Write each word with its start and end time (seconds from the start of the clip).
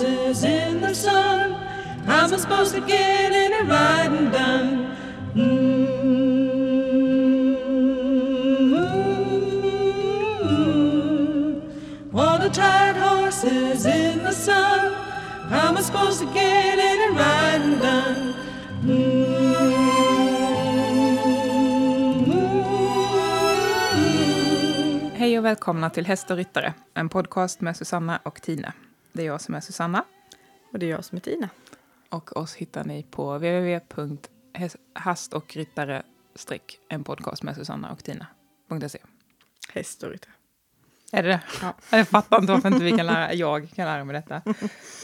Mm-hmm. 0.00 0.16
horses 0.16 0.44
in 0.44 0.80
the 0.80 0.94
sun. 0.94 1.52
How's 2.06 2.32
I 2.32 2.36
supposed 2.38 2.74
to 2.74 2.80
get 2.80 3.32
any 3.32 3.68
riding 3.68 4.30
done? 4.30 4.96
Mm-hmm. 5.34 6.00
All 12.18 12.38
the 12.38 12.48
tired 12.48 12.96
horses 12.96 13.86
in 13.86 14.24
the 14.24 14.32
sun. 14.32 14.94
How 15.50 15.68
am 15.68 15.76
I 15.76 15.82
supposed 15.82 16.20
to 16.20 16.26
get 16.32 16.78
any 16.78 17.16
riding 17.16 17.78
done? 17.78 18.34
Mm-hmm. 18.82 19.30
Hej 25.14 25.38
och 25.38 25.44
välkomna 25.44 25.90
till 25.90 26.06
Häst 26.06 26.30
och 26.30 26.36
ryttare, 26.36 26.74
en 26.94 27.08
podcast 27.08 27.60
med 27.60 27.76
Susanna 27.76 28.20
och 28.22 28.42
Tina. 28.42 28.72
Det 29.12 29.22
är 29.22 29.26
jag 29.26 29.40
som 29.40 29.54
är 29.54 29.60
Susanna 29.60 30.04
Och 30.72 30.78
det 30.78 30.86
är 30.86 30.90
jag 30.90 31.04
som 31.04 31.16
är 31.16 31.20
Tina. 31.20 31.48
och 32.08 32.36
oss 32.36 32.54
hittar 32.54 32.84
ni 32.84 33.02
på 33.02 33.34
www.hastochryttare 33.38 36.02
en 36.88 37.04
podcast 37.04 37.42
med 37.42 37.54
Susanna 37.56 37.92
och 37.92 38.04
Tina.se. 38.04 38.98
Häst 39.72 40.02
och 40.02 40.10
ryttare. 40.10 40.32
Är 41.12 41.22
det 41.22 41.28
det? 41.28 41.40
Ja. 41.62 41.74
Jag 41.96 42.08
fattar 42.08 42.38
inte 42.40 42.52
varför 42.52 42.68
inte 42.68 42.84
vi 42.84 42.92
kan 42.92 43.06
lära, 43.06 43.34
jag 43.34 43.70
kan 43.70 43.86
lära 43.86 44.04
mig 44.04 44.14
detta. 44.14 44.42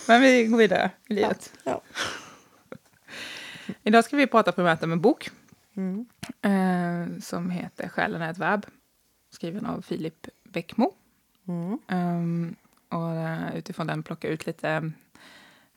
Men 0.08 0.20
vi 0.20 0.46
går 0.46 0.58
vidare 0.58 0.90
i 1.08 1.14
livet. 1.14 1.52
Ja. 1.64 1.80
Idag 3.82 4.04
ska 4.04 4.16
vi 4.16 4.26
prata 4.26 4.52
primärt 4.52 4.82
om 4.82 4.92
en 4.92 5.00
bok 5.00 5.30
Mm. 5.76 6.06
eh, 6.42 7.06
som 7.20 7.50
heter 7.50 7.88
Själen 7.88 8.22
är 8.22 8.30
ett 8.30 8.38
verb, 8.38 8.66
skriven 9.30 9.66
av 9.66 9.82
Filip 9.82 10.26
Bäckmo. 10.44 10.94
Mm. 11.48 11.78
Um, 11.88 12.56
och 12.88 13.10
eh, 13.14 13.56
utifrån 13.56 13.86
den 13.86 14.02
plocka 14.02 14.28
ut 14.28 14.46
lite 14.46 14.68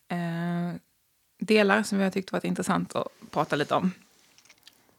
eh, 0.09 0.73
delar 1.39 1.83
som 1.83 1.97
vi 1.97 2.03
har 2.03 2.11
tyckt 2.11 2.31
varit 2.31 2.43
intressant 2.43 2.95
att 2.95 3.07
prata 3.31 3.55
lite 3.55 3.75
om. 3.75 3.91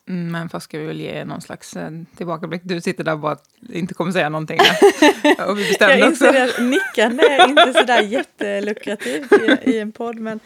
Mm, 0.09 0.31
Men 0.33 0.49
först 0.49 0.65
ska 0.65 0.79
vi 0.79 0.87
väl 0.87 1.01
ge 1.01 1.25
någon 1.25 1.41
slags 1.41 1.77
eh, 1.77 1.91
tillbakablick. 2.17 2.63
Du 2.65 2.81
sitter 2.81 3.05
där 3.05 3.13
och 3.13 3.19
bara 3.19 3.37
inte 3.73 3.95
kommer 3.95 4.13
säga 4.13 4.29
någonting. 4.29 4.59
Och 5.49 5.59
vi 5.59 5.69
bestämde 5.69 5.99
Jag 5.99 6.09
också. 6.13 6.27
inser 6.27 6.45
att 6.49 6.59
nickande 6.63 7.25
är 7.25 7.49
inte 7.49 7.73
sådär 7.73 8.03
jättelukrativt 8.03 9.33
i, 9.33 9.71
i 9.71 9.79
en 9.79 9.93
podd 9.93 10.17
men 10.19 10.41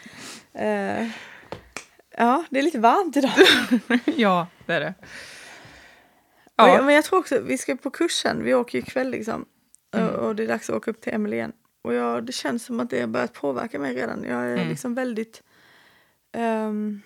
eh, 0.52 1.08
ja, 2.16 2.44
det 2.50 2.58
är 2.58 2.62
lite 2.62 2.78
varmt 2.78 3.16
idag. 3.16 3.32
ja, 4.16 4.46
det 4.66 4.72
är 4.74 4.80
det. 4.80 4.94
Jag, 6.56 6.68
Ja, 6.68 6.82
men 6.82 6.94
jag 6.94 7.04
tror 7.04 7.18
också, 7.18 7.40
vi 7.40 7.58
ska 7.58 7.76
på 7.76 7.90
kursen, 7.90 8.44
vi 8.44 8.54
åker 8.54 8.78
ju 8.78 8.82
ikväll 8.84 9.10
liksom. 9.10 9.44
Mm. 9.98 10.14
Och, 10.14 10.36
det 10.36 10.42
är 10.42 10.48
dags 10.48 10.70
att 10.70 10.76
åka 10.76 10.90
upp 10.90 11.00
till 11.00 11.14
Emelie 11.14 11.36
igen. 11.38 11.52
Och 11.82 11.94
jag, 11.94 12.24
det 12.24 12.32
känns 12.32 12.64
som 12.64 12.80
att 12.80 12.90
det 12.90 13.00
har 13.00 13.06
börjat 13.06 13.32
påverka 13.32 13.78
mig 13.78 13.94
redan. 13.94 14.24
Jag 14.24 14.44
är 14.44 14.54
Mm. 14.56 14.68
liksom 14.68 14.94
väldigt 14.94 15.42
ehm, 16.32 17.00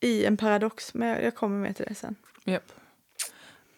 i 0.00 0.24
en 0.24 0.36
paradox, 0.36 0.94
men 0.94 1.08
jag, 1.08 1.22
jag 1.22 1.34
kommer 1.34 1.58
med 1.58 1.76
till 1.76 1.84
det 1.88 1.94
sen. 1.94 2.14
japp. 2.44 2.72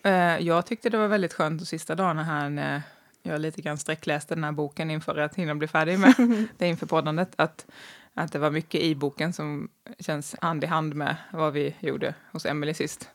Eh, 0.02 0.38
jag 0.38 0.66
tyckte 0.66 0.90
det 0.90 0.98
var 0.98 1.08
väldigt 1.08 1.32
skönt 1.32 1.60
de 1.60 1.66
sista 1.66 1.94
dagarna 1.94 2.24
här 2.24 2.48
när 2.50 2.82
jag 3.22 3.40
lite 3.40 3.60
grann 3.62 3.78
sträckläste 3.78 4.34
den 4.34 4.44
här 4.44 4.52
boken 4.52 4.90
inför 4.90 5.16
att 5.16 5.34
hinna 5.34 5.54
bli 5.54 5.68
färdig 5.68 5.98
med 5.98 6.14
det 6.58 6.66
inför 6.68 6.86
poddandet. 6.86 7.28
Att, 7.36 7.66
att 8.14 8.32
det 8.32 8.38
var 8.38 8.50
mycket 8.50 8.80
i 8.80 8.94
boken 8.94 9.32
som 9.32 9.68
känns 9.98 10.36
hand 10.40 10.64
i 10.64 10.66
hand 10.66 10.94
med 10.94 11.16
vad 11.32 11.52
vi 11.52 11.74
gjorde 11.80 12.14
hos 12.32 12.46
Emily 12.46 12.74
sist. 12.74 13.10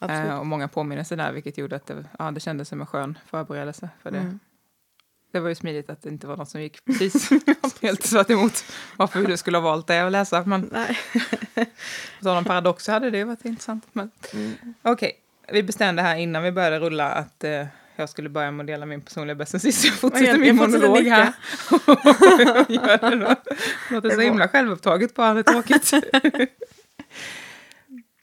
Absolut. 0.00 0.30
Eh, 0.30 0.38
och 0.38 0.46
många 0.46 0.68
påminnelser 0.68 1.16
där, 1.16 1.32
vilket 1.32 1.58
gjorde 1.58 1.76
att 1.76 1.86
det, 1.86 2.04
ja, 2.18 2.30
det 2.30 2.40
kändes 2.40 2.68
som 2.68 2.80
en 2.80 2.86
skön 2.86 3.18
förberedelse 3.26 3.88
för 4.02 4.10
det. 4.10 4.18
Mm. 4.18 4.38
Det 5.32 5.40
var 5.40 5.48
ju 5.48 5.54
smidigt 5.54 5.90
att 5.90 6.02
det 6.02 6.08
inte 6.08 6.26
var 6.26 6.36
något 6.36 6.48
som 6.48 6.62
gick 6.62 6.84
precis 6.84 7.30
helt 7.82 8.02
tvärt 8.02 8.30
emot 8.30 8.64
varför 8.96 9.22
du 9.22 9.36
skulle 9.36 9.58
ha 9.58 9.62
valt 9.62 9.86
det 9.86 10.00
att 10.00 10.12
läsa. 10.12 10.44
Men 10.46 10.70
Nej. 10.72 10.98
om 12.38 12.44
paradoxer 12.44 12.92
hade 12.92 13.10
det 13.10 13.24
varit 13.24 13.44
intressant. 13.44 13.86
Men... 13.92 14.10
Mm. 14.32 14.54
Okej, 14.82 15.12
vi 15.52 15.62
bestämde 15.62 16.02
här 16.02 16.16
innan 16.16 16.42
vi 16.42 16.52
började 16.52 16.78
rulla 16.78 17.12
att 17.12 17.44
eh, 17.44 17.66
jag 17.96 18.08
skulle 18.08 18.28
börja 18.28 18.50
med 18.50 18.64
att 18.64 18.66
dela 18.66 18.86
min 18.86 19.00
personliga 19.00 19.34
bästa 19.34 19.58
sist. 19.58 19.84
Jag 19.84 19.94
fortsätter 19.94 20.38
min 20.38 20.56
monolog 20.56 21.02
här. 21.02 21.32
Låter 23.92 24.10
så 24.10 24.20
himla 24.20 24.48
självupptaget 24.48 25.14
bara, 25.14 25.34
det 25.34 25.40
är 25.40 25.52
tråkigt. 25.52 25.92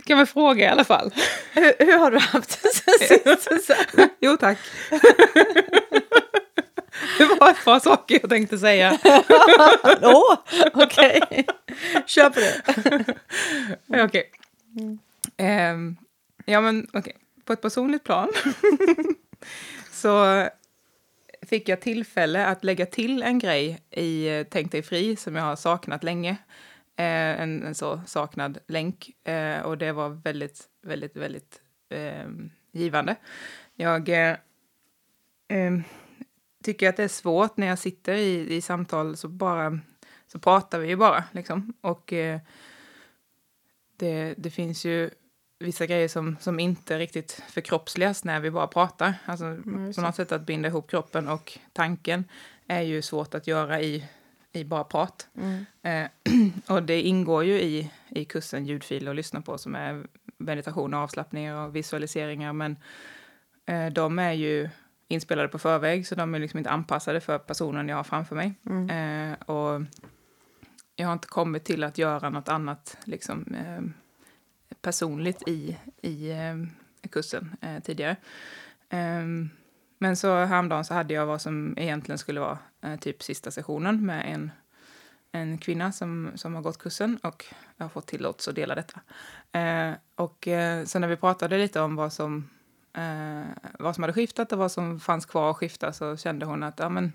Kan 0.08 0.18
väl 0.18 0.28
fråga 0.28 0.66
i 0.66 0.68
alla 0.68 0.84
fall. 0.84 1.14
Hur, 1.54 1.74
hur 1.80 1.98
har 1.98 2.12
du 2.12 2.20
haft 2.20 2.64
det 2.64 2.70
sen 2.74 3.38
sist? 3.60 3.72
Jo 4.20 4.38
tack. 4.38 4.58
det 7.18 7.26
var 7.40 7.50
ett 7.50 7.66
par 7.66 7.80
saker 7.80 8.20
jag 8.22 8.30
tänkte 8.30 8.58
säga. 8.58 9.00
Åh, 10.02 10.38
okej. 10.74 11.46
Kör 12.06 12.30
på 12.30 12.40
det. 12.40 12.62
Okej. 14.04 14.32
Ehm, 15.38 15.98
ja, 16.46 16.62
men 16.62 16.88
okej. 16.94 17.16
På 17.46 17.54
ett 17.54 17.62
personligt 17.62 18.04
plan 18.04 18.30
så 19.92 20.44
fick 21.50 21.70
jag 21.70 21.82
tillfälle 21.82 22.46
att 22.46 22.64
lägga 22.64 22.86
till 22.86 23.24
en 23.24 23.40
grej 23.40 23.80
i 23.92 24.28
eh, 24.28 24.46
Tänk 24.50 24.72
dig 24.72 24.84
fri 24.84 25.16
som 25.16 25.36
jag 25.36 25.44
har 25.44 25.56
saknat 25.56 26.04
länge. 26.04 26.38
Eh, 27.00 27.42
en, 27.42 27.64
en 27.64 27.76
så 27.76 28.02
saknad 28.06 28.58
länk. 28.68 29.28
Eh, 29.28 29.62
och 29.62 29.78
det 29.78 29.92
var 29.92 30.10
väldigt, 30.10 30.68
väldigt, 30.82 31.16
väldigt 31.16 31.62
ehm, 31.90 32.50
givande. 32.72 33.16
Jag 33.76 34.10
eh, 34.10 34.38
ehm, 35.48 35.84
tycker 36.64 36.90
att 36.90 36.98
det 36.98 37.04
är 37.04 37.08
svårt 37.08 37.58
när 37.58 37.68
jag 37.68 37.80
sitter 37.80 38.14
i, 38.14 38.56
i 38.56 38.62
samtal 38.62 39.18
så 39.18 39.28
bara 39.28 39.80
så 40.28 40.40
pratar 40.40 40.80
vi 40.80 40.88
ju 40.88 40.96
bara 40.96 41.24
liksom. 41.32 41.74
Och 41.82 42.14
eh, 42.14 42.40
det, 43.98 44.34
det 44.38 44.50
finns 44.50 44.86
ju 44.86 45.10
vissa 45.60 45.86
grejer 45.86 46.08
som, 46.08 46.38
som 46.40 46.60
inte 46.60 47.00
riktigt 47.00 47.44
förkroppsligas 47.50 48.24
när 48.24 48.40
vi 48.40 48.52
bara 48.52 48.68
pratar. 48.68 49.14
Alltså, 49.26 49.58
på 49.96 50.02
något 50.02 50.16
sätt 50.16 50.32
att 50.32 50.46
binda 50.46 50.70
ihop 50.70 50.90
kroppen 50.90 51.28
och 51.28 51.58
tanken 51.74 52.26
är 52.68 52.82
ju 52.82 53.02
svårt 53.02 53.34
att 53.36 53.48
göra 53.48 53.82
i, 53.82 54.06
i 54.54 54.64
bara 54.64 54.84
prat. 54.84 55.28
Mm. 55.38 55.66
Eh, 55.82 56.10
och 56.76 56.84
det 56.84 57.02
ingår 57.02 57.44
ju 57.44 57.60
i, 57.62 57.92
i 58.10 58.26
kursen 58.26 58.66
ljudfiler 58.66 59.12
att 59.12 59.16
lyssna 59.16 59.42
på 59.42 59.58
som 59.58 59.76
är 59.76 60.08
meditation 60.38 60.94
och 60.94 61.00
avslappningar 61.00 61.68
och 61.68 61.76
visualiseringar. 61.76 62.54
Men 62.54 62.78
eh, 63.66 63.88
de 63.88 64.20
är 64.20 64.32
ju 64.32 64.70
inspelade 65.08 65.48
på 65.48 65.60
förväg 65.60 66.08
så 66.08 66.16
de 66.16 66.36
är 66.36 66.40
liksom 66.40 66.58
inte 66.58 66.70
anpassade 66.70 67.22
för 67.22 67.38
personen 67.38 67.90
jag 67.90 67.96
har 67.96 68.04
framför 68.04 68.36
mig. 68.36 68.54
Mm. 68.66 68.90
Eh, 69.32 69.40
och 69.40 69.82
jag 70.96 71.08
har 71.08 71.14
inte 71.14 71.28
kommit 71.28 71.64
till 71.64 71.84
att 71.84 71.98
göra 71.98 72.30
något 72.30 72.50
annat 72.50 72.98
liksom, 73.04 73.56
eh, 73.56 73.84
personligt 74.82 75.48
i, 75.48 75.78
i 76.02 76.32
eh, 76.32 76.56
kursen 77.10 77.56
eh, 77.62 77.80
tidigare. 77.84 78.16
Men 79.98 80.18
så 80.18 80.46
häromdagen 80.46 80.86
så 80.86 80.94
hade 80.94 81.14
jag 81.14 81.26
vad 81.26 81.42
som 81.42 81.74
egentligen 81.78 82.18
skulle 82.18 82.40
vara 82.40 82.58
eh, 82.82 83.00
typ 83.00 83.24
sista 83.24 83.52
sessionen 83.52 84.06
med 84.06 84.34
en, 84.34 84.52
en 85.32 85.58
kvinna 85.58 85.92
som, 85.92 86.32
som 86.36 86.56
har 86.56 86.62
gått 86.62 86.78
kursen 86.78 87.18
och 87.24 87.46
jag 87.78 87.86
har 87.86 87.90
fått 87.90 88.08
tillåtelse 88.08 88.50
att 88.50 88.56
dela 88.56 88.76
detta. 88.76 89.00
Eh, 89.60 89.94
och 90.16 90.48
eh, 90.48 90.86
så 90.86 91.00
när 91.00 91.08
vi 91.08 91.16
pratade 91.16 91.58
lite 91.58 91.82
om 91.82 91.96
vad 91.96 92.14
som, 92.14 92.50
eh, 92.94 93.72
vad 93.80 93.96
som 93.96 94.04
hade 94.04 94.14
skiftat 94.14 94.52
och 94.52 94.60
vad 94.60 94.72
som 94.72 95.00
fanns 95.00 95.26
kvar 95.26 95.52
att 95.52 95.58
skifta 95.58 95.94
så 95.94 96.18
kände 96.18 96.46
hon 96.46 96.64
att 96.64 96.80
ja, 96.80 96.90
men, 96.90 97.14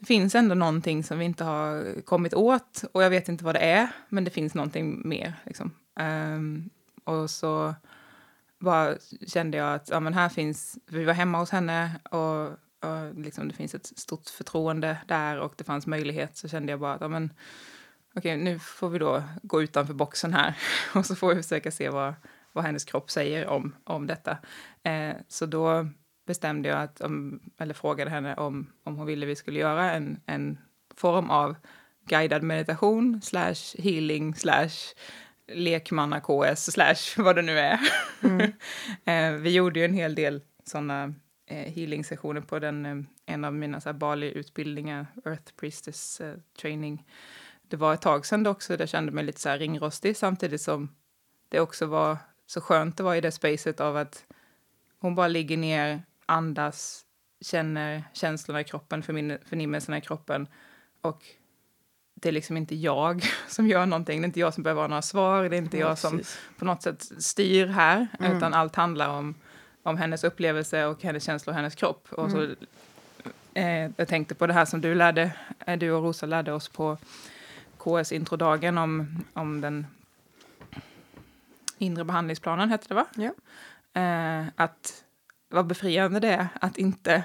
det 0.00 0.06
finns 0.06 0.34
ändå 0.34 0.54
någonting 0.54 1.04
som 1.04 1.18
vi 1.18 1.24
inte 1.24 1.44
har 1.44 2.00
kommit 2.00 2.34
åt 2.34 2.84
och 2.92 3.02
jag 3.02 3.10
vet 3.10 3.28
inte 3.28 3.44
vad 3.44 3.54
det 3.54 3.58
är, 3.58 3.88
men 4.08 4.24
det 4.24 4.30
finns 4.30 4.54
någonting 4.54 5.08
mer. 5.08 5.34
Liksom. 5.44 5.72
Ehm, 6.00 6.70
och 7.04 7.30
så 7.30 7.74
bara 8.60 8.96
kände 9.26 9.56
jag 9.58 9.74
att 9.74 9.88
ja, 9.88 10.00
men 10.00 10.14
här 10.14 10.28
finns, 10.28 10.78
vi 10.86 11.04
var 11.04 11.12
hemma 11.12 11.38
hos 11.38 11.50
henne 11.50 11.90
och, 12.10 12.46
och 12.88 13.14
liksom 13.14 13.48
det 13.48 13.54
finns 13.54 13.74
ett 13.74 13.86
stort 13.98 14.28
förtroende 14.28 14.98
där 15.06 15.38
och 15.38 15.54
det 15.56 15.64
fanns 15.64 15.86
möjlighet 15.86 16.36
så 16.36 16.48
kände 16.48 16.72
jag 16.72 16.80
bara 16.80 16.94
att 16.94 17.00
ja, 17.00 17.08
men, 17.08 17.32
okej, 18.14 18.36
nu 18.36 18.58
får 18.58 18.88
vi 18.88 18.98
då 18.98 19.22
gå 19.42 19.62
utanför 19.62 19.94
boxen 19.94 20.34
här 20.34 20.56
och 20.94 21.06
så 21.06 21.16
får 21.16 21.34
vi 21.34 21.42
försöka 21.42 21.70
se 21.70 21.88
vad, 21.88 22.14
vad 22.52 22.64
hennes 22.64 22.84
kropp 22.84 23.10
säger 23.10 23.46
om, 23.46 23.74
om 23.84 24.06
detta. 24.06 24.38
Eh, 24.82 25.16
så 25.28 25.46
då 25.46 25.88
bestämde 26.26 26.68
jag 26.68 26.82
att, 26.82 27.00
om, 27.00 27.40
eller 27.58 27.74
frågade 27.74 28.10
henne 28.10 28.34
om, 28.34 28.72
om 28.84 28.96
hon 28.96 29.06
ville 29.06 29.26
vi 29.26 29.36
skulle 29.36 29.60
göra 29.60 29.92
en, 29.92 30.20
en 30.26 30.58
form 30.96 31.30
av 31.30 31.56
guidad 32.06 32.42
meditation 32.42 33.22
slash 33.22 33.78
healing 33.78 34.34
slash 34.34 34.94
lekmanna-KS 35.54 36.70
slash 36.70 37.16
vad 37.22 37.36
det 37.36 37.42
nu 37.42 37.58
är. 37.58 37.78
eh, 39.04 39.32
vi 39.32 39.50
gjorde 39.50 39.80
ju 39.80 39.84
en 39.84 39.94
hel 39.94 40.14
del 40.14 40.40
sådana 40.64 41.14
eh, 41.46 41.72
healing-sessioner 41.72 42.40
på 42.40 42.58
den, 42.58 42.86
eh, 42.86 42.96
en 43.26 43.44
av 43.44 43.54
mina 43.54 43.80
Bali-utbildningar, 43.92 45.06
Earth 45.24 45.52
Priestess 45.56 46.20
eh, 46.20 46.34
training. 46.60 47.06
Det 47.62 47.76
var 47.76 47.94
ett 47.94 48.02
tag 48.02 48.26
sedan 48.26 48.42
dock, 48.42 48.62
så 48.62 48.72
jag 48.78 48.88
kände 48.88 49.12
mig 49.12 49.24
lite 49.24 49.40
så 49.40 49.48
här 49.48 49.58
ringrostig 49.58 50.16
samtidigt 50.16 50.60
som 50.60 50.88
det 51.48 51.60
också 51.60 51.86
var 51.86 52.16
så 52.46 52.60
skönt 52.60 52.96
det 52.96 53.02
var 53.02 53.14
i 53.14 53.20
det 53.20 53.32
spacet 53.32 53.80
av 53.80 53.96
att 53.96 54.24
hon 54.98 55.14
bara 55.14 55.28
ligger 55.28 55.56
ner, 55.56 56.02
andas 56.26 57.04
känner 57.40 58.04
känslorna 58.12 58.60
i 58.60 58.64
kroppen, 58.64 59.02
förnimmelserna 59.02 59.98
i 59.98 60.00
kroppen 60.00 60.46
och 61.00 61.22
det 62.20 62.28
är 62.28 62.32
liksom 62.32 62.56
inte 62.56 62.74
jag 62.76 63.22
som 63.48 63.66
gör 63.68 63.86
någonting, 63.86 64.20
det 64.20 64.24
är 64.24 64.26
inte 64.26 64.40
jag 64.40 64.54
som 64.54 64.62
behöver 64.62 64.80
ha 64.80 64.88
några 64.88 65.02
svar, 65.02 65.48
det 65.48 65.56
är 65.56 65.58
inte 65.58 65.78
Ja, 65.78 65.88
jag 65.88 65.98
som 65.98 66.18
precis. 66.18 66.38
på 66.58 66.64
något 66.64 66.82
sätt 66.82 67.12
styr 67.18 67.66
här, 67.66 68.06
Mm. 68.20 68.36
utan 68.36 68.54
allt 68.54 68.76
handlar 68.76 69.08
om, 69.08 69.34
om 69.82 69.96
hennes 69.96 70.24
upplevelse 70.24 70.84
och 70.86 71.02
hennes 71.02 71.24
känslor 71.24 71.52
och 71.52 71.56
hennes 71.56 71.74
kropp. 71.74 72.08
Och 72.10 72.30
så, 72.30 72.48
eh, 73.54 73.90
jag 73.96 74.08
tänkte 74.08 74.34
på 74.34 74.46
det 74.46 74.52
här 74.52 74.64
som 74.64 74.80
du 74.80 74.94
lärde, 74.94 75.30
eh, 75.66 75.78
du 75.78 75.90
och 75.92 76.02
Rosa 76.02 76.26
lärde 76.26 76.52
oss 76.52 76.68
på 76.68 76.98
KS-introdagen 77.78 78.78
om, 78.78 79.24
om 79.32 79.60
den 79.60 79.86
inre 81.78 82.04
behandlingsplanen, 82.04 82.68
hette 82.70 82.88
det 82.88 82.94
va? 82.94 83.06
Ja. 83.14 83.32
Eh, 84.00 84.46
att 84.56 85.04
vad 85.48 85.66
befriande 85.66 86.20
det 86.20 86.28
är 86.28 86.48
att 86.60 86.78
inte, 86.78 87.22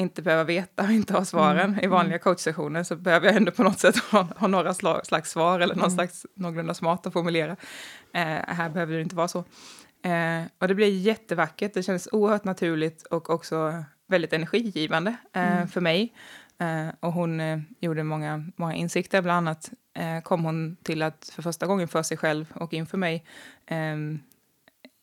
inte 0.00 0.22
behöva 0.22 0.44
veta 0.44 0.82
och 0.82 0.90
inte 0.90 1.12
ha 1.12 1.24
svaren. 1.24 1.78
I 1.82 1.86
vanliga 1.86 2.18
coachsessioner 2.18 2.82
så 2.82 2.96
behöver 2.96 3.26
jag 3.26 3.36
ändå 3.36 3.52
på 3.52 3.62
något 3.62 3.78
sätt 3.78 3.96
ha, 3.96 4.22
ha 4.36 4.46
några 4.46 4.74
sla, 4.74 5.04
slags 5.04 5.30
svar 5.30 5.60
eller 5.60 5.74
någon 5.74 5.90
slags 5.90 6.26
någorlunda 6.34 6.74
smart 6.74 7.06
att 7.06 7.12
formulera. 7.12 7.56
Eh, 8.14 8.22
här 8.46 8.70
behöver 8.70 8.94
det 8.94 9.02
inte 9.02 9.16
vara 9.16 9.28
så. 9.28 9.38
Eh, 10.02 10.42
och 10.58 10.68
det 10.68 10.74
blir 10.74 10.98
jättevackert, 10.98 11.74
det 11.74 11.82
känns 11.82 12.08
oerhört 12.12 12.44
naturligt 12.44 13.02
och 13.02 13.30
också 13.30 13.84
väldigt 14.08 14.32
energigivande 14.32 15.16
eh, 15.32 15.66
för 15.66 15.80
mig. 15.80 16.12
Eh, 16.60 16.88
och 17.00 17.12
hon 17.12 17.40
eh, 17.40 17.58
gjorde 17.80 18.02
många, 18.02 18.44
många 18.56 18.74
insikter, 18.74 19.22
bland 19.22 19.48
annat 19.48 19.70
eh, 19.94 20.20
kom 20.20 20.44
hon 20.44 20.76
till 20.82 21.02
att 21.02 21.32
för 21.34 21.42
första 21.42 21.66
gången 21.66 21.88
för 21.88 22.02
sig 22.02 22.16
själv 22.16 22.52
och 22.54 22.74
inför 22.74 22.98
mig 22.98 23.24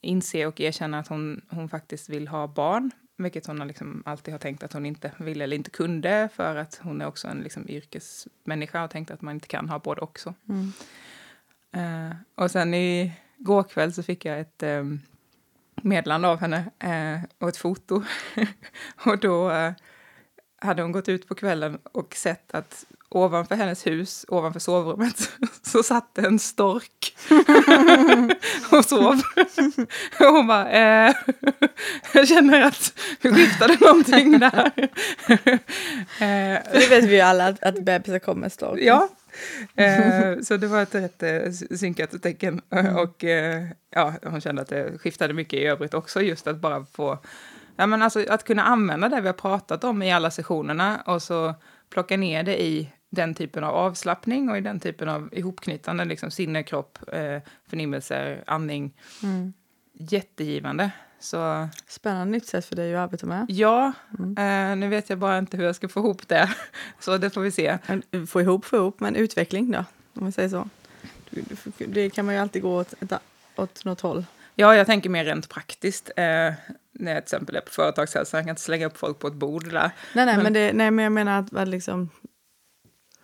inse 0.01 0.45
och 0.45 0.61
erkänna 0.61 0.99
att 0.99 1.07
hon, 1.07 1.41
hon 1.49 1.69
faktiskt 1.69 2.09
vill 2.09 2.27
ha 2.27 2.47
barn. 2.47 2.91
Vilket 3.19 3.47
hon 3.47 3.59
har 3.59 3.65
liksom 3.65 4.03
alltid 4.05 4.33
har 4.33 4.39
tänkt 4.39 4.63
att 4.63 4.73
hon 4.73 4.85
inte 4.85 5.11
ville 5.17 5.43
eller 5.43 5.57
inte 5.57 5.69
kunde 5.69 6.29
för 6.33 6.55
att 6.55 6.79
hon 6.83 7.01
är 7.01 7.07
också 7.07 7.27
en 7.27 7.41
liksom 7.41 7.69
yrkesmänniska 7.69 8.83
och 8.83 8.91
tänkte 8.91 9.13
att 9.13 9.21
man 9.21 9.33
inte 9.33 9.47
kan 9.47 9.69
ha 9.69 9.79
både 9.79 10.01
också. 10.01 10.33
Mm. 10.49 10.73
Eh, 11.71 12.15
och 12.35 12.51
sen 12.51 12.73
i 12.73 13.13
går 13.37 13.63
kväll 13.63 13.93
så 13.93 14.03
fick 14.03 14.25
jag 14.25 14.39
ett 14.39 14.63
eh, 14.63 14.83
meddelande 15.81 16.27
av 16.27 16.39
henne 16.39 16.65
eh, 16.79 17.29
och 17.37 17.49
ett 17.49 17.57
foto. 17.57 18.03
och 19.05 19.19
då 19.19 19.51
eh, 19.51 19.73
hade 20.59 20.81
hon 20.81 20.91
gått 20.91 21.09
ut 21.09 21.27
på 21.27 21.35
kvällen 21.35 21.79
och 21.83 22.15
sett 22.15 22.51
att 22.51 22.85
ovanför 23.09 23.55
hennes 23.55 23.87
hus, 23.87 24.25
ovanför 24.27 24.59
sovrummet, 24.59 25.29
så 25.61 25.83
satt 25.83 26.17
en 26.17 26.39
stork 26.39 27.15
och 28.71 28.85
sov. 28.85 29.21
och 30.19 30.25
hon 30.25 30.47
bara, 30.47 30.69
eh, 30.71 31.15
jag 32.13 32.27
känner 32.27 32.61
att 32.61 32.93
vi 33.21 33.33
skiftade 33.33 33.77
någonting 33.81 34.39
där. 34.39 34.71
eh, 35.27 36.63
För 36.63 36.79
det 36.79 36.87
vet 36.89 37.03
vi 37.03 37.15
ju 37.15 37.21
alla 37.21 37.47
att, 37.47 37.63
att 37.63 37.79
bebisar 37.85 38.19
kommer 38.19 38.49
stork. 38.49 38.79
Ja, 38.81 39.09
eh, 39.75 40.39
så 40.43 40.57
det 40.57 40.67
var 40.67 40.81
ett 40.81 40.95
rätt 40.95 41.23
eh, 41.23 41.51
synkat 41.77 42.21
tecken. 42.23 42.61
Och 42.97 43.23
eh, 43.23 43.63
ja, 43.89 44.13
hon 44.23 44.41
kände 44.41 44.61
att 44.61 44.67
det 44.69 44.97
skiftade 44.97 45.33
mycket 45.33 45.59
i 45.59 45.65
övrigt 45.65 45.93
också, 45.93 46.21
just 46.21 46.47
att 46.47 46.57
bara 46.57 46.85
få... 46.85 47.19
Ja, 47.79 47.85
men 47.87 48.01
alltså, 48.01 48.25
att 48.29 48.43
kunna 48.43 48.63
använda 48.63 49.09
det 49.09 49.21
vi 49.21 49.27
har 49.27 49.33
pratat 49.33 49.83
om 49.83 50.03
i 50.03 50.11
alla 50.13 50.31
sessionerna 50.31 51.01
och 51.05 51.21
så 51.21 51.55
plocka 51.89 52.17
ner 52.17 52.43
det 52.43 52.61
i 52.61 52.89
den 53.09 53.33
typen 53.33 53.63
av 53.63 53.75
avslappning 53.75 54.49
och 54.49 54.57
i 54.57 54.61
den 54.61 54.79
typen 54.79 55.09
av 55.09 55.29
ihopknytande, 55.31 56.05
liksom 56.05 56.31
sinne, 56.31 56.63
kropp, 56.63 56.99
eh, 57.13 57.39
förnimmelser, 57.69 58.43
andning. 58.47 58.93
Mm. 59.23 59.53
Jättegivande. 59.93 60.91
Så 61.19 61.67
Spännande 61.87 62.31
nytt 62.31 62.45
sätt 62.47 62.65
för 62.65 62.75
dig 62.75 62.95
att 62.95 62.99
arbeta 63.03 63.25
med. 63.25 63.45
ja, 63.49 63.91
eh, 64.37 64.75
nu 64.75 64.87
vet 64.89 65.09
jag 65.09 65.19
bara 65.19 65.37
inte 65.37 65.57
hur 65.57 65.63
jag 65.63 65.75
ska 65.75 65.87
få 65.87 65.99
ihop 65.99 66.27
det. 66.27 66.49
Så 66.99 67.17
det 67.17 67.29
får 67.29 67.41
vi 67.41 67.51
se. 67.51 67.77
Men 67.87 68.27
Få 68.27 68.41
ihop, 68.41 68.65
få 68.65 68.75
ihop, 68.75 68.99
men 68.99 69.15
utveckling 69.15 69.71
då? 69.71 69.77
Om 70.13 70.23
man 70.23 70.31
säger 70.31 70.49
så. 70.49 70.69
Det 71.77 72.09
kan 72.09 72.25
man 72.25 72.35
ju 72.35 72.41
alltid 72.41 72.61
gå 72.61 72.75
åt, 72.79 72.93
åt 73.55 73.85
något 73.85 74.01
håll. 74.01 74.25
Ja, 74.55 74.75
jag 74.75 74.85
tänker 74.85 75.09
mer 75.09 75.25
rent 75.25 75.49
praktiskt. 75.49 76.09
Eh, 76.15 76.23
när 76.23 76.53
jag 77.13 77.15
till 77.25 77.35
exempel 77.35 77.55
är 77.55 77.61
på 77.61 77.69
företagshälsan, 77.69 78.37
jag 78.37 78.45
kan 78.45 78.49
inte 78.49 78.61
slänga 78.61 78.85
upp 78.85 78.97
folk 78.97 79.19
på 79.19 79.27
ett 79.27 79.33
bord 79.33 79.71
där. 79.71 79.91
Nej, 80.15 80.25
nej, 80.25 80.25
Men- 80.35 80.43
men, 80.43 80.53
det, 80.53 80.73
nej, 80.73 80.91
men 80.91 81.03
jag 81.03 81.11
menar 81.11 81.45
att 81.55 81.67
liksom, 81.67 82.09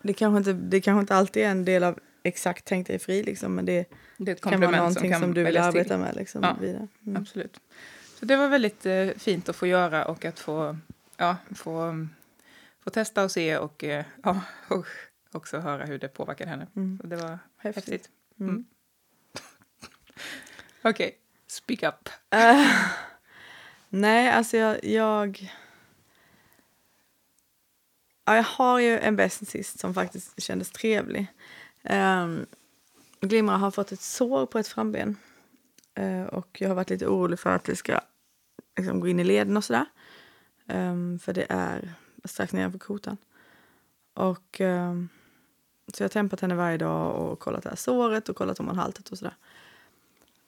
det, 0.04 0.14
kanske 0.14 0.38
inte, 0.38 0.54
det 0.54 0.82
kanske 0.82 1.00
inte 1.00 1.16
alltid 1.16 1.44
är 1.44 1.48
en 1.50 1.66
del 1.66 1.84
av 1.84 2.00
exakt 2.24 2.66
tänk 2.66 2.88
dig 2.88 3.00
fri, 3.00 3.24
liksom, 3.24 3.56
men 3.56 3.66
det 3.66 3.86
Det 4.18 4.42
kan 4.42 4.62
vara 4.62 4.72
någonting 4.78 5.02
som 5.02 5.12
som, 5.12 5.22
kan 5.22 5.34
du 5.34 5.44
vill 5.44 5.54
till. 5.54 5.62
arbeta 5.62 5.98
med. 5.98 6.16
Liksom, 6.16 6.44
Ja. 6.44 6.58
vidare. 6.62 6.88
Mm. 7.06 7.22
Absolut. 7.22 7.60
Så 8.20 8.26
det 8.26 8.36
var 8.36 8.48
väldigt 8.50 8.86
eh, 8.86 9.08
fint 9.18 9.50
att 9.50 9.56
få 9.56 9.68
göra 9.68 10.06
och 10.06 10.26
att 10.26 10.40
få, 10.40 10.78
ja, 11.18 11.38
få, 11.56 12.06
få 12.84 12.90
testa 12.90 13.24
och 13.24 13.32
se 13.32 13.58
och, 13.58 13.84
eh, 13.84 14.06
ja, 14.24 14.42
och 14.70 14.86
också 15.32 15.60
höra 15.60 15.86
hur 15.86 16.00
det 16.00 16.08
påverkade 16.08 16.50
henne. 16.50 16.68
Mm. 16.76 16.98
Så 17.02 17.08
det 17.08 17.16
var 17.16 17.40
Häftigt. 17.58 17.76
häftigt. 17.86 18.10
Mm. 18.40 18.50
Mm. 18.50 18.66
Okej, 20.82 21.18
speak 21.48 21.84
up. 21.84 22.10
Eh, 22.30 22.68
nej, 23.90 24.30
alltså 24.32 24.58
jag... 24.58 24.86
jag 24.86 25.52
ja, 28.25 28.36
jag 28.36 28.44
har 28.44 28.80
ju 28.80 29.00
en 29.00 29.16
bäst 29.16 29.48
sist 29.48 29.80
som 29.80 29.94
faktiskt 29.94 30.42
kändes 30.42 30.72
trevlig. 30.72 31.28
Ehm, 31.84 32.30
um, 32.30 32.46
Glimra 33.22 33.58
har 33.58 33.72
fått 33.72 33.92
ett 33.92 34.02
sår 34.02 34.46
på 34.46 34.60
ett 34.60 34.68
framben. 34.68 35.18
Uh, 36.00 36.24
och 36.24 36.58
jag 36.62 36.68
har 36.68 36.75
varit 36.75 36.90
lite 36.90 37.08
orolig 37.08 37.40
för 37.40 37.50
att 37.50 37.64
det 37.64 37.75
ska 37.75 38.00
liksom, 38.78 39.00
gå 39.00 39.08
in 39.08 39.20
i 39.20 39.24
leden 39.24 39.58
och 39.58 39.64
sådär. 39.64 39.86
Um, 40.68 41.20
för 41.20 41.34
det 41.34 41.46
är 41.50 41.94
strax 42.24 42.54
nedanför 42.54 42.80
kotan. 42.80 43.18
Och, 44.14 44.60
um, 44.60 45.10
så 45.88 46.04
jag 46.04 46.06
har 46.06 46.10
tempat 46.10 46.42
henne 46.42 46.56
varje 46.56 46.78
dag 46.78 47.16
och 47.16 47.40
kollat 47.40 47.64
det 47.64 47.69
här 47.69 47.76
såret 47.76 48.30
och 48.30 48.36
kollat 48.36 48.60
om 48.60 48.68
hon 48.68 48.78
haltat 48.78 49.10
och 49.10 49.18
sådär. 49.18 49.36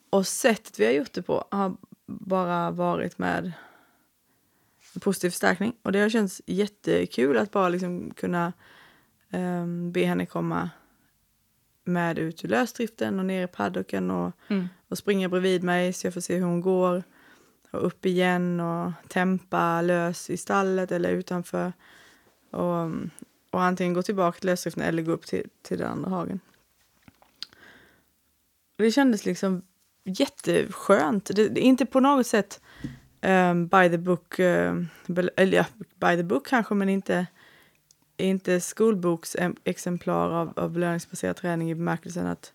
Och 0.10 0.28
sättet 0.28 0.80
vi 0.80 0.86
har 0.86 0.92
gjort 0.92 1.14
det 1.14 1.22
på 1.22 1.48
har 1.52 1.76
bara 2.06 2.72
varit 2.72 3.18
med 3.18 3.54
positiv 5.00 5.30
förstärkning. 5.30 5.76
Och 5.82 5.92
det 5.92 6.00
har 6.00 6.10
känts 6.10 6.42
jättekul 6.46 7.38
att 7.38 7.52
bara 7.52 7.70
liksom 7.70 8.12
kunna 8.12 8.54
um, 9.34 9.92
be 9.92 10.06
henne 10.06 10.26
komma 10.26 10.70
med 11.84 12.20
ut 12.20 12.46
ur 12.46 12.50
lösdriften 12.50 13.20
och 13.20 13.26
ner 13.26 13.44
i 13.44 13.48
paddocken 13.48 14.12
och, 14.12 14.32
Mm. 14.48 14.68
och 14.88 14.98
springa 14.98 15.30
bredvid 15.30 15.64
mig 15.64 15.94
så 15.94 16.08
jag 16.08 16.14
får 16.14 16.22
se 16.22 16.36
hur 16.36 16.46
hon 16.46 16.62
går. 16.62 17.04
Och 17.72 17.86
upp 17.86 18.06
igen 18.06 18.60
och 18.60 18.92
tempa 19.08 19.82
lös 19.82 20.30
i 20.30 20.38
stallet 20.38 20.92
eller 20.92 21.10
utanför. 21.10 21.74
Och, 22.52 22.86
och 23.50 23.64
antingen 23.64 23.94
gå 23.94 24.04
tillbaka 24.04 24.40
till 24.40 24.50
lösdriften 24.50 24.84
eller 24.84 25.04
gå 25.04 25.12
upp 25.12 25.26
till, 25.26 25.50
till 25.62 25.78
den 25.78 25.88
andra 25.88 26.10
hagen. 26.10 26.40
Det 28.78 28.92
kändes 28.92 29.26
liksom 29.26 29.62
jätteskönt. 30.04 31.26
Det, 31.36 31.50
det 31.50 31.62
är 31.62 31.68
inte 31.68 31.86
på 31.86 32.00
något 32.00 32.28
sätt 32.28 32.62
um, 33.26 33.68
by 33.68 33.90
the 33.90 33.98
book, 33.98 34.40
um, 34.40 34.90
eller 35.36 35.58
ja, 35.58 35.66
by 35.96 36.18
the 36.18 36.24
book 36.24 36.48
kanske, 36.48 36.76
men 36.76 36.90
inte, 36.90 37.28
inte 38.18 38.62
skolboksexemplar 38.62 40.30
av, 40.30 40.54
av 40.56 40.72
belöningsbaserad 40.72 41.36
träning 41.36 41.72
i 41.72 41.76
bemärkelsen 41.76 42.28
att, 42.28 42.54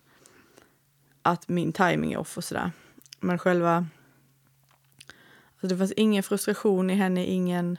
att 1.21 1.49
min 1.49 1.73
timing 1.73 2.13
är 2.13 2.17
off 2.17 2.37
och 2.37 2.43
sådär. 2.43 2.71
Men 3.19 3.39
själva... 3.39 3.85
Alltså 5.53 5.67
det 5.67 5.77
fanns 5.77 5.91
ingen 5.91 6.23
frustration 6.23 6.89
i 6.89 6.93
henne, 6.93 7.25
ingen, 7.25 7.77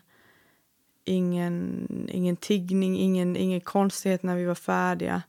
ingen, 1.05 1.87
ingen 2.09 2.37
tiggning, 2.37 2.99
ingen, 2.99 3.37
ingen 3.37 3.61
konstighet 3.61 4.23
när 4.23 4.37
vi 4.37 4.45
var 4.45 4.55
färdiga. 4.55 5.23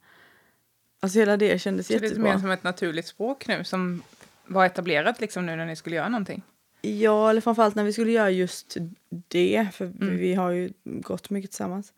Alltså 1.00 1.20
hela 1.20 1.38
det 1.38 1.62
kändes 1.62 1.88
Så 1.88 1.94
det 1.94 1.98
är 1.98 2.02
lite 2.02 2.14
jättebra. 2.14 2.34
mer 2.34 2.40
som 2.40 2.52
ett 2.52 2.64
naturligt 2.64 3.08
språk 3.08 3.48
nu 3.48 3.64
som 3.64 4.02
var 4.46 4.66
etablerat 4.66 5.22
liksom 5.22 5.46
nu 5.46 5.56
när 5.56 5.66
ni 5.66 5.76
skulle 5.76 5.96
göra 5.96 6.10
någonting. 6.10 6.44
Ja, 6.86 7.30
eller 7.30 7.42
framförallt 7.42 7.76
när 7.76 7.84
vi 7.84 7.94
skulle 7.94 8.12
göra 8.12 8.30
just 8.30 8.78
det, 9.10 9.68
för 9.74 9.86
Mm. 9.86 10.18
vi 10.18 10.34
har 10.34 10.50
ju 10.52 10.74
gått 10.84 11.30
mycket 11.30 11.52
tillsammans. 11.52 11.94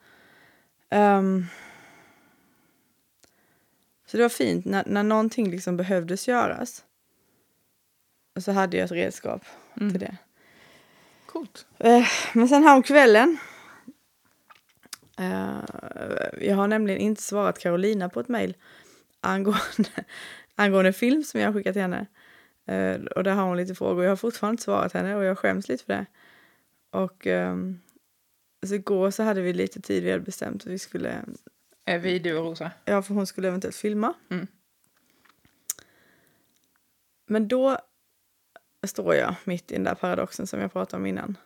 Ehm, 0.90 1.46
så 4.08 4.18
det 4.18 4.24
var 4.24 4.30
fint 4.30 4.66
när, 4.66 4.84
när 4.88 5.04
någonting 5.04 5.50
liksom 5.52 5.78
behövdes 5.78 6.28
göras. 6.28 6.84
Så 8.40 8.52
hade 8.52 8.78
jag 8.78 8.86
ett 8.86 8.92
redskap 8.92 9.42
Mm. 9.82 9.92
till 9.92 10.00
det. 10.00 10.18
Coolt. 11.26 11.68
Eh, 11.78 12.08
men 12.34 12.48
sen 12.48 12.64
här 12.64 12.76
om 12.76 12.84
kvällen. 12.84 13.38
eh, 15.18 15.60
jag 16.42 16.56
har 16.56 16.68
nämligen 16.68 17.00
inte 17.02 17.22
svarat 17.22 17.60
Carolina 17.60 18.10
på 18.10 18.20
ett 18.20 18.28
mejl 18.28 18.56
angående, 19.22 19.90
angående 20.56 20.94
film 20.94 21.24
som 21.24 21.40
jag 21.40 21.48
har 21.48 21.54
skickat 21.54 21.74
till 21.74 21.82
henne. 21.82 22.06
Eh, 22.66 23.02
och 23.02 23.24
där 23.24 23.34
har 23.34 23.44
hon 23.44 23.58
lite 23.58 23.76
frågor. 23.76 24.04
Jag 24.04 24.12
har 24.12 24.16
fortfarande 24.16 24.54
inte 24.54 24.64
svarat 24.64 24.94
henne 24.94 25.16
och 25.16 25.24
jag 25.24 25.38
skäms 25.38 25.68
lite 25.68 25.84
för 25.84 25.94
det. 25.94 26.06
Och 26.90 27.28
um, 27.28 27.80
så 28.68 28.76
igår 28.76 29.12
så 29.12 29.24
hade 29.24 29.42
vi 29.42 29.54
lite 29.54 29.82
tid 29.82 30.04
vi 30.04 30.12
hade 30.12 30.24
bestämt 30.24 30.62
att 30.62 30.72
vi 30.72 30.80
skulle, 30.80 31.26
Är 31.86 32.00
vi 32.00 32.20
du 32.20 32.38
och 32.38 32.46
Rosa? 32.46 32.72
ja 32.86 33.02
för 33.02 33.14
hon 33.14 33.28
skulle 33.28 33.48
eventuellt 33.48 33.76
filma. 33.76 34.14
Mm. 34.30 34.48
Men 37.28 37.48
då 37.48 37.78
står 38.88 39.16
jag 39.16 39.36
mitt 39.44 39.72
i 39.72 39.76
den 39.76 39.84
där 39.84 39.96
paradoxen 39.96 40.48
som 40.48 40.60
jag 40.60 40.74
pratade 40.74 41.02
om 41.02 41.06
innan. 41.06 41.38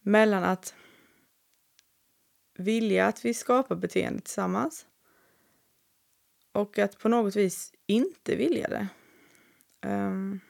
Mellan 0.00 0.44
att 0.44 0.74
vilja 2.58 3.06
att 3.06 3.24
vi 3.24 3.34
skapar 3.34 3.76
beteende 3.76 4.20
tillsammans. 4.20 4.86
Och 6.52 6.78
att 6.78 6.98
på 6.98 7.08
något 7.08 7.36
vis 7.36 7.72
inte 7.86 8.36
vilja 8.36 8.68
det. 8.68 8.88
Um, 9.84 10.40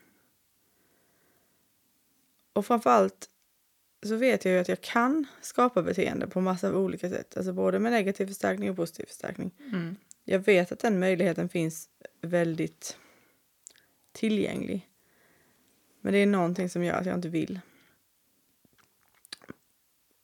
och 2.52 2.66
framförallt 2.66 3.28
så 4.06 4.16
vet 4.16 4.44
jag 4.44 4.54
ju 4.54 4.60
att 4.60 4.68
jag 4.68 4.80
kan 4.80 5.26
skapa 5.40 5.82
beteende 5.82 6.26
på 6.26 6.40
massa 6.40 6.76
olika 6.76 7.08
sätt. 7.08 7.36
Alltså 7.36 7.52
både 7.52 7.78
med 7.78 7.92
negativ 7.92 8.26
förstärkning 8.26 8.70
och 8.70 8.76
positiv 8.76 9.06
förstärkning. 9.06 9.50
Mm. 9.72 9.96
Jag 10.24 10.38
vet 10.38 10.72
att 10.72 10.78
den 10.78 10.98
möjligheten 10.98 11.48
finns 11.48 11.88
väldigt 12.20 12.98
tillgänglig. 14.12 14.90
Men 16.00 16.12
det 16.12 16.18
är 16.18 16.26
någonting 16.26 16.70
som 16.70 16.84
gör 16.84 16.94
att 16.94 17.06
jag 17.06 17.14
inte 17.14 17.28
vill. 17.28 17.60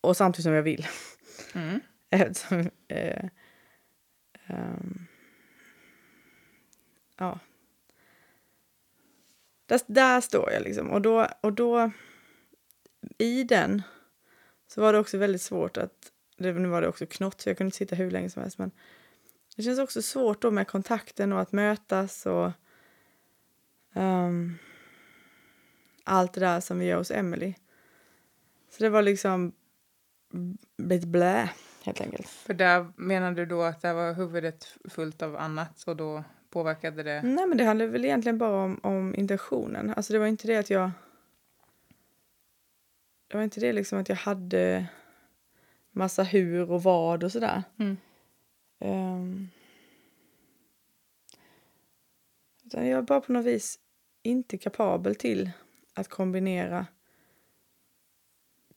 Och 0.00 0.16
samtidigt 0.16 0.44
som 0.44 0.52
jag 0.52 0.62
vill. 0.62 0.86
Mm. 1.54 1.80
Eftersom, 2.10 2.70
eh, 2.88 3.28
ehm, 4.46 5.06
ja. 7.16 7.38
Där, 9.70 9.80
där 9.86 10.20
står 10.20 10.52
jag 10.52 10.62
liksom. 10.62 10.90
Och 10.90 11.02
då, 11.02 11.28
och 11.40 11.52
då 11.52 11.90
i 13.18 13.44
den 13.44 13.82
så 14.66 14.80
var 14.80 14.92
det 14.92 14.98
också 14.98 15.18
väldigt 15.18 15.42
svårt 15.42 15.76
att, 15.76 16.12
det, 16.36 16.52
nu 16.52 16.68
var 16.68 16.82
det 16.82 16.88
också 16.88 17.06
knott 17.06 17.40
så 17.40 17.48
jag 17.48 17.56
kunde 17.56 17.68
inte 17.68 17.76
sitta 17.76 17.96
hur 17.96 18.10
länge 18.10 18.30
som 18.30 18.42
helst 18.42 18.58
men 18.58 18.70
det 19.56 19.62
känns 19.62 19.78
också 19.78 20.02
svårt 20.02 20.42
då 20.42 20.50
med 20.50 20.68
kontakten 20.68 21.32
och 21.32 21.40
att 21.40 21.52
mötas 21.52 22.26
och 22.26 22.50
um, 23.94 24.58
allt 26.04 26.32
det 26.32 26.40
där 26.40 26.60
som 26.60 26.78
vi 26.78 26.86
gör 26.86 26.98
hos 26.98 27.10
Emily. 27.10 27.54
Så 28.70 28.82
det 28.82 28.88
var 28.88 29.02
liksom 29.02 29.52
lite 30.78 31.06
blä 31.06 31.50
helt 31.82 32.00
enkelt. 32.00 32.28
För 32.28 32.54
där 32.54 32.92
menar 32.96 33.32
du 33.32 33.46
då 33.46 33.62
att 33.62 33.82
där 33.82 33.94
var 33.94 34.14
huvudet 34.14 34.76
fullt 34.88 35.22
av 35.22 35.36
annat 35.36 35.82
och 35.86 35.96
då 35.96 36.24
påverkade 36.50 37.02
det? 37.02 37.22
Nej 37.22 37.46
men 37.46 37.58
det 37.58 37.64
handlade 37.64 37.90
väl 37.90 38.04
egentligen 38.04 38.38
bara 38.38 38.64
om, 38.64 38.80
om 38.82 39.14
intentionen. 39.14 39.94
Alltså 39.96 40.12
det 40.12 40.18
var 40.18 40.26
inte 40.26 40.46
det 40.46 40.56
att 40.56 40.70
jag 40.70 40.90
det 43.28 43.36
var 43.36 43.44
inte 43.44 43.60
det 43.60 43.72
liksom 43.72 43.98
att 43.98 44.08
jag 44.08 44.16
hade 44.16 44.86
massa 45.90 46.22
hur 46.22 46.70
och 46.70 46.82
vad 46.82 47.24
och 47.24 47.32
sådär. 47.32 47.62
Mm. 47.78 47.96
Um, 48.78 49.50
utan 52.64 52.86
jag 52.86 52.98
är 52.98 53.02
bara 53.02 53.20
på 53.20 53.32
något 53.32 53.46
vis 53.46 53.78
inte 54.22 54.58
kapabel 54.58 55.14
till 55.14 55.50
att 55.94 56.08
kombinera 56.08 56.86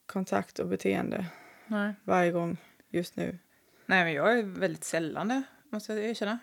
kontakt 0.05 0.59
och 0.59 0.67
beteende 0.67 1.25
Nej. 1.67 1.93
varje 2.03 2.31
gång 2.31 2.57
just 2.89 3.15
nu. 3.15 3.39
Nej, 3.85 4.03
men 4.03 4.13
jag 4.13 4.39
är 4.39 4.43
väldigt 4.43 4.83
sällan 4.83 5.27
det, 5.27 5.43
måste 5.69 5.93
jag 5.93 6.05
erkänna. 6.05 6.39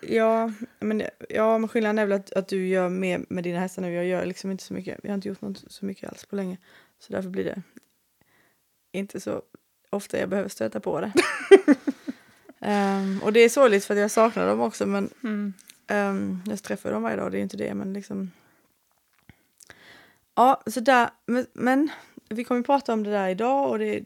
Ja, 0.00 0.52
men, 0.80 1.02
ja, 1.28 1.58
men 1.58 1.68
skillnaden 1.68 1.98
är 1.98 2.06
väl 2.06 2.20
att, 2.20 2.32
att 2.32 2.48
du 2.48 2.66
gör 2.66 2.88
mer 2.88 3.24
med 3.28 3.44
dina 3.44 3.60
hästar 3.60 3.82
nu. 3.82 3.92
Jag 3.94 4.04
gör 4.06 4.26
liksom 4.26 4.50
inte 4.50 4.64
så 4.64 4.74
mycket. 4.74 4.98
Jag 5.02 5.10
har 5.10 5.14
inte 5.14 5.28
gjort 5.28 5.40
något 5.40 5.64
så 5.72 5.84
mycket 5.84 6.08
alls 6.08 6.24
på 6.24 6.36
länge. 6.36 6.56
Så 6.98 7.12
därför 7.12 7.30
blir 7.30 7.44
det 7.44 7.62
inte 8.92 9.20
så 9.20 9.42
ofta 9.90 10.18
jag 10.18 10.28
behöver 10.28 10.48
stöta 10.48 10.80
på 10.80 11.00
det. 11.00 11.12
um, 12.60 13.20
och 13.24 13.32
det 13.32 13.40
är 13.40 13.48
sorgligt 13.48 13.84
för 13.84 13.96
jag 13.96 14.10
saknar 14.10 14.46
dem 14.46 14.60
också 14.60 14.86
men 14.86 15.10
Mm. 15.24 15.52
um, 15.92 16.42
jag 16.46 16.62
träffar 16.62 16.92
dem 16.92 17.02
varje 17.02 17.16
dag, 17.16 17.32
det 17.32 17.38
är 17.38 17.42
inte 17.42 17.56
det 17.56 17.74
men 17.74 17.92
liksom 17.92 18.30
Ja, 20.34 20.62
så 20.66 20.80
där, 20.80 21.10
men, 21.26 21.46
men 21.52 21.90
vi 22.28 22.44
kommer 22.44 22.60
att 22.60 22.66
prata 22.66 22.92
om 22.92 23.02
det 23.02 23.10
där 23.10 23.28
idag 23.28 23.70
och 23.70 23.78
det, 23.78 24.00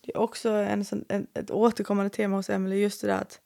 det 0.00 0.12
är 0.14 0.16
också 0.16 0.48
en, 0.50 0.84
en, 1.08 1.26
ett 1.34 1.50
återkommande 1.50 2.10
tema 2.10 2.36
hos 2.36 2.50
Emily 2.50 2.76
just 2.76 3.00
det 3.00 3.06
där 3.06 3.18
att 3.18 3.40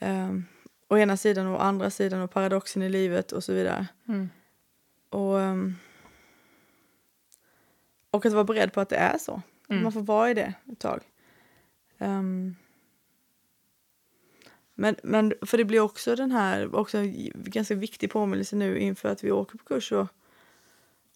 um, 0.00 0.46
å 0.88 0.98
ena 0.98 1.16
sidan 1.16 1.46
och 1.46 1.54
å 1.54 1.58
andra 1.58 1.90
sidan 1.90 2.20
och 2.20 2.30
paradoxen 2.30 2.82
i 2.82 2.88
livet 2.88 3.32
och 3.32 3.44
så 3.44 3.52
vidare. 3.52 3.86
Mm. 4.08 4.30
Och, 5.10 5.40
ehm, 5.40 5.74
och 8.10 8.26
att 8.26 8.32
vara 8.32 8.44
beredd 8.44 8.72
på 8.72 8.80
att 8.80 8.88
det 8.88 8.96
är 8.96 9.18
så. 9.18 9.42
Mm. 9.68 9.82
Man 9.82 9.92
får 9.92 10.00
vara 10.00 10.30
i 10.30 10.34
det 10.34 10.54
ett 10.72 10.78
tag. 10.78 11.00
Ehm, 11.98 12.56
men, 14.74 14.96
men 15.02 15.34
för 15.42 15.58
det 15.58 15.64
blir 15.64 15.80
också 15.80 16.14
den 16.14 16.30
här 16.30 16.74
också 16.74 16.98
en 16.98 17.30
ganska 17.34 17.74
viktig 17.74 18.10
påminnelse 18.10 18.56
nu 18.56 18.78
inför 18.78 19.08
att 19.08 19.24
vi 19.24 19.30
åker 19.30 19.58
på 19.58 19.64
kurs 19.64 19.92
och, 19.92 20.06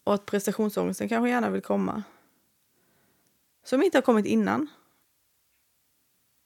och 0.03 0.13
att 0.13 0.25
prestationsångesten 0.25 1.09
kanske 1.09 1.29
gärna 1.29 1.49
vill 1.49 1.61
komma. 1.61 2.03
Som 3.63 3.83
inte 3.83 3.97
har 3.97 4.01
kommit 4.01 4.25
innan. 4.25 4.67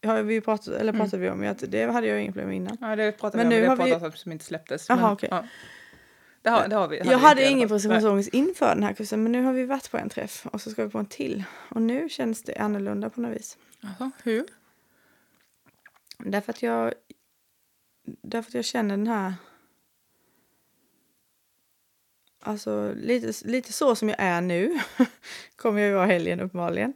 Har 0.05 0.23
vi 0.23 0.41
pratat, 0.41 0.67
eller 0.67 0.93
Mm. 0.93 1.01
pratade 1.05 1.23
vi 1.23 1.29
om 1.29 1.43
att 1.51 1.71
det 1.71 1.91
hade 1.91 2.07
jag 2.07 2.21
inga 2.21 2.31
problem 2.31 2.47
med 2.47 2.57
innan. 2.57 2.77
Ja, 2.81 2.95
det 2.95 3.11
pratade 3.11 3.43
Men 3.43 3.49
vi 3.49 3.55
om. 3.55 3.59
nu 3.61 3.63
Det 3.65 3.69
har 3.69 3.85
vi- 3.85 3.91
pratat 3.91 4.13
om 4.13 4.17
som 4.17 4.31
inte 4.31 4.45
släpptes. 4.45 4.89
Jaha, 4.89 4.97
men, 5.01 5.11
okej. 5.11 5.29
ja. 5.31 5.45
Det, 6.41 6.49
har, 6.49 6.67
det 6.67 6.75
har 6.75 6.87
vi. 6.87 6.97
jag 6.97 7.17
hade 7.17 7.41
i 7.41 7.45
alla 7.45 7.51
ingen 7.51 7.69
prestationsångest 7.69 8.29
inför 8.33 8.75
den 8.75 8.83
här 8.83 8.93
kursen 8.93 9.23
men 9.23 9.31
nu 9.31 9.43
har 9.43 9.53
vi 9.53 9.65
varit 9.65 9.91
på 9.91 9.97
en 9.97 10.09
träff 10.09 10.45
och 10.45 10.61
så 10.61 10.69
ska 10.71 10.83
vi 10.85 10.89
på 10.89 10.97
en 10.99 11.05
till. 11.05 11.43
Och 11.69 11.81
nu 11.81 12.09
känns 12.09 12.43
det 12.43 12.55
annorlunda 12.57 13.09
på 13.09 13.21
något 13.21 13.35
vis. 13.35 13.57
Jaha, 13.81 14.11
hur? 14.23 14.45
Därför 16.17 16.51
att 16.53 16.63
jag, 16.63 16.93
därför 18.21 18.49
att 18.49 18.53
jag 18.55 18.65
känner 18.65 18.97
den 18.97 19.07
här... 19.07 19.33
Alltså 22.41 22.93
lite, 22.95 23.47
lite 23.47 23.73
så 23.73 23.95
som 23.95 24.09
jag 24.09 24.19
är 24.19 24.41
nu 24.41 24.79
kommer 25.55 25.79
jag 25.81 25.87
ju 25.89 25.95
vara 25.95 26.05
helgen 26.05 26.39
uppenbarligen. 26.39 26.93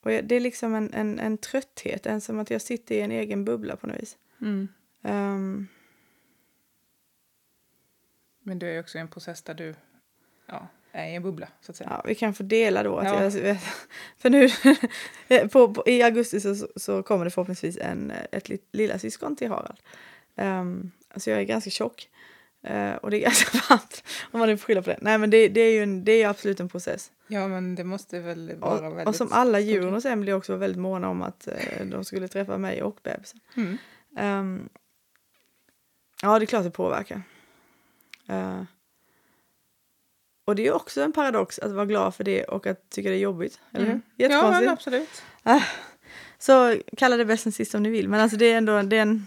Och 0.00 0.12
jag, 0.12 0.24
det 0.24 0.34
är 0.34 0.40
liksom 0.40 0.74
en, 0.74 0.94
en, 0.94 1.18
en 1.18 1.38
trötthet, 1.38 2.06
en 2.06 2.20
som 2.20 2.38
att 2.38 2.50
jag 2.50 2.62
sitter 2.62 2.94
i 2.94 3.00
en 3.00 3.10
egen 3.10 3.44
bubbla 3.44 3.76
på 3.76 3.86
något 3.86 4.02
vis. 4.02 4.18
Mm. 4.40 4.68
Ehm, 5.02 5.66
Men 8.42 8.58
du 8.58 8.66
är 8.66 8.80
också 8.80 8.98
i 8.98 9.00
en 9.00 9.08
process 9.08 9.42
där 9.42 9.54
du 9.54 9.74
ja, 10.46 10.68
är 10.92 11.06
i 11.06 11.14
en 11.14 11.22
bubbla, 11.22 11.48
så 11.60 11.72
att 11.72 11.76
säga. 11.76 11.90
ja, 11.90 12.02
vi 12.06 12.14
kan 12.14 12.34
få 12.34 12.42
dela 12.42 12.82
då. 12.82 13.02
Ja. 13.04 13.22
jag, 13.24 13.58
för 14.18 14.30
nu, 14.30 14.48
på, 15.48 15.74
på, 15.74 15.82
i 15.86 16.02
augusti 16.02 16.40
så, 16.40 16.68
så 16.76 17.02
kommer 17.02 17.24
det 17.24 17.30
förhoppningsvis 17.30 17.78
en, 17.78 18.12
ett 18.32 18.48
lit, 18.48 18.68
lilla 18.72 18.98
syskon 18.98 19.36
till 19.36 19.48
Harald. 19.48 19.78
Um, 20.34 20.90
alltså 21.08 21.30
jag 21.30 21.40
är 21.40 21.44
ganska 21.44 21.70
tjock. 21.70 22.08
Eh, 22.62 22.94
och 22.94 23.10
det 23.10 23.16
är 23.16 23.20
ganska 23.28 23.58
varmt 23.68 24.04
om 24.30 24.40
man 24.40 24.48
nu 24.48 24.56
får 24.56 24.66
skylla 24.66 24.82
på 24.82 24.90
det. 24.90 24.98
Nej 25.00 25.18
men 25.18 25.30
det, 25.30 25.48
det 25.48 25.60
är 25.60 25.72
ju 25.72 25.82
en, 25.82 26.04
det 26.04 26.22
är 26.22 26.28
absolut 26.28 26.60
en 26.60 26.68
process. 26.68 27.10
Ja, 27.28 27.48
men 27.48 27.74
det 27.74 27.84
måste 27.84 28.20
väl 28.20 28.52
vara 28.56 28.78
Och, 28.78 28.84
väldigt... 28.84 29.08
och 29.08 29.16
som 29.16 29.32
alla 29.32 29.60
djuren 29.60 29.94
hos 29.94 30.04
Emily 30.04 30.32
också 30.32 30.52
var 30.52 30.58
väldigt 30.58 30.80
måna 30.80 31.08
om 31.08 31.22
att 31.22 31.48
eh, 31.48 31.86
de 31.86 32.04
skulle 32.04 32.28
träffa 32.28 32.58
mig 32.58 32.82
och 32.82 32.98
bebisen. 33.02 33.40
Mm. 33.56 33.78
Ehm, 34.16 34.68
ja, 36.22 36.38
det 36.38 36.44
är 36.44 36.46
klart 36.46 36.64
det 36.64 36.70
påverkar. 36.70 37.22
Eh, 38.28 38.62
och 40.44 40.56
det 40.56 40.66
är 40.66 40.72
också 40.72 41.02
en 41.02 41.12
paradox 41.12 41.58
att 41.58 41.72
vara 41.72 41.86
glad 41.86 42.14
för 42.14 42.24
det 42.24 42.44
och 42.44 42.66
att 42.66 42.90
tycka 42.90 43.08
det 43.08 43.14
är 43.14 43.20
jobbigt. 43.20 43.60
Eller? 43.72 43.86
Mm. 43.86 44.02
Ja, 44.16 44.28
Jättekonstigt. 44.28 44.60
men 44.64 44.72
absolut. 44.72 45.22
Så 46.38 46.76
kalla 46.96 47.16
det 47.16 47.24
bäst 47.24 47.46
än 47.46 47.52
sist 47.52 47.74
om 47.74 47.82
ni 47.82 47.90
vill. 47.90 48.08
Men 48.08 48.20
alltså 48.20 48.36
det 48.36 48.52
är 48.52 48.56
ändå 48.56 48.82
det 48.82 48.96
är 48.96 49.02
en, 49.02 49.26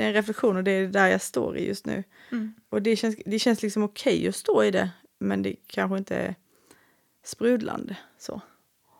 det 0.00 0.04
är 0.04 0.08
en 0.08 0.14
reflektion 0.14 0.56
och 0.56 0.64
det 0.64 0.70
är 0.70 0.86
där 0.86 1.06
jag 1.06 1.22
står 1.22 1.56
i 1.56 1.66
just 1.66 1.86
nu. 1.86 2.04
Mm. 2.32 2.54
Och 2.68 2.82
det 2.82 2.96
känns, 2.96 3.16
det 3.26 3.38
känns 3.38 3.62
liksom 3.62 3.82
okej 3.82 4.28
att 4.28 4.36
stå 4.36 4.64
i 4.64 4.70
det. 4.70 4.90
Men 5.18 5.42
det 5.42 5.56
kanske 5.66 5.98
inte 5.98 6.16
är 6.16 6.34
sprudlande 7.24 7.96
så. 8.18 8.40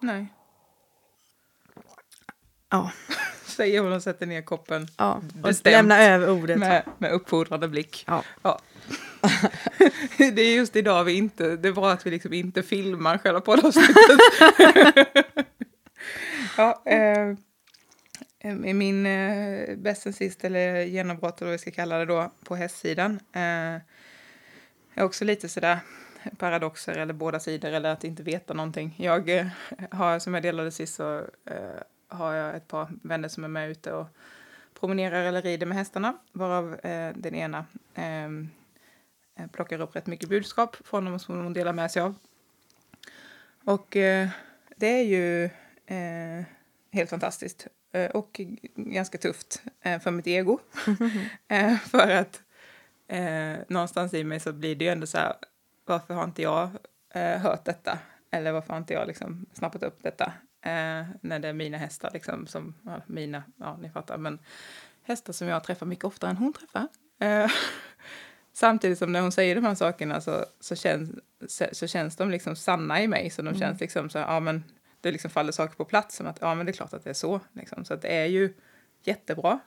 Nej. 0.00 0.26
Ja, 2.68 2.90
Säger 3.44 3.80
hon 3.80 3.92
och 3.92 4.02
sätter 4.02 4.26
ner 4.26 4.42
koppen 4.42 4.88
ja. 4.96 5.14
och 5.14 5.22
Bestämt. 5.22 5.72
lämna 5.72 6.02
över 6.02 6.30
ordet. 6.30 6.58
med, 6.58 6.84
med 6.98 7.12
uppfordrande 7.12 7.68
blick. 7.68 8.04
Ja. 8.06 8.24
Ja. 8.42 8.60
det 10.18 10.42
är 10.42 10.56
just 10.56 10.76
idag 10.76 11.04
vi 11.04 11.12
inte, 11.12 11.56
det 11.56 11.68
är 11.68 11.72
bra 11.72 11.90
att 11.90 12.06
vi 12.06 12.10
liksom 12.10 12.32
inte 12.32 12.62
filmar 12.62 13.18
själva 13.18 13.40
poddavsnittet. 13.40 13.96
ja, 16.56 16.82
eh, 16.84 17.36
Ehm, 18.40 18.78
min 18.78 19.06
eh, 19.06 19.76
bäst 19.76 20.14
sist, 20.14 20.44
eller 20.44 20.82
genombrott 20.82 21.40
eller 21.40 21.50
vad 21.50 21.52
vi 21.52 21.58
ska 21.58 21.70
kalla 21.70 21.98
det 21.98 22.04
då, 22.04 22.30
på 22.44 22.56
hästsidan. 22.56 23.20
Eh, 23.32 23.80
är 24.94 25.02
också 25.02 25.24
lite 25.24 25.48
sådär 25.48 25.78
paradoxer 26.38 26.98
eller 26.98 27.14
båda 27.14 27.40
sidor 27.40 27.72
eller 27.72 27.92
att 27.92 28.04
inte 28.04 28.22
veta 28.22 28.54
någonting. 28.54 28.94
Jag 28.98 29.28
eh, 29.28 29.46
har, 29.90 30.18
som 30.18 30.34
jag 30.34 30.42
delade 30.42 30.70
sist, 30.70 30.94
så 30.94 31.18
eh, 31.44 31.82
har 32.08 32.32
jag 32.32 32.56
ett 32.56 32.68
par 32.68 32.88
vänner 33.02 33.28
som 33.28 33.44
är 33.44 33.48
med 33.48 33.70
ute 33.70 33.92
och 33.92 34.06
promenerar 34.80 35.24
eller 35.24 35.42
rider 35.42 35.66
med 35.66 35.78
hästarna, 35.78 36.16
varav 36.32 36.74
eh, 36.74 37.12
den 37.16 37.34
ena 37.34 37.66
ehm, 37.94 38.50
eh, 39.38 39.46
plockar 39.46 39.80
upp 39.80 39.96
rätt 39.96 40.06
mycket 40.06 40.28
budskap 40.28 40.76
från 40.84 41.04
dem 41.04 41.18
som 41.18 41.44
hon 41.44 41.52
delar 41.52 41.72
med 41.72 41.90
sig 41.90 42.02
av. 42.02 42.14
Och 43.64 43.96
eh, 43.96 44.28
det 44.76 44.86
är 44.86 45.04
ju 45.04 45.44
eh, 45.86 46.44
helt 46.92 47.10
fantastiskt 47.10 47.68
och 48.14 48.30
g- 48.32 48.56
ganska 48.76 49.18
tufft 49.18 49.62
eh, 49.82 50.00
för 50.00 50.10
mitt 50.10 50.26
ego. 50.26 50.58
eh, 51.48 51.78
för 51.78 52.10
att 52.10 52.42
eh, 53.08 53.54
någonstans 53.68 54.14
i 54.14 54.24
mig 54.24 54.40
så 54.40 54.52
blir 54.52 54.74
det 54.76 54.84
ju 54.84 54.90
ändå 54.90 55.06
så 55.06 55.18
här, 55.18 55.32
varför 55.84 56.14
har 56.14 56.24
inte 56.24 56.42
jag 56.42 56.68
eh, 57.14 57.38
hört 57.40 57.64
detta? 57.64 57.98
Eller 58.30 58.52
varför 58.52 58.72
har 58.72 58.78
inte 58.78 58.94
jag 58.94 59.06
liksom 59.06 59.46
snappat 59.52 59.82
upp 59.82 60.02
detta? 60.02 60.32
Eh, 60.62 61.06
när 61.20 61.38
det 61.38 61.48
är 61.48 61.52
mina 61.52 61.78
hästar, 61.78 62.10
liksom, 62.12 62.46
som, 62.46 62.74
ja, 62.84 63.00
mina, 63.06 63.42
ja 63.56 63.76
ni 63.82 63.90
fattar, 63.90 64.18
men 64.18 64.38
hästar 65.02 65.32
som 65.32 65.48
jag 65.48 65.64
träffar 65.64 65.86
mycket 65.86 66.04
oftare 66.04 66.30
än 66.30 66.36
hon 66.36 66.52
träffar. 66.52 66.88
Eh, 67.20 67.50
samtidigt 68.52 68.98
som 68.98 69.12
när 69.12 69.20
hon 69.20 69.32
säger 69.32 69.54
de 69.54 69.64
här 69.64 69.74
sakerna 69.74 70.20
så, 70.20 70.44
så, 70.60 70.76
känns, 70.76 71.10
så, 71.48 71.66
så 71.72 71.86
känns 71.86 72.16
de 72.16 72.30
liksom 72.30 72.56
sanna 72.56 73.02
i 73.02 73.08
mig. 73.08 73.30
Så 73.30 73.42
de 73.42 73.48
Mm. 73.48 73.60
känns 73.60 73.80
liksom 73.80 74.10
så, 74.10 74.18
ja 74.18 74.40
men 74.40 74.64
det 75.00 75.12
liksom 75.12 75.30
faller 75.30 75.52
saker 75.52 75.74
på 75.76 75.84
plats 75.84 76.16
som 76.16 76.26
att 76.26 76.38
ja 76.40 76.54
men 76.54 76.66
det 76.66 76.72
är 76.72 76.74
klart 76.74 76.92
att 76.92 77.04
det 77.04 77.10
är 77.10 77.14
så. 77.14 77.40
Liksom. 77.52 77.84
Så 77.84 77.94
att 77.94 78.02
det 78.02 78.16
är 78.16 78.26
ju 78.26 78.54
jättebra. 79.02 79.58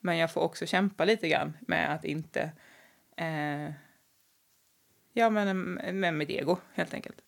Men 0.00 0.16
jag 0.16 0.32
får 0.32 0.40
också 0.40 0.66
kämpa 0.66 1.04
lite 1.04 1.28
grann 1.28 1.56
med 1.60 1.94
att 1.94 2.04
inte 2.04 2.50
eh, 3.16 3.70
Ja, 5.18 5.30
men 5.30 5.78
eh, 5.78 5.92
med 5.92 6.14
mitt 6.14 6.30
ego 6.30 6.56
helt 6.74 6.94
enkelt. 6.94 7.22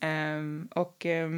Eh, 0.00 0.42
och 0.70 1.06
eh, 1.06 1.30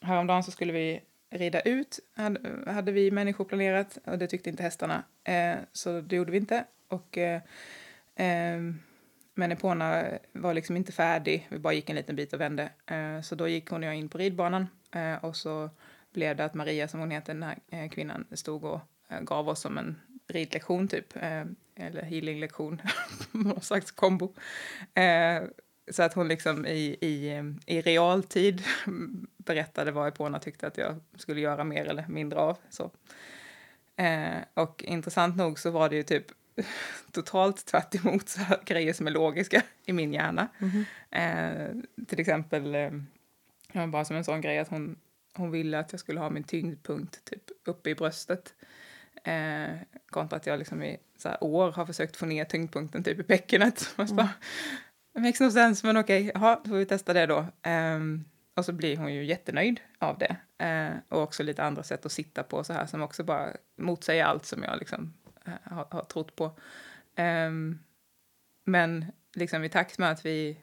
häromdagen 0.00 0.42
så 0.42 0.50
skulle 0.50 0.72
vi 0.72 1.00
rida 1.30 1.60
ut, 1.60 2.00
hade, 2.14 2.72
hade 2.72 2.92
vi 2.92 3.10
människor 3.10 3.44
planerat 3.44 3.98
och 4.04 4.18
det 4.18 4.26
tyckte 4.26 4.50
inte 4.50 4.62
hästarna. 4.62 5.04
Eh, 5.24 5.56
så 5.72 6.00
det 6.00 6.16
gjorde 6.16 6.32
vi 6.32 6.38
inte. 6.38 6.64
Och, 6.88 7.18
eh, 7.18 7.40
ehm, 8.16 8.80
men 9.34 9.52
Epona 9.52 10.04
var 10.32 10.54
liksom 10.54 10.76
inte 10.76 10.92
färdig, 10.92 11.46
vi 11.50 11.58
bara 11.58 11.72
gick 11.72 11.90
en 11.90 11.96
liten 11.96 12.16
bit 12.16 12.32
och 12.32 12.40
vände. 12.40 12.70
Eh, 12.86 13.20
så 13.20 13.34
då 13.34 13.48
gick 13.48 13.70
hon 13.70 13.82
och 13.82 13.88
jag 13.88 13.96
in 13.96 14.08
på 14.08 14.18
ridbanan 14.18 14.66
eh, 14.94 15.24
och 15.24 15.36
så 15.36 15.70
blev 16.12 16.36
det 16.36 16.44
att 16.44 16.54
Maria, 16.54 16.88
som 16.88 17.00
hon 17.00 17.10
heter, 17.10 17.34
den 17.34 17.42
här 17.42 17.58
eh, 17.70 17.88
kvinnan, 17.88 18.26
stod 18.32 18.64
och 18.64 18.80
gav 19.20 19.48
oss 19.48 19.60
som 19.60 19.78
en 19.78 20.00
ridlektion 20.28 20.88
typ, 20.88 21.16
eller 21.76 22.02
healinglektion, 22.02 22.82
någon 23.32 23.60
slags 23.60 23.90
kombo. 23.90 24.34
Så 25.90 26.02
att 26.02 26.14
hon 26.14 26.28
liksom 26.28 26.66
i, 26.66 26.96
i, 27.00 27.42
i 27.66 27.80
realtid 27.80 28.62
berättade 29.36 29.90
vad 29.90 30.08
Epona 30.08 30.38
tyckte 30.38 30.66
att 30.66 30.78
jag 30.78 31.00
skulle 31.16 31.40
göra 31.40 31.64
mer 31.64 31.84
eller 31.84 32.06
mindre 32.08 32.38
av. 32.38 32.58
Så. 32.70 32.90
Eh, 33.96 34.38
och 34.54 34.84
intressant 34.84 35.36
nog 35.36 35.58
så 35.58 35.70
var 35.70 35.88
det 35.88 35.96
ju 35.96 36.02
typ 36.02 36.26
totalt 37.12 37.66
tvärt 37.66 37.94
emot 37.94 38.28
så 38.28 38.40
grejer 38.64 38.92
som 38.92 39.06
är 39.06 39.10
logiska 39.10 39.62
i 39.84 39.92
min 39.92 40.12
hjärna. 40.12 40.48
Eh, 41.10 41.68
till 42.06 42.20
exempel, 42.20 42.74
eh, 42.74 43.86
bara 43.86 44.04
som 44.04 44.16
en 44.16 44.24
sån 44.24 44.40
grej 44.40 44.58
att 44.58 44.68
hon, 44.68 44.98
hon 45.36 45.50
ville 45.50 45.78
att 45.78 45.92
jag 45.92 46.00
skulle 46.00 46.20
ha 46.20 46.30
min 46.30 46.44
tyngdpunkt 46.44 47.24
typ 47.24 47.42
uppe 47.64 47.90
i 47.90 47.94
bröstet. 47.94 48.54
Eh, 49.24 49.76
kontra 50.10 50.36
att 50.36 50.46
jag 50.46 50.58
liksom 50.58 50.82
i 50.82 50.98
så 51.16 51.34
år 51.40 51.72
har 51.72 51.86
försökt 51.86 52.16
få 52.16 52.26
ner 52.26 52.44
tyngdpunkten 52.44 53.04
typ 53.04 53.20
i 53.20 53.22
bäckenet. 53.22 53.78
Så 54.08 54.14
bara, 54.14 54.30
makes 55.18 55.40
no 55.40 55.50
sense, 55.50 55.86
men 55.86 55.96
okej, 55.96 56.30
okay, 56.34 56.56
då 56.64 56.68
får 56.70 56.76
vi 56.76 56.86
testa 56.86 57.12
det 57.12 57.26
då. 57.26 57.46
Um, 57.66 58.24
och 58.56 58.64
så 58.64 58.72
blir 58.72 58.96
hon 58.96 59.14
ju 59.14 59.24
jättenöjd 59.24 59.80
av 59.98 60.18
det. 60.18 60.36
Uh, 60.64 60.98
och 61.08 61.22
också 61.22 61.42
lite 61.42 61.64
andra 61.64 61.82
sätt 61.82 62.06
att 62.06 62.12
sitta 62.12 62.42
på 62.42 62.64
så 62.64 62.72
här 62.72 62.86
som 62.86 63.02
också 63.02 63.24
bara 63.24 63.48
motsäger 63.78 64.24
allt 64.24 64.44
som 64.44 64.62
jag 64.62 64.78
liksom 64.78 65.12
har, 65.62 65.86
har 65.90 66.04
trott 66.04 66.36
på. 66.36 66.44
Um, 67.16 67.78
men 68.64 69.04
liksom 69.34 69.64
i 69.64 69.68
takt 69.68 69.98
med 69.98 70.10
att 70.10 70.26
vi 70.26 70.58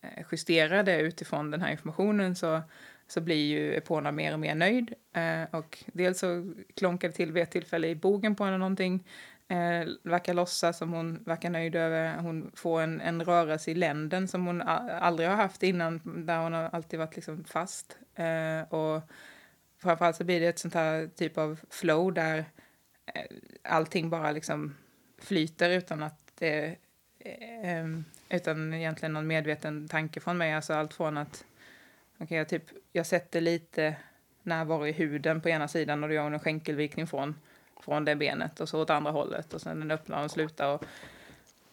eh, 0.00 0.24
justerar 0.32 0.82
det 0.82 1.00
utifrån 1.00 1.50
den 1.50 1.60
här 1.60 1.70
informationen 1.70 2.36
så, 2.36 2.62
så 3.06 3.20
blir 3.20 3.46
ju 3.46 3.74
Epona 3.74 4.12
mer 4.12 4.32
och 4.32 4.40
mer 4.40 4.54
nöjd. 4.54 4.94
Eh, 5.12 5.58
och 5.58 5.84
dels 5.86 6.18
så 6.18 6.54
klonkar 6.76 7.08
det 7.08 7.14
till 7.14 7.32
vid 7.32 7.42
ett 7.42 7.50
tillfälle 7.50 7.88
i 7.88 7.94
bogen 7.94 8.34
på 8.34 8.44
henne 8.44 8.58
någonting. 8.58 9.04
Eh, 9.48 9.88
verkar 10.02 10.34
låtsas 10.34 10.78
som 10.78 10.92
hon 10.92 11.24
verkar 11.24 11.50
nöjd 11.50 11.76
över. 11.76 12.16
Hon 12.18 12.50
får 12.54 12.80
en, 12.80 13.00
en 13.00 13.24
rörelse 13.24 13.70
i 13.70 13.74
länden 13.74 14.28
som 14.28 14.46
hon 14.46 14.62
aldrig 14.62 15.28
har 15.28 15.36
haft 15.36 15.62
innan, 15.62 16.24
där 16.26 16.38
hon 16.38 16.52
har 16.52 16.62
alltid 16.62 16.98
varit 16.98 17.16
liksom 17.16 17.44
fast. 17.44 17.98
Eh, 18.14 18.74
och 18.74 19.02
framförallt 19.78 20.16
så 20.16 20.24
blir 20.24 20.40
det 20.40 20.46
ett 20.46 20.58
sånt 20.58 20.74
här 20.74 21.10
typ 21.16 21.38
av 21.38 21.60
flow 21.70 22.12
där 22.12 22.38
eh, 22.38 22.44
allting 23.62 24.10
bara 24.10 24.32
liksom 24.32 24.74
flyter 25.18 25.70
utan 25.70 26.02
att 26.02 26.32
det 26.38 26.76
eh, 27.18 27.86
utan 28.28 28.74
egentligen 28.74 29.12
någon 29.12 29.26
medveten 29.26 29.88
tanke 29.88 30.20
från 30.20 30.38
mig. 30.38 30.52
Alltså 30.52 30.74
allt 30.74 30.94
från 30.94 31.18
att 31.18 31.44
okay, 32.18 32.38
jag, 32.38 32.48
typ, 32.48 32.64
jag 32.92 33.06
sätter 33.06 33.40
lite 33.40 33.96
närvaro 34.42 34.86
i 34.86 34.92
huden 34.92 35.40
på 35.40 35.48
ena 35.48 35.68
sidan 35.68 36.02
och 36.02 36.08
då 36.08 36.14
gör 36.14 36.22
hon 36.22 36.34
en 36.34 36.40
skänkelvikning 36.40 37.06
från 37.06 37.34
från 37.84 38.04
det 38.04 38.16
benet 38.16 38.60
och 38.60 38.68
så 38.68 38.82
åt 38.82 38.90
andra 38.90 39.10
hållet 39.10 39.54
och 39.54 39.60
sen 39.60 39.80
den 39.80 39.90
öppnar 39.90 40.24
och 40.24 40.30
slutar 40.30 40.74
och 40.74 40.84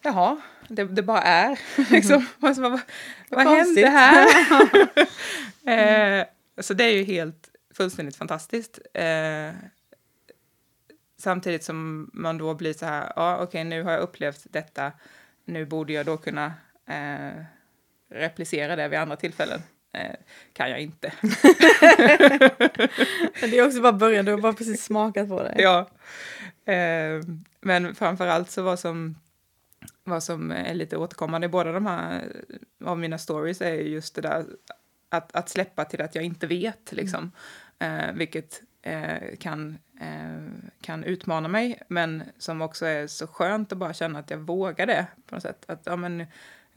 jaha, 0.02 0.40
det, 0.68 0.84
det 0.84 1.02
bara 1.02 1.22
är 1.22 1.60
liksom. 1.90 2.26
Alltså, 2.40 2.62
vad, 2.62 2.80
vad 3.28 3.46
hände 3.46 3.88
här? 3.88 4.26
eh, 6.20 6.26
så 6.60 6.74
det 6.74 6.84
är 6.84 6.92
ju 6.92 7.04
helt 7.04 7.50
fullständigt 7.74 8.16
fantastiskt. 8.16 8.78
Eh, 8.94 9.50
samtidigt 11.18 11.64
som 11.64 12.10
man 12.12 12.38
då 12.38 12.54
blir 12.54 12.72
så 12.72 12.86
här, 12.86 13.12
ja 13.16 13.34
okej 13.34 13.44
okay, 13.44 13.64
nu 13.64 13.82
har 13.82 13.92
jag 13.92 14.00
upplevt 14.00 14.46
detta, 14.50 14.92
nu 15.44 15.66
borde 15.66 15.92
jag 15.92 16.06
då 16.06 16.16
kunna 16.16 16.52
eh, 16.86 17.42
replicera 18.10 18.76
det 18.76 18.88
vid 18.88 18.98
andra 18.98 19.16
tillfällen. 19.16 19.60
Eh, 19.92 20.14
kan 20.52 20.70
jag 20.70 20.80
inte. 20.80 21.12
det 23.40 23.58
är 23.58 23.66
också 23.66 23.80
bara 23.80 23.92
början, 23.92 24.24
du 24.24 24.32
har 24.32 24.38
bara 24.38 24.52
precis 24.52 24.84
smakat 24.84 25.28
på 25.28 25.42
det. 25.42 25.54
Ja. 25.58 25.88
Eh, 26.72 27.22
men 27.60 27.94
framför 27.94 28.26
allt 28.26 28.50
så 28.50 28.62
vad 28.62 28.78
som, 28.78 29.14
vad 30.04 30.22
som 30.22 30.50
är 30.50 30.74
lite 30.74 30.96
återkommande 30.96 31.44
i 31.44 31.48
båda 31.48 31.72
de 31.72 31.86
här 31.86 32.32
av 32.84 32.98
mina 32.98 33.18
stories 33.18 33.60
är 33.60 33.74
just 33.74 34.14
det 34.14 34.20
där 34.20 34.44
att, 35.08 35.36
att 35.36 35.48
släppa 35.48 35.84
till 35.84 36.02
att 36.02 36.14
jag 36.14 36.24
inte 36.24 36.46
vet, 36.46 36.92
liksom. 36.92 37.32
Eh, 37.78 38.12
vilket 38.14 38.62
eh, 38.82 39.36
kan, 39.38 39.78
kan 40.80 41.04
utmana 41.04 41.48
mig, 41.48 41.82
men 41.88 42.22
som 42.38 42.62
också 42.62 42.86
är 42.86 43.06
så 43.06 43.26
skönt 43.26 43.72
att 43.72 43.78
bara 43.78 43.94
känna 43.94 44.18
att 44.18 44.30
jag 44.30 44.38
vågar 44.38 44.86
det 44.86 45.06
på 45.26 45.34
något 45.34 45.42
sätt. 45.42 45.64
Att, 45.66 45.82
ja, 45.84 45.96
men, 45.96 46.26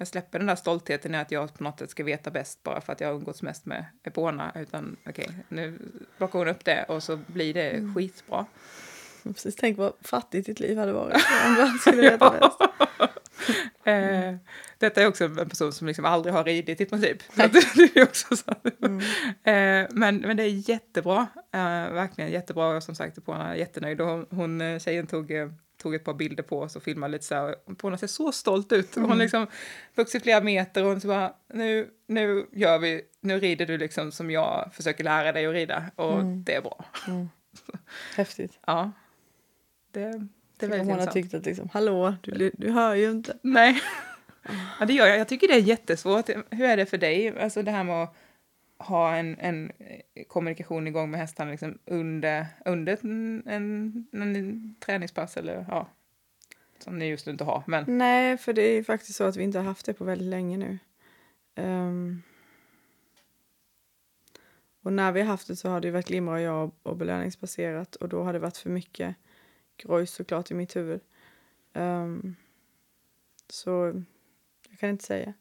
jag 0.01 0.07
släpper 0.07 0.39
den 0.39 0.47
där 0.47 0.55
stoltheten 0.55 1.15
i 1.15 1.17
att 1.17 1.31
jag 1.31 1.53
på 1.53 1.63
något 1.63 1.79
sätt 1.79 1.89
ska 1.89 2.03
veta 2.03 2.31
bäst 2.31 2.63
bara 2.63 2.81
för 2.81 2.93
att 2.93 3.01
jag 3.01 3.15
umgåtts 3.15 3.41
mest 3.41 3.65
med 3.65 3.85
Epona. 4.03 4.51
Utan 4.55 4.97
okej, 5.05 5.25
okay, 5.25 5.35
nu 5.49 5.79
plockar 6.17 6.39
hon 6.39 6.47
upp 6.47 6.65
det 6.65 6.83
och 6.83 7.03
så 7.03 7.17
blir 7.27 7.53
det 7.53 7.69
mm. 7.69 7.95
skitbra. 7.95 8.45
Precis, 9.23 9.55
tänk 9.55 9.77
vad 9.77 9.93
fattigt 10.01 10.45
ditt 10.45 10.59
liv 10.59 10.77
hade 10.77 10.93
varit 10.93 11.15
om 11.45 11.55
du 11.55 11.79
skulle 11.79 12.01
veta 12.01 12.29
bäst. 12.29 12.59
Mm. 13.83 14.33
Eh, 14.33 14.39
detta 14.77 15.01
är 15.01 15.07
också 15.07 15.25
en 15.25 15.49
person 15.49 15.73
som 15.73 15.87
liksom 15.87 16.05
aldrig 16.05 16.33
har 16.33 16.43
ridit 16.43 16.81
i 16.81 16.85
princip. 16.85 17.23
Så 17.35 17.47
det 17.75 17.95
är 17.95 18.03
också 18.03 18.35
så. 18.35 18.53
Mm. 18.81 18.99
Eh, 19.43 19.89
men, 19.91 20.17
men 20.17 20.37
det 20.37 20.43
är 20.43 20.69
jättebra, 20.69 21.27
eh, 21.51 21.93
verkligen 21.93 22.31
jättebra. 22.31 22.67
Och 22.67 22.83
som 22.83 22.95
sagt, 22.95 23.17
Epona 23.17 23.53
är 23.53 23.55
jättenöjd. 23.55 24.01
Och 24.01 24.07
hon, 24.07 24.27
hon, 24.29 24.79
tjejen 24.79 25.07
tog 25.07 25.31
tog 25.81 25.95
ett 25.95 26.03
par 26.03 26.13
bilder 26.13 26.43
på 26.43 26.59
oss 26.59 26.75
och 26.75 26.83
filmade 26.83 27.11
lite 27.11 27.25
så 27.25 27.35
här. 27.35 27.55
Hon 27.81 27.97
ser 27.97 28.07
så 28.07 28.31
stolt 28.31 28.71
ut. 28.71 28.97
Mm. 28.97 29.09
Hon 29.09 29.17
liksom 29.17 29.47
vuxit 29.95 30.23
flera 30.23 30.41
meter 30.41 30.83
och 30.83 30.89
hon 30.89 31.01
så 31.01 31.07
bara, 31.07 31.33
nu, 31.53 31.89
nu 32.07 32.47
gör 32.51 32.79
vi, 32.79 33.01
nu 33.21 33.39
rider 33.39 33.65
du 33.65 33.77
liksom 33.77 34.11
som 34.11 34.31
jag 34.31 34.69
försöker 34.73 35.03
lära 35.03 35.31
dig 35.31 35.45
att 35.45 35.53
rida 35.53 35.91
och 35.95 36.13
mm. 36.13 36.43
det 36.43 36.55
är 36.55 36.61
bra. 36.61 36.85
Mm. 37.07 37.29
Häftigt. 38.15 38.59
ja. 38.65 38.91
Det, 39.91 40.27
det 40.61 40.65
är 40.65 40.69
väldigt 40.69 40.89
intressant. 40.89 40.99
Hon 40.99 41.07
har 41.07 41.13
tyckt 41.13 41.33
att 41.33 41.45
liksom, 41.45 41.69
hallå, 41.73 42.15
du, 42.21 42.51
du 42.53 42.71
hör 42.71 42.95
ju 42.95 43.11
inte. 43.11 43.37
Nej. 43.41 43.81
Ja, 44.79 44.85
det 44.85 44.93
gör 44.93 45.07
jag. 45.07 45.19
Jag 45.19 45.27
tycker 45.27 45.47
det 45.47 45.53
är 45.53 45.59
jättesvårt. 45.59 46.29
Hur 46.49 46.65
är 46.65 46.77
det 46.77 46.85
för 46.85 46.97
dig? 46.97 47.39
Alltså 47.39 47.63
det 47.63 47.71
här 47.71 47.83
med 47.83 48.03
att 48.03 48.15
ha 48.77 49.15
en, 49.15 49.39
en 49.39 49.71
kommunikation 50.27 50.87
igång 50.87 51.11
med 51.11 51.19
hästarna 51.19 51.51
liksom 51.51 51.77
under, 51.85 52.45
under 52.65 52.97
en, 53.01 53.43
en, 53.45 54.07
en 54.11 54.75
träningspass 54.79 55.37
eller 55.37 55.65
ja, 55.67 55.87
som 56.79 56.99
ni 56.99 57.05
just 57.05 57.25
nu 57.25 57.31
inte 57.31 57.43
har. 57.43 57.63
Men... 57.67 57.97
Nej, 57.97 58.37
för 58.37 58.53
det 58.53 58.61
är 58.61 58.83
faktiskt 58.83 59.15
så 59.15 59.23
att 59.23 59.35
vi 59.35 59.43
inte 59.43 59.57
har 59.57 59.65
haft 59.65 59.85
det 59.85 59.93
på 59.93 60.03
väldigt 60.03 60.27
länge 60.27 60.57
nu. 60.57 60.77
Um, 61.55 62.23
och 64.83 64.93
när 64.93 65.11
vi 65.11 65.21
har 65.21 65.27
haft 65.27 65.47
det 65.47 65.55
så 65.55 65.69
har 65.69 65.81
det 65.81 65.91
varit 65.91 66.09
Limra 66.09 66.33
och 66.33 66.41
jag 66.41 66.71
och 66.83 66.97
belöningsbaserat 66.97 67.95
och 67.95 68.09
då 68.09 68.23
har 68.23 68.33
det 68.33 68.39
varit 68.39 68.57
för 68.57 68.69
mycket 68.69 69.15
grojs 69.83 70.11
såklart 70.11 70.51
i 70.51 70.53
mitt 70.53 70.75
huvud. 70.75 71.01
Um, 71.73 72.35
så 73.49 74.03
jag 74.69 74.79
kan 74.79 74.89
inte 74.89 75.03
säga. 75.03 75.33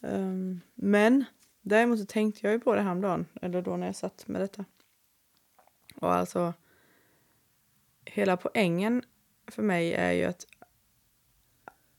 Um, 0.00 0.60
men 0.74 1.24
Däremot 1.68 1.98
så 1.98 2.06
tänkte 2.06 2.40
jag 2.42 2.52
ju 2.52 2.60
på 2.60 2.74
det 2.74 2.80
häromdagen, 2.80 3.26
eller 3.42 3.62
då 3.62 3.76
när 3.76 3.86
jag 3.86 3.96
satt 3.96 4.28
med 4.28 4.40
detta. 4.40 4.64
Och 5.94 6.14
alltså, 6.14 6.54
hela 8.04 8.36
poängen 8.36 9.02
för 9.46 9.62
mig 9.62 9.94
är 9.94 10.12
ju 10.12 10.24
att, 10.24 10.46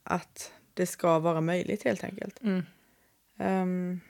att 0.03 0.53
det 0.73 0.85
ska 0.85 1.19
vara 1.19 1.41
möjligt 1.41 1.83
helt 1.83 2.03
enkelt. 2.03 2.41
Mm. 2.41 2.63
Um, 3.37 4.01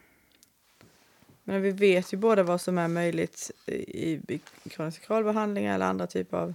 men 1.44 1.62
vi 1.62 1.72
vet 1.72 2.14
ju 2.14 2.18
båda 2.18 2.44
vad 2.44 2.62
som 2.62 2.78
är 2.78 2.88
möjligt 2.88 3.52
i, 3.66 4.14
i 4.14 4.42
kronisk 4.70 5.08
behandling 5.08 5.66
eller 5.66 5.86
andra 5.86 6.08
typer 6.08 6.38
av 6.38 6.54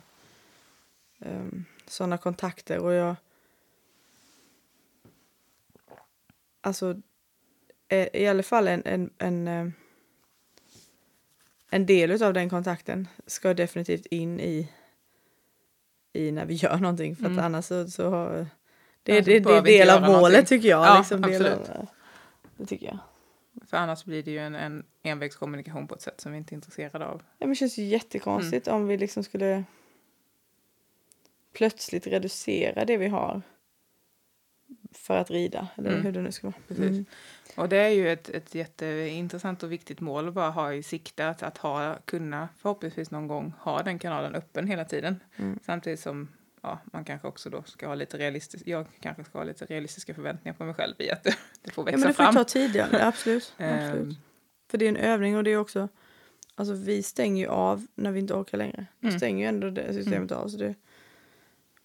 um, 1.25 1.65
sådana 1.87 2.19
kontakter. 2.19 2.79
Och 2.79 2.93
jag... 2.93 3.17
Alltså, 6.61 7.01
i 8.13 8.27
alla 8.27 8.43
fall 8.43 8.69
en, 8.69 8.83
en, 8.85 9.11
en, 9.19 9.73
en 11.71 11.87
del 11.87 12.23
av 12.23 12.35
den 12.35 12.51
kontakten 12.51 13.09
ska 13.27 13.55
definitivt 13.55 14.07
in 14.07 14.41
i, 14.41 14.69
i 16.13 16.33
när 16.33 16.47
vi 16.47 16.55
gör 16.63 16.77
någonting. 16.77 17.17
För 17.17 17.25
att 17.25 17.31
Mm. 17.33 17.45
annars 17.45 17.65
så, 17.65 17.87
så 17.91 18.11
har, 18.11 18.47
det, 19.03 19.21
det, 19.21 19.41
det 19.41 19.51
är 19.57 19.63
del 19.63 19.91
av 19.91 20.01
målet 20.01 20.13
någonting. 20.13 20.45
tycker 20.45 20.69
jag. 20.69 20.87
Ja, 20.87 20.99
liksom, 20.99 21.25
absolut. 21.25 21.69
av, 21.71 21.87
det 22.57 22.67
tycker 22.67 22.87
jag. 22.87 22.99
För 23.69 23.77
annars 23.77 24.05
blir 24.05 24.23
det 24.23 24.31
ju 24.31 24.39
en, 24.39 24.55
en 24.55 24.85
envägskommunikation 25.03 25.87
på 25.89 25.95
ett 25.95 26.03
sätt 26.03 26.21
som 26.21 26.33
vi 26.33 26.39
inte 26.39 26.53
är 26.55 26.57
intresserade 26.57 27.07
av. 27.07 27.23
Ja, 27.39 27.47
men 27.47 27.49
det 27.49 27.55
känns 27.55 27.79
ju 27.79 27.83
jättekonstigt 27.85 28.69
Mm. 28.69 28.81
om 28.81 28.87
vi 28.89 28.97
liksom 28.97 29.25
skulle 29.25 29.65
plötsligt 31.55 32.07
reducera 32.07 32.85
det 32.85 32.97
vi 32.97 33.09
har 33.09 33.43
för 34.93 35.17
att 35.17 35.31
rida, 35.31 35.69
eller 35.77 35.91
Mm. 35.91 36.03
hur 36.03 36.13
det 36.13 36.23
nu 36.23 36.33
ska 36.33 36.47
vara. 36.47 36.57
Precis. 36.69 36.85
Mm. 36.91 37.05
Och 37.57 37.69
det 37.69 37.77
är 37.77 37.89
ju 37.89 38.13
ett, 38.13 38.29
ett 38.29 38.55
jätteintressant 38.55 39.63
och 39.63 39.73
viktigt 39.73 40.01
mål 40.01 40.29
att 40.29 40.35
bara 40.35 40.51
ha 40.51 40.73
i 40.73 40.83
sikte 40.83 41.29
att, 41.29 41.43
att 41.43 41.59
ha, 41.59 41.97
kunna 42.05 42.49
förhoppningsvis 42.59 43.11
någon 43.11 43.29
gång 43.29 43.53
ha 43.61 43.83
den 43.83 43.99
kanalen 43.99 44.35
öppen 44.35 44.67
hela 44.67 44.85
tiden. 44.85 45.21
Mm. 45.37 45.59
Samtidigt 45.67 46.01
som 46.01 46.29
ja, 46.63 46.79
man 46.85 47.05
kanske 47.05 47.29
också 47.29 47.51
då 47.51 47.63
ska 47.63 47.87
ha 47.87 47.95
lite 47.95 48.19
realistisk, 48.19 48.67
jag 48.67 48.87
kanske 49.01 49.25
ska 49.25 49.39
ha 49.39 49.45
lite 49.45 49.65
realistiska 49.65 50.15
förväntningar 50.15 50.55
på 50.55 50.65
mig 50.65 50.75
själv 50.75 50.95
i 50.99 51.11
att 51.11 51.25
det, 51.25 51.37
det 51.63 51.71
får 51.71 51.83
Ja, 51.83 51.85
växa 51.85 51.99
men 51.99 52.09
det 52.09 52.15
får 52.15 52.25
fram. 52.25 52.35
ta 52.35 52.45
tid, 52.45 52.77
ja. 52.77 52.87
absolut. 52.93 53.55
Ehm, 53.59 53.89
absolut. 53.91 54.19
För 54.71 54.79
det 54.79 54.85
är 54.85 54.89
en 54.89 54.97
övning 54.97 55.37
och 55.37 55.45
det 55.45 55.51
är 55.51 55.57
också, 55.59 55.89
alltså 56.55 56.75
vi 56.75 57.03
stänger 57.03 57.45
ju 57.45 57.51
av 57.51 57.87
när 57.95 58.11
vi 58.13 58.21
inte 58.21 58.35
orkar 58.35 58.59
längre. 58.59 58.87
Vi 59.01 59.09
Mm. 59.09 59.19
stänger 59.19 59.45
ju 59.45 59.49
ändå 59.49 59.71
det 59.71 59.95
systemet 59.95 60.33
av. 60.33 60.49
Så 60.49 60.57
det, 60.57 60.75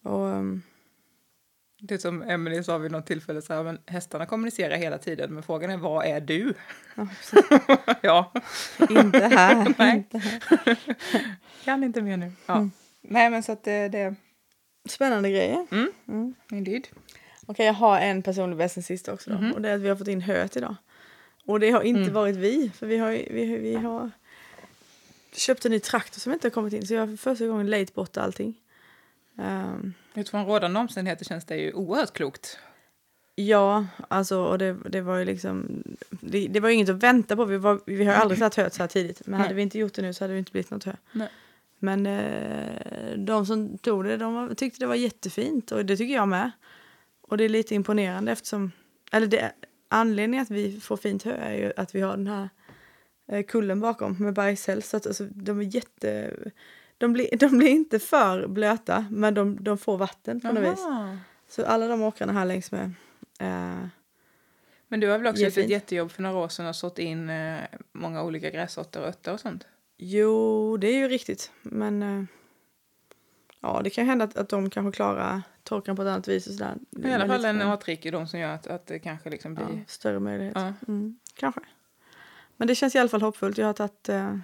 och, 0.02 0.24
um, 0.26 0.62
Det 1.82 1.94
är 1.94 1.98
som 1.98 2.22
Emelie 2.22 2.64
sa 2.64 2.78
vid 2.78 2.90
något 2.92 3.06
tillfälle, 3.06 3.42
så 3.42 3.54
här, 3.54 3.62
men 3.62 3.78
hästarna 3.86 4.26
kommunicerar 4.26 4.76
hela 4.76 4.98
tiden, 4.98 5.34
men 5.34 5.42
frågan 5.42 5.70
är 5.70 5.76
vad 5.76 6.06
är 6.06 6.20
du? 6.20 6.54
ja, 6.94 7.06
ja, 8.02 8.32
inte 8.90 9.18
här. 9.26 9.74
Nej. 9.78 9.96
inte 9.96 10.18
här. 10.18 10.78
kan 11.64 11.84
inte 11.84 12.02
mer 12.02 12.16
nu. 12.16 12.32
Ja. 12.46 12.56
Mm. 12.56 12.70
Nej, 13.00 13.30
men 13.30 13.42
så 13.42 13.52
att 13.52 13.64
det, 13.64 13.88
det 13.88 14.14
Spännande 14.88 15.30
grejer. 15.30 15.66
Mm. 15.70 15.92
Mm. 16.08 16.34
indeed. 16.50 16.88
Okej, 17.46 17.66
jag 17.66 17.72
har 17.74 17.98
en 18.00 18.22
personlig 18.22 18.58
bäst 18.58 18.74
sen 18.74 18.82
sist 18.82 19.08
också. 19.08 19.30
Då, 19.30 19.36
Mhm. 19.36 19.52
Och 19.52 19.62
det 19.62 19.68
är 19.70 19.74
att 19.74 19.80
vi 19.80 19.88
har 19.88 19.96
fått 19.96 20.08
in 20.08 20.20
höet 20.20 20.56
idag. 20.56 20.76
Och 21.44 21.60
det 21.60 21.70
har 21.70 21.82
inte 21.82 22.00
Mm. 22.00 22.12
varit 22.14 22.36
vi. 22.36 22.70
För 22.74 22.86
vi 22.86 22.96
har, 22.98 23.10
vi, 23.10 23.58
vi 23.58 23.74
har 23.74 24.10
köpt 25.32 25.64
en 25.64 25.72
ny 25.72 25.80
traktor 25.80 26.20
som 26.20 26.32
inte 26.32 26.46
har 26.46 26.50
kommit 26.50 26.72
in. 26.74 26.86
Så 26.86 26.94
jag 26.94 27.00
har 27.00 27.06
för 27.06 27.16
första 27.16 27.46
gången 27.46 27.66
lejt 27.70 27.94
bort 27.94 28.16
allting. 28.16 28.54
Ehm, 29.40 29.94
Utifrån 30.14 30.46
rådande 30.46 30.80
omständigheter 30.80 31.24
känns 31.24 31.44
det 31.44 31.56
ju 31.56 31.72
oerhört 31.72 32.12
klokt. 32.12 32.58
Ja, 33.34 33.86
alltså 34.08 34.38
och 34.38 34.58
det, 34.58 34.76
det 34.88 35.00
var 35.00 35.16
ju 35.16 35.24
liksom... 35.24 35.82
Det, 36.10 36.48
det 36.48 36.60
var 36.60 36.68
ju 36.68 36.74
inget 36.74 36.88
att 36.88 37.02
vänta 37.02 37.36
på. 37.36 37.44
Vi, 37.44 37.56
var, 37.56 37.80
vi 37.86 38.04
har 38.04 38.14
aldrig 38.14 38.38
satt 38.38 38.54
höet 38.54 38.74
så 38.74 38.82
här 38.82 38.88
tidigt. 38.88 39.22
Men 39.24 39.38
Nej. 39.38 39.42
hade 39.42 39.54
vi 39.54 39.62
inte 39.62 39.78
gjort 39.78 39.94
det 39.94 40.02
nu 40.02 40.12
så 40.12 40.24
hade 40.24 40.34
det 40.34 40.38
inte 40.38 40.52
blivit 40.52 40.70
något 40.70 40.84
hö. 40.84 40.92
Nej. 41.12 41.28
Men 41.78 42.06
eh, 42.06 43.18
de 43.18 43.46
som 43.46 43.78
tog 43.78 44.04
det, 44.04 44.16
de 44.16 44.34
var, 44.34 44.54
tyckte 44.54 44.80
det 44.80 44.86
var 44.86 44.94
jättefint. 44.94 45.72
Och 45.72 45.86
det 45.86 45.96
tycker 45.96 46.14
jag 46.14 46.28
med. 46.28 46.50
Och 47.22 47.36
det 47.36 47.44
är 47.44 47.48
lite 47.48 47.74
imponerande 47.74 48.32
eftersom... 48.32 48.72
Eller 49.12 49.26
det, 49.26 49.52
anledningen 49.88 50.42
att 50.42 50.50
vi 50.50 50.80
får 50.80 50.96
fint 50.96 51.22
hö 51.22 51.32
är 51.32 51.54
ju 51.54 51.72
att 51.76 51.94
vi 51.94 52.00
har 52.00 52.16
den 52.16 52.26
här 52.26 52.48
eh, 53.28 53.44
kullen 53.44 53.80
bakom 53.80 54.16
med 54.18 54.34
bajshelst. 54.34 54.90
Så 54.90 54.96
att 54.96 55.06
alltså, 55.06 55.24
de 55.24 55.60
är 55.60 55.74
jätte... 55.74 56.34
De 57.00 57.12
blir, 57.12 57.36
de 57.36 57.58
blir 57.58 57.68
inte 57.68 57.98
för 57.98 58.46
blöta, 58.46 59.06
men 59.10 59.34
de, 59.34 59.64
de 59.64 59.78
får 59.78 59.98
vatten 59.98 60.40
på 60.40 60.52
något 60.52 60.72
vis. 60.72 60.80
Så 61.48 61.64
alla 61.64 61.88
de 61.88 62.02
åkrarna 62.02 62.32
här 62.32 62.44
längs 62.44 62.72
med 62.72 62.92
eh, 63.38 63.86
Men 64.88 65.00
du 65.00 65.08
har 65.08 65.18
väl 65.18 65.26
också 65.26 65.42
gjort 65.42 65.58
ett 65.58 65.68
jättejobb 65.68 66.10
för 66.10 66.22
några 66.22 66.38
år 66.38 66.48
sedan 66.48 66.66
och 66.66 66.76
sått 66.76 66.98
in 66.98 67.30
eh, 67.30 67.58
många 67.92 68.22
olika 68.22 68.50
grässorter 68.50 69.00
och 69.00 69.06
örter 69.06 69.32
och 69.32 69.40
sånt? 69.40 69.66
Jo, 69.96 70.76
det 70.76 70.86
är 70.86 70.96
ju 70.96 71.08
riktigt. 71.08 71.52
Men 71.62 72.02
eh, 72.02 72.24
ja, 73.60 73.80
det 73.84 73.90
kan 73.90 74.06
hända 74.06 74.24
att, 74.24 74.36
att 74.36 74.48
de 74.48 74.70
kanske 74.70 74.96
klarar 74.96 75.42
torkan 75.62 75.96
på 75.96 76.02
ett 76.02 76.08
annat 76.08 76.28
vis. 76.28 76.46
Och 76.46 76.54
sådär. 76.54 76.74
I 77.04 77.12
alla 77.12 77.26
fall 77.26 77.44
en 77.44 77.62
artrikedom 77.62 78.26
som 78.26 78.40
gör 78.40 78.54
att, 78.54 78.66
att 78.66 78.86
det 78.86 78.98
kanske 78.98 79.30
liksom 79.30 79.54
blir... 79.54 79.66
ja, 79.66 79.84
större 79.86 80.20
möjlighet. 80.20 80.56
Ja. 80.56 80.72
Mm, 80.88 81.18
kanske. 81.34 81.60
Men 82.56 82.68
det 82.68 82.74
känns 82.74 82.94
i 82.94 82.98
alla 82.98 83.08
fall 83.08 83.22
hoppfullt. 83.22 83.58
Jag 83.58 83.66
har 83.66 83.72
tagit, 83.72 84.08
eh, 84.08 84.36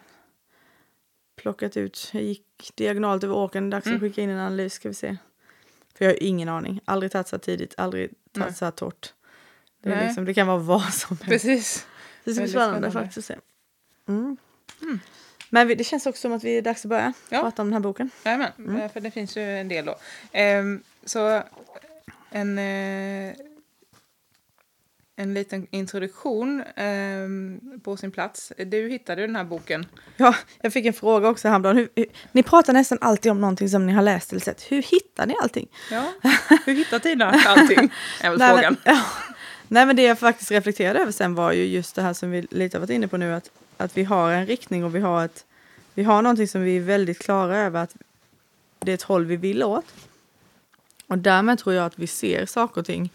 plockat 1.46 1.76
ut, 1.76 2.10
jag 2.12 2.22
gick 2.22 2.72
diagonalt 2.74 3.24
över 3.24 3.34
åkern. 3.34 3.70
Dags 3.70 3.86
att 3.86 3.90
Mm. 3.90 4.00
skicka 4.00 4.22
in 4.22 4.30
en 4.30 4.38
analys 4.38 4.72
ska 4.74 4.88
vi 4.88 4.94
se. 4.94 5.16
För 5.94 6.04
jag 6.04 6.12
har 6.12 6.22
ingen 6.22 6.48
aning. 6.48 6.80
Aldrig 6.84 7.12
tagit 7.12 7.28
så 7.28 7.36
här 7.36 7.40
tidigt, 7.40 7.74
aldrig 7.76 8.02
Nej. 8.32 8.42
tagit 8.44 8.56
så 8.56 8.64
här 8.64 8.72
torrt. 8.72 9.12
Det, 9.82 9.88
Nej. 9.90 10.06
liksom, 10.06 10.24
det 10.24 10.34
kan 10.34 10.46
vara 10.46 10.58
vad 10.58 10.82
som 10.94 11.16
helst. 11.16 11.28
Precis. 11.44 11.86
Det 12.24 12.34
ska 12.34 12.42
bli 12.42 12.50
spännande, 12.52 12.90
faktiskt 12.90 13.18
att 13.18 13.24
se. 13.24 13.36
Mm. 14.08 14.36
Mm. 14.82 14.98
Men 15.50 15.68
vi, 15.68 15.74
det 15.74 15.84
känns 15.84 16.06
också 16.06 16.20
som 16.20 16.32
att 16.32 16.44
vi 16.44 16.58
är 16.58 16.62
dags 16.62 16.84
att 16.84 16.88
börja 16.88 17.12
Ja. 17.28 17.40
prata 17.40 17.62
om 17.62 17.68
den 17.68 17.72
här 17.72 17.80
boken. 17.80 18.10
Jajamän, 18.24 18.52
Mm. 18.58 18.88
för 18.90 19.00
det 19.00 19.10
finns 19.10 19.36
ju 19.36 19.42
en 19.42 19.68
del 19.68 19.84
då. 19.84 19.96
Ehm, 20.32 20.82
så 21.04 21.42
en, 22.30 22.58
eh, 22.58 23.34
en 25.16 25.34
liten 25.34 25.66
introduktion 25.70 26.64
ehm, 26.76 27.60
på 27.84 27.96
sin 27.96 28.10
plats. 28.10 28.52
Du 28.58 28.88
hittade 28.88 29.22
den 29.22 29.36
här 29.36 29.44
boken. 29.44 29.86
Ja, 30.16 30.34
jag 30.60 30.72
fick 30.72 30.86
en 30.86 30.92
fråga 30.92 31.28
också 31.28 31.48
häromdagen. 31.48 31.76
Hur, 31.76 31.88
hur, 31.94 32.06
ni 32.32 32.42
pratar 32.42 32.72
nästan 32.72 32.98
alltid 33.00 33.32
om 33.32 33.40
någonting 33.40 33.68
som 33.68 33.86
ni 33.86 33.92
har 33.92 34.02
läst 34.02 34.32
eller 34.32 34.40
sett. 34.40 34.62
Hur 34.72 34.82
hittar 34.82 35.26
ni 35.26 35.36
allting? 35.42 35.68
Ja, 35.90 36.12
hur 36.66 36.74
hittar 36.74 36.98
Tina 36.98 37.30
allting? 37.46 37.92
Är 38.20 38.30
väl 38.30 38.38
Nej, 38.38 38.54
frågan. 38.54 38.76
Men, 38.84 38.94
ja. 38.94 39.02
Nej, 39.68 39.86
men 39.86 39.96
det 39.96 40.02
jag 40.02 40.18
faktiskt 40.18 40.50
reflekterade 40.50 40.98
över 40.98 41.12
sen 41.12 41.34
var 41.34 41.52
ju 41.52 41.64
just 41.64 41.94
det 41.94 42.02
här 42.02 42.12
som 42.12 42.30
vi 42.30 42.46
lite 42.50 42.76
har 42.76 42.80
varit 42.80 42.90
inne 42.90 43.08
på 43.08 43.16
nu. 43.16 43.34
Att, 43.34 43.50
att 43.76 43.96
vi 43.96 44.04
har 44.04 44.32
en 44.32 44.46
riktning 44.46 44.84
och 44.84 44.94
vi 44.94 45.00
har, 45.00 45.24
ett, 45.24 45.44
vi 45.94 46.02
har 46.02 46.22
någonting 46.22 46.48
som 46.48 46.62
vi 46.62 46.76
är 46.76 46.80
väldigt 46.80 47.18
klara 47.18 47.58
över. 47.58 47.82
att 47.82 47.94
Det 48.78 48.92
är 48.92 48.94
ett 48.94 49.02
håll 49.02 49.24
vi 49.24 49.36
vill 49.36 49.62
åt. 49.62 49.94
Och 51.06 51.18
därmed 51.18 51.58
tror 51.58 51.74
jag 51.74 51.86
att 51.86 51.98
vi 51.98 52.06
ser 52.06 52.46
saker 52.46 52.80
och 52.80 52.86
ting 52.86 53.10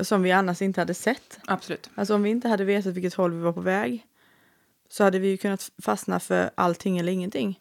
som 0.00 0.22
vi 0.22 0.32
annars 0.32 0.62
inte 0.62 0.80
hade 0.80 0.94
sett. 0.94 1.38
Absolut. 1.46 1.90
Alltså 1.94 2.14
om 2.14 2.22
vi 2.22 2.30
inte 2.30 2.48
hade 2.48 2.64
vetat 2.64 2.94
vilket 2.94 3.14
håll 3.14 3.32
vi 3.32 3.40
var 3.40 3.52
på 3.52 3.60
väg 3.60 4.06
så 4.88 5.04
hade 5.04 5.18
vi 5.18 5.28
ju 5.28 5.36
kunnat 5.36 5.70
fastna 5.82 6.20
för 6.20 6.50
allting 6.54 6.98
eller 6.98 7.12
ingenting. 7.12 7.60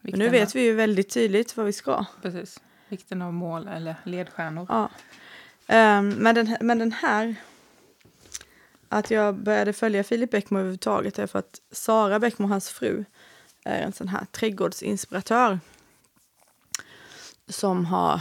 Men 0.00 0.10
nu 0.18 0.24
Vikten 0.24 0.32
vet 0.32 0.48
av- 0.48 0.52
vi 0.54 0.62
ju 0.62 0.72
väldigt 0.74 1.10
tydligt 1.10 1.56
vad 1.56 1.66
vi 1.66 1.72
ska. 1.72 2.04
Precis. 2.22 2.60
Vikten 2.88 3.22
av 3.22 3.32
mål 3.32 3.68
eller 3.68 3.94
ledstjärnor. 4.04 4.66
Ja. 4.68 4.90
Ehm, 5.66 6.08
men, 6.08 6.34
den, 6.34 6.46
här- 6.46 6.58
men 6.60 6.78
den 6.78 6.92
här... 6.92 7.34
Att 8.88 9.10
jag 9.10 9.34
började 9.34 9.72
följa 9.72 10.04
Filip 10.04 10.30
Bäckmo 10.30 10.58
överhuvudtaget 10.58 11.18
är 11.18 11.26
för 11.26 11.38
att 11.38 11.60
Sara 11.70 12.18
Bäckmo, 12.18 12.46
hans 12.46 12.68
fru, 12.70 13.04
är 13.64 13.82
en 13.82 13.92
sån 13.92 14.08
här 14.08 14.24
trädgårdsinspiratör 14.32 15.58
som 17.48 17.84
har 17.86 18.20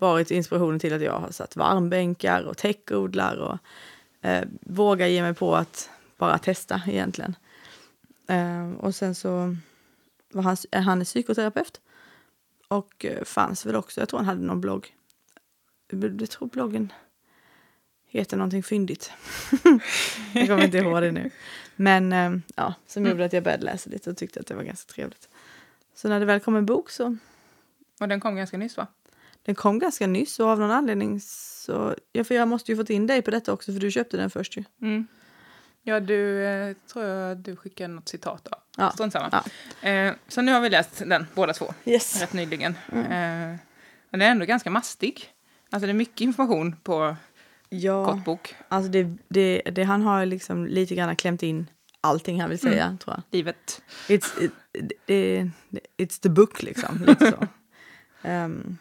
varit 0.00 0.30
inspirationen 0.30 0.80
till 0.80 0.94
att 0.94 1.02
jag 1.02 1.18
har 1.18 1.30
satt 1.30 1.56
varmbänkar 1.56 2.42
och 2.42 2.56
täckodlar 2.56 3.36
och 3.36 3.58
eh, 4.28 4.44
vågar 4.60 5.06
ge 5.06 5.22
mig 5.22 5.34
på 5.34 5.56
att 5.56 5.90
bara 6.16 6.38
testa 6.38 6.82
egentligen. 6.86 7.36
Eh, 8.28 8.70
och 8.70 8.94
sen 8.94 9.14
så 9.14 9.56
var 10.32 10.42
han, 10.42 10.56
han 10.72 11.00
är 11.00 11.04
psykoterapeut 11.04 11.80
och 12.68 13.04
eh, 13.04 13.24
fanns 13.24 13.66
väl 13.66 13.76
också, 13.76 14.00
jag 14.00 14.08
tror 14.08 14.18
han 14.18 14.26
hade 14.26 14.40
någon 14.40 14.60
blogg. 14.60 14.94
Jag 15.90 16.30
tror 16.30 16.48
bloggen 16.48 16.92
heter 18.06 18.36
någonting 18.36 18.62
fyndigt. 18.62 19.12
jag 20.32 20.48
kommer 20.48 20.64
inte 20.64 20.78
ihåg 20.78 21.02
det 21.02 21.12
nu. 21.12 21.30
Men 21.76 22.12
eh, 22.12 22.32
ja, 22.56 22.74
som 22.86 23.06
gjorde 23.06 23.24
att 23.24 23.32
jag 23.32 23.44
började 23.44 23.64
läsa 23.64 23.90
lite 23.90 24.10
och 24.10 24.16
tyckte 24.16 24.40
att 24.40 24.46
det 24.46 24.54
var 24.54 24.62
ganska 24.62 24.92
trevligt. 24.92 25.28
Så 25.94 26.08
när 26.08 26.20
det 26.20 26.26
väl 26.26 26.40
kom 26.40 26.56
en 26.56 26.66
bok 26.66 26.90
så 26.90 27.16
Och 28.00 28.08
den 28.08 28.20
kom 28.20 28.36
ganska 28.36 28.58
nyss 28.58 28.76
va? 28.76 28.86
Den 29.42 29.54
kom 29.54 29.78
ganska 29.78 30.06
nyss 30.06 30.40
och 30.40 30.46
av 30.48 30.58
någon 30.60 30.70
anledning 30.70 31.20
så... 31.20 31.94
Ja, 32.12 32.24
för 32.24 32.34
jag 32.34 32.48
måste 32.48 32.72
ju 32.72 32.76
fått 32.76 32.90
in 32.90 33.06
dig 33.06 33.22
på 33.22 33.30
detta 33.30 33.52
också 33.52 33.72
för 33.72 33.80
du 33.80 33.90
köpte 33.90 34.16
den 34.16 34.30
först 34.30 34.56
ju. 34.56 34.64
Mm. 34.82 35.06
Ja, 35.82 36.00
du 36.00 36.44
eh, 36.46 36.76
tror 36.92 37.04
jag 37.04 37.36
du 37.38 37.56
skickade 37.56 37.94
något 37.94 38.08
citat 38.08 38.44
då. 38.50 38.50
Ja. 38.76 38.90
Strunt 38.90 39.12
samma. 39.12 39.44
Ja. 39.82 39.88
Eh, 39.88 40.14
så 40.28 40.42
nu 40.42 40.52
har 40.52 40.60
vi 40.60 40.70
läst 40.70 41.02
den 41.06 41.26
båda 41.34 41.52
två 41.52 41.74
Yes. 41.84 42.20
rätt 42.20 42.32
nyligen. 42.32 42.74
Mm. 42.92 43.04
Eh, 43.52 43.58
den 44.10 44.22
är 44.22 44.30
ändå 44.30 44.44
ganska 44.44 44.70
mastig. 44.70 45.24
Alltså 45.70 45.86
det 45.86 45.92
är 45.92 45.94
mycket 45.94 46.20
information 46.20 46.76
på 46.82 47.16
Ja, 47.68 48.06
kort 48.06 48.24
bok. 48.24 48.54
alltså 48.68 48.90
det, 48.90 49.16
det, 49.28 49.62
det 49.72 49.82
han 49.84 50.02
har 50.02 50.26
liksom 50.26 50.66
lite 50.66 50.94
grann 50.94 51.16
klämt 51.16 51.42
in 51.42 51.70
allting 52.00 52.40
han 52.40 52.50
vill 52.50 52.58
säga 52.58 52.96
tror 53.04 53.14
jag. 53.16 53.22
Livet. 53.38 53.82
It's, 54.08 54.42
it, 54.44 54.52
it, 55.06 55.52
it's 55.96 56.20
the 56.22 56.28
book 56.28 56.62
liksom. 56.62 57.04
Lite 57.06 57.30
så. 57.30 57.46
Ehm, 58.28 58.78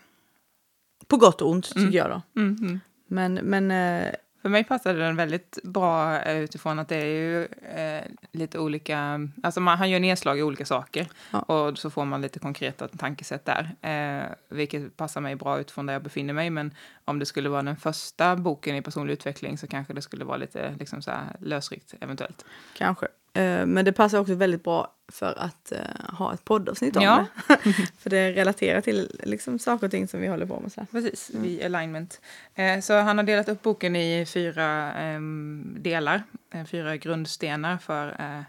på 1.10 1.18
gott 1.18 1.42
och 1.42 1.50
ont 1.50 1.66
tycker 1.66 1.80
Mm. 1.82 1.94
jag 1.94 2.10
då. 2.10 2.22
Mm, 2.42 2.58
mm. 2.62 2.80
Men, 3.08 3.34
men 3.34 3.72
eh, 3.72 4.12
För 4.42 4.50
mig 4.50 4.64
passade 4.64 5.00
den 5.00 5.16
väldigt 5.16 5.60
bra 5.64 6.20
eh, 6.22 6.38
utifrån 6.40 6.80
att 6.80 6.88
det 6.88 6.96
är 6.96 7.06
ju 7.06 7.46
eh, 7.76 8.04
lite 8.32 8.60
olika... 8.60 9.20
Alltså 9.44 9.60
man, 9.60 9.78
han 9.78 9.90
gör 9.90 10.00
nedslag 10.00 10.40
i 10.40 10.44
olika 10.44 10.66
saker 10.66 11.08
Ja. 11.32 11.40
och 11.40 11.78
så 11.78 11.90
får 11.90 12.06
man 12.06 12.22
lite 12.22 12.40
konkreta 12.40 12.88
tankesätt 12.88 13.46
där. 13.46 13.76
Eh, 13.82 14.26
vilket 14.50 14.98
passar 14.98 15.22
mig 15.22 15.36
bra 15.36 15.60
utifrån 15.60 15.86
där 15.86 15.94
jag 15.94 16.04
befinner 16.04 16.34
mig. 16.34 16.50
Men 16.50 16.74
om 17.06 17.20
det 17.20 17.26
skulle 17.26 17.50
vara 17.50 17.62
den 17.62 17.78
första 17.78 18.36
boken 18.36 18.76
i 18.76 18.82
personlig 18.82 19.14
utveckling 19.14 19.58
så 19.58 19.68
kanske 19.68 19.94
det 19.94 20.02
skulle 20.02 20.26
vara 20.26 20.38
lite 20.38 20.76
liksom 20.80 21.02
så 21.02 21.12
lösryckt 21.40 21.94
eventuellt. 22.02 22.46
kanske. 22.78 23.08
Eh, 23.34 23.66
men 23.66 23.86
det 23.86 23.92
passar 23.94 24.20
också 24.20 24.34
väldigt 24.36 24.64
bra 24.64 24.94
för 25.12 25.40
att 25.40 25.72
eh, 25.72 25.80
ha 26.14 26.34
ett 26.34 26.46
poddavsnitt 26.46 26.96
om 26.96 27.04
Ja. 27.04 27.26
det. 27.48 27.74
för 27.98 28.10
det 28.10 28.32
relaterar 28.32 28.82
till 28.82 29.20
liksom, 29.24 29.60
saker 29.60 29.86
och 29.88 29.92
ting 29.92 30.08
som 30.08 30.22
vi 30.22 30.28
håller 30.28 30.46
på 30.46 30.60
med. 30.60 30.72
Så 30.72 30.82
här. 30.82 30.88
Precis, 30.92 31.30
vid 31.34 31.64
alignment. 31.66 32.22
Eh, 32.56 32.80
så 32.80 32.94
han 33.00 33.18
har 33.18 33.26
delat 33.26 33.50
upp 33.50 33.62
boken 33.62 33.96
i 33.96 34.26
fyra 34.26 34.94
ehm, 34.94 35.78
delar, 35.80 36.24
eh, 36.54 36.66
fyra 36.66 36.98
grundstenar 36.98 37.78
för, 37.78 38.08
eh, 38.20 38.42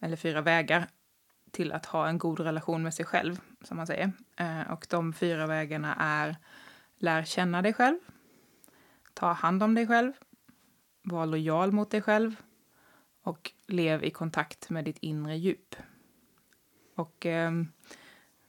eller 0.00 0.16
fyra 0.16 0.40
vägar 0.40 0.86
till 1.50 1.72
att 1.72 1.86
ha 1.86 2.08
en 2.08 2.18
god 2.18 2.40
relation 2.40 2.82
med 2.82 2.94
sig 2.94 3.04
själv, 3.06 3.40
som 3.64 3.76
man 3.76 3.86
säger. 3.86 4.12
Och 4.70 4.86
de 4.90 5.12
fyra 5.12 5.46
vägarna 5.46 5.96
är 5.98 6.36
lär 6.98 7.24
känna 7.24 7.62
dig 7.62 7.72
själv, 7.72 7.98
ta 9.14 9.32
hand 9.32 9.62
om 9.62 9.74
dig 9.74 9.86
själv, 9.86 10.12
var 11.02 11.26
lojal 11.26 11.72
mot 11.72 11.90
dig 11.90 12.02
själv 12.02 12.34
och 13.22 13.52
lev 13.66 14.04
i 14.04 14.10
kontakt 14.10 14.70
med 14.70 14.84
ditt 14.84 14.98
inre 14.98 15.36
djup. 15.36 15.76
Och 16.94 17.26
ehm, 17.26 17.68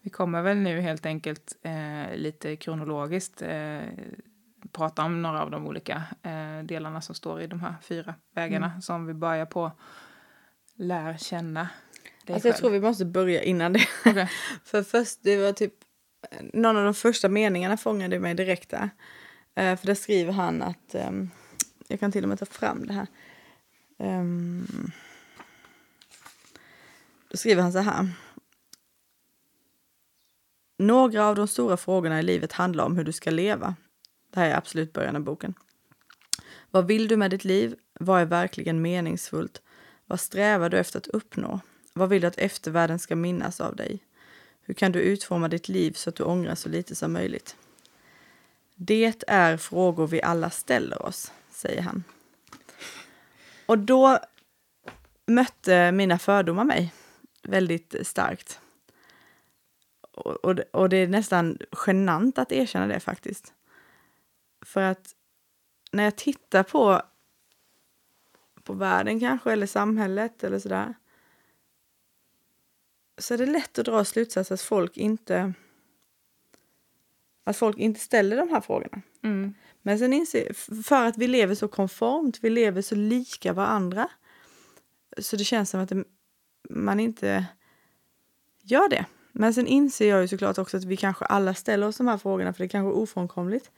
vi 0.01 0.09
kommer 0.09 0.41
väl 0.41 0.57
nu 0.57 0.81
helt 0.81 1.05
enkelt 1.05 1.57
eh, 1.61 2.15
lite 2.15 2.55
kronologiskt 2.55 3.41
eh, 3.41 3.81
prata 4.71 5.03
om 5.03 5.21
några 5.21 5.41
av 5.41 5.51
de 5.51 5.67
olika 5.67 6.03
eh, 6.23 6.63
delarna 6.63 7.01
som 7.01 7.15
står 7.15 7.41
i 7.41 7.47
de 7.47 7.59
här 7.59 7.75
fyra 7.81 8.15
vägarna 8.35 8.81
som 8.81 9.05
vi 9.05 9.13
börjar 9.13 9.45
på 9.45 9.71
lär 10.75 11.17
känna 11.17 11.69
dig 12.25 12.33
Alltså, 12.33 12.47
jag 12.47 12.55
själv. 12.55 12.61
tror 12.61 12.69
vi 12.69 12.79
måste 12.79 13.05
börja 13.05 13.43
innan 13.43 13.73
det. 13.73 13.87
Okej. 14.05 14.29
För 14.63 14.83
först, 14.83 15.19
det 15.23 15.37
var 15.37 15.51
typ, 15.51 15.73
någon 16.53 16.77
av 16.77 16.83
de 16.83 16.93
första 16.93 17.29
meningarna 17.29 17.77
fångade 17.77 18.19
mig 18.19 18.33
direkt 18.33 18.69
där. 18.69 18.89
Eh, 19.55 19.77
för 19.77 19.87
där 19.87 19.95
skriver 19.95 20.31
han 20.31 20.61
att, 20.61 20.95
ehm, 20.95 21.29
jag 21.87 21.99
kan 21.99 22.11
till 22.11 22.23
och 22.23 22.29
med 22.29 22.39
ta 22.39 22.45
fram 22.45 22.87
det 22.87 22.93
här. 22.93 23.07
Um, 23.97 24.91
då 27.27 27.37
skriver 27.37 27.61
han 27.61 27.71
så 27.71 27.79
här. 27.79 28.09
Några 30.77 31.25
av 31.25 31.35
de 31.35 31.47
stora 31.47 31.77
frågorna 31.77 32.19
i 32.19 32.23
livet 32.23 32.51
handlar 32.51 32.85
om 32.85 32.97
hur 32.97 33.03
du 33.03 33.11
ska 33.11 33.31
leva. 33.31 33.75
Det 34.31 34.39
här 34.39 34.49
är 34.49 34.57
absolut 34.57 34.93
början 34.93 35.15
av 35.15 35.21
boken. 35.21 35.53
Vad 36.71 36.87
vill 36.87 37.07
du 37.07 37.17
med 37.17 37.31
ditt 37.31 37.45
liv? 37.45 37.75
Vad 37.93 38.21
är 38.21 38.25
verkligen 38.25 38.81
meningsfullt? 38.81 39.61
Vad 40.05 40.19
strävar 40.19 40.69
du 40.69 40.77
efter 40.77 40.99
att 40.99 41.07
uppnå? 41.07 41.59
Vad 41.93 42.09
vill 42.09 42.21
du 42.21 42.27
att 42.27 42.37
eftervärlden 42.37 42.99
ska 42.99 43.15
minnas 43.15 43.61
av 43.61 43.75
dig? 43.75 43.99
Hur 44.61 44.73
kan 44.73 44.91
du 44.91 44.99
utforma 44.99 45.47
ditt 45.47 45.69
liv 45.69 45.91
så 45.91 46.09
att 46.09 46.15
du 46.15 46.23
ångrar 46.23 46.55
så 46.55 46.69
lite 46.69 46.95
som 46.95 47.13
möjligt? 47.13 47.55
Det 48.75 49.23
är 49.27 49.57
frågor 49.57 50.07
vi 50.07 50.21
alla 50.21 50.49
ställer 50.49 51.01
oss, 51.01 51.31
säger 51.51 51.81
han. 51.81 52.03
Och 53.65 53.79
då 53.79 54.19
mötte 55.25 55.91
mina 55.91 56.19
fördomar 56.19 56.63
mig 56.63 56.93
väldigt 57.43 58.07
starkt. 58.07 58.59
Och, 60.11 60.45
och, 60.45 60.55
det- 60.55 60.63
och 60.71 60.89
det 60.89 60.97
är 60.97 61.07
nästan 61.07 61.57
genant 61.87 62.37
att 62.37 62.51
erkänna 62.51 62.87
det 62.87 62.99
faktiskt. 62.99 63.53
För 64.65 64.81
att 64.81 65.15
när 65.91 66.03
jag 66.03 66.15
tittar 66.15 66.63
på, 66.63 67.01
på 68.63 68.73
världen 68.73 69.19
kanske, 69.19 69.51
eller 69.51 69.67
samhället 69.67 70.43
eller 70.43 70.59
sådär. 70.59 70.93
Så 73.17 73.33
är 73.33 73.37
det 73.37 73.45
lätt 73.45 73.79
att 73.79 73.85
dra 73.85 74.05
slutsatsen 74.05 74.55
att 74.55 74.61
folk 74.61 74.97
inte 74.97 75.53
att 77.43 77.57
folk 77.57 77.77
inte 77.77 77.99
ställer 77.99 78.37
de 78.37 78.49
här 78.49 78.61
frågorna. 78.61 79.01
Mm. 79.21 79.53
Men 79.85 79.99
sen 79.99 80.13
inser 80.13 80.53
för 80.83 81.05
att 81.05 81.17
vi 81.17 81.27
lever 81.27 81.55
så 81.55 81.67
konformt, 81.67 82.39
vi 82.41 82.49
lever 82.49 82.81
så 82.81 82.95
lika 82.95 83.53
varandra. 83.53 84.09
Så 85.17 85.35
det 85.35 85.43
känns 85.43 85.69
som 85.69 85.79
att 85.79 85.89
det, 85.89 86.03
man 86.69 86.99
inte 86.99 87.45
gör 88.63 88.89
det. 88.89 89.05
Men 89.31 89.53
sen 89.53 89.67
inser 89.67 90.09
jag 90.09 90.21
ju 90.21 90.27
såklart 90.27 90.57
också 90.57 90.77
att 90.77 90.83
vi 90.83 90.97
kanske 90.97 91.25
alla 91.25 91.53
ställer 91.53 91.87
oss 91.87 91.97
de 91.97 92.07
här 92.07 92.17
frågorna 92.17 92.53
för 92.53 92.63
det 92.63 92.67
kanske 92.69 92.97
är 92.97 93.01
ofrånkomligt. 93.01 93.71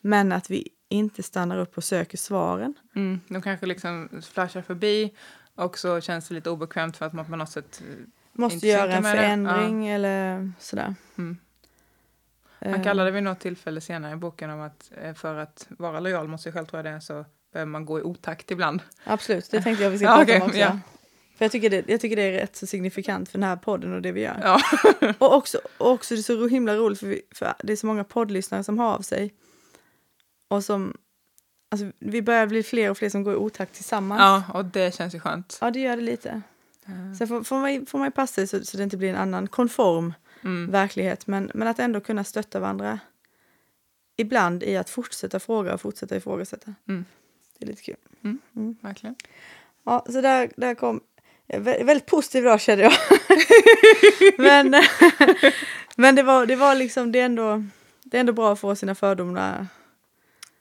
Men 0.00 0.32
att 0.32 0.50
vi 0.50 0.68
inte 0.88 1.22
stannar 1.22 1.58
upp 1.58 1.76
och 1.76 1.84
söker 1.84 2.18
svaren. 2.18 2.74
Mm. 2.96 3.20
De 3.28 3.42
kanske 3.42 3.66
liksom 3.66 4.08
flashar 4.22 4.62
förbi 4.62 5.14
och 5.54 5.78
så 5.78 6.00
känns 6.00 6.28
det 6.28 6.34
lite 6.34 6.50
obekvämt 6.50 6.96
för 6.96 7.06
att 7.06 7.12
man 7.12 7.24
på 7.24 7.36
något 7.36 7.50
sätt... 7.50 7.82
eh, 7.88 7.96
Måste 8.32 8.66
göra 8.66 8.92
en 8.92 9.02
förändring 9.02 9.88
eller 9.88 10.52
sådär. 10.58 10.94
Mm. 11.18 11.36
Eh, 12.60 12.70
Han 12.70 12.84
kallade 12.84 13.10
vid 13.10 13.22
något 13.22 13.40
tillfälle 13.40 13.80
senare 13.80 14.12
i 14.12 14.16
boken 14.16 14.50
om 14.50 14.60
att 14.60 14.90
eh, 15.02 15.14
för 15.14 15.36
att 15.36 15.66
vara 15.68 16.00
lojal 16.00 16.28
mot 16.28 16.40
sig 16.40 16.52
själv 16.52 16.66
tror 16.66 16.78
jag 16.78 16.84
det 16.84 16.96
är 16.96 17.00
så 17.00 17.24
behöver 17.52 17.70
man 17.70 17.84
gå 17.84 17.98
i 17.98 18.02
otakt 18.02 18.50
ibland. 18.50 18.82
Absolut, 19.04 19.50
det 19.50 19.62
tänkte 19.62 19.84
jag 19.84 19.90
vi 19.90 19.98
ska 19.98 20.06
Ja, 20.06 20.10
prata 20.16 20.22
okej, 20.22 20.40
om 20.40 20.46
också. 20.46 20.58
ja. 20.58 20.78
För 21.38 21.44
jag 21.44 21.52
tycker, 21.52 21.70
det, 21.70 21.88
jag 21.88 22.00
tycker 22.00 22.16
det 22.16 22.22
är 22.22 22.32
rätt 22.32 22.56
så 22.56 22.66
signifikant 22.66 23.28
för 23.28 23.38
den 23.38 23.48
här 23.48 23.56
podden 23.56 23.94
och 23.94 24.02
det 24.02 24.12
vi 24.12 24.20
gör. 24.20 24.40
Ja. 24.42 24.60
Och 25.18 25.34
också, 25.36 25.58
och 25.78 25.90
också 25.90 26.14
det 26.14 26.20
är 26.20 26.22
så 26.22 26.46
himla 26.48 26.74
roligt 26.76 26.98
för, 27.00 27.06
vi, 27.06 27.22
för 27.34 27.54
det 27.62 27.72
är 27.72 27.76
så 27.76 27.86
många 27.86 28.04
poddlyssnare 28.04 28.64
som 28.64 28.78
har 28.78 28.94
av 28.94 29.00
sig. 29.00 29.34
Och 30.48 30.64
som, 30.64 30.96
alltså 31.70 31.90
vi 31.98 32.22
börjar 32.22 32.46
bli 32.46 32.62
fler 32.62 32.90
och 32.90 32.98
fler 32.98 33.08
som 33.10 33.22
går 33.22 33.32
i 33.34 33.36
otakt 33.36 33.74
tillsammans. 33.74 34.20
ja, 34.20 34.44
och 34.58 34.64
det 34.64 34.94
känns 34.94 35.14
ju 35.14 35.20
skönt. 35.20 35.58
Ja, 35.60 35.70
det 35.70 35.80
gör 35.80 35.96
det 35.96 36.02
lite. 36.02 36.42
Eh, 36.86 37.12
Sen 37.18 37.28
får, 37.28 37.42
får, 37.42 37.58
man, 37.58 37.86
får 37.86 37.98
man 37.98 38.06
ju 38.06 38.12
passa 38.12 38.34
sig 38.34 38.46
så, 38.46 38.64
så 38.64 38.76
det 38.76 38.82
inte 38.82 38.96
blir 38.96 39.10
en 39.10 39.16
annan 39.16 39.46
konform 39.46 40.14
Mm. 40.44 40.70
verklighet. 40.70 41.26
Men, 41.26 41.50
men 41.54 41.68
att 41.68 41.78
ändå 41.78 42.00
kunna 42.00 42.24
stötta 42.24 42.60
varandra 42.60 42.98
ibland 44.16 44.62
i 44.62 44.76
att 44.76 44.90
fortsätta 44.90 45.40
fråga 45.40 45.74
och 45.74 45.80
fortsätta 45.80 46.16
ifrågasätta. 46.16 46.74
Mm. 46.88 47.04
Det 47.58 47.64
är 47.64 47.68
lite 47.68 47.82
kul. 47.82 47.96
Verkligen. 48.80 49.14
Ja, 49.84 50.04
så 50.10 50.20
där, 50.20 50.50
där 50.56 50.74
kom... 50.74 51.00
vä- 51.48 51.84
Väldigt 51.84 52.06
positiv 52.06 52.44
idag 52.44 52.60
kände 52.60 52.84
jag. 52.84 52.92
men 54.38 54.74
men 55.96 56.14
det, 56.14 56.22
var, 56.22 56.46
det 56.46 56.56
var 56.56 56.74
liksom, 56.74 57.12
det 57.12 57.20
är, 57.20 57.24
ändå, 57.24 57.64
det 58.02 58.16
är 58.16 58.20
ändå 58.20 58.32
bra 58.32 58.52
att 58.52 58.60
få 58.60 58.76
sina 58.76 58.94
fördomar. 58.94 59.66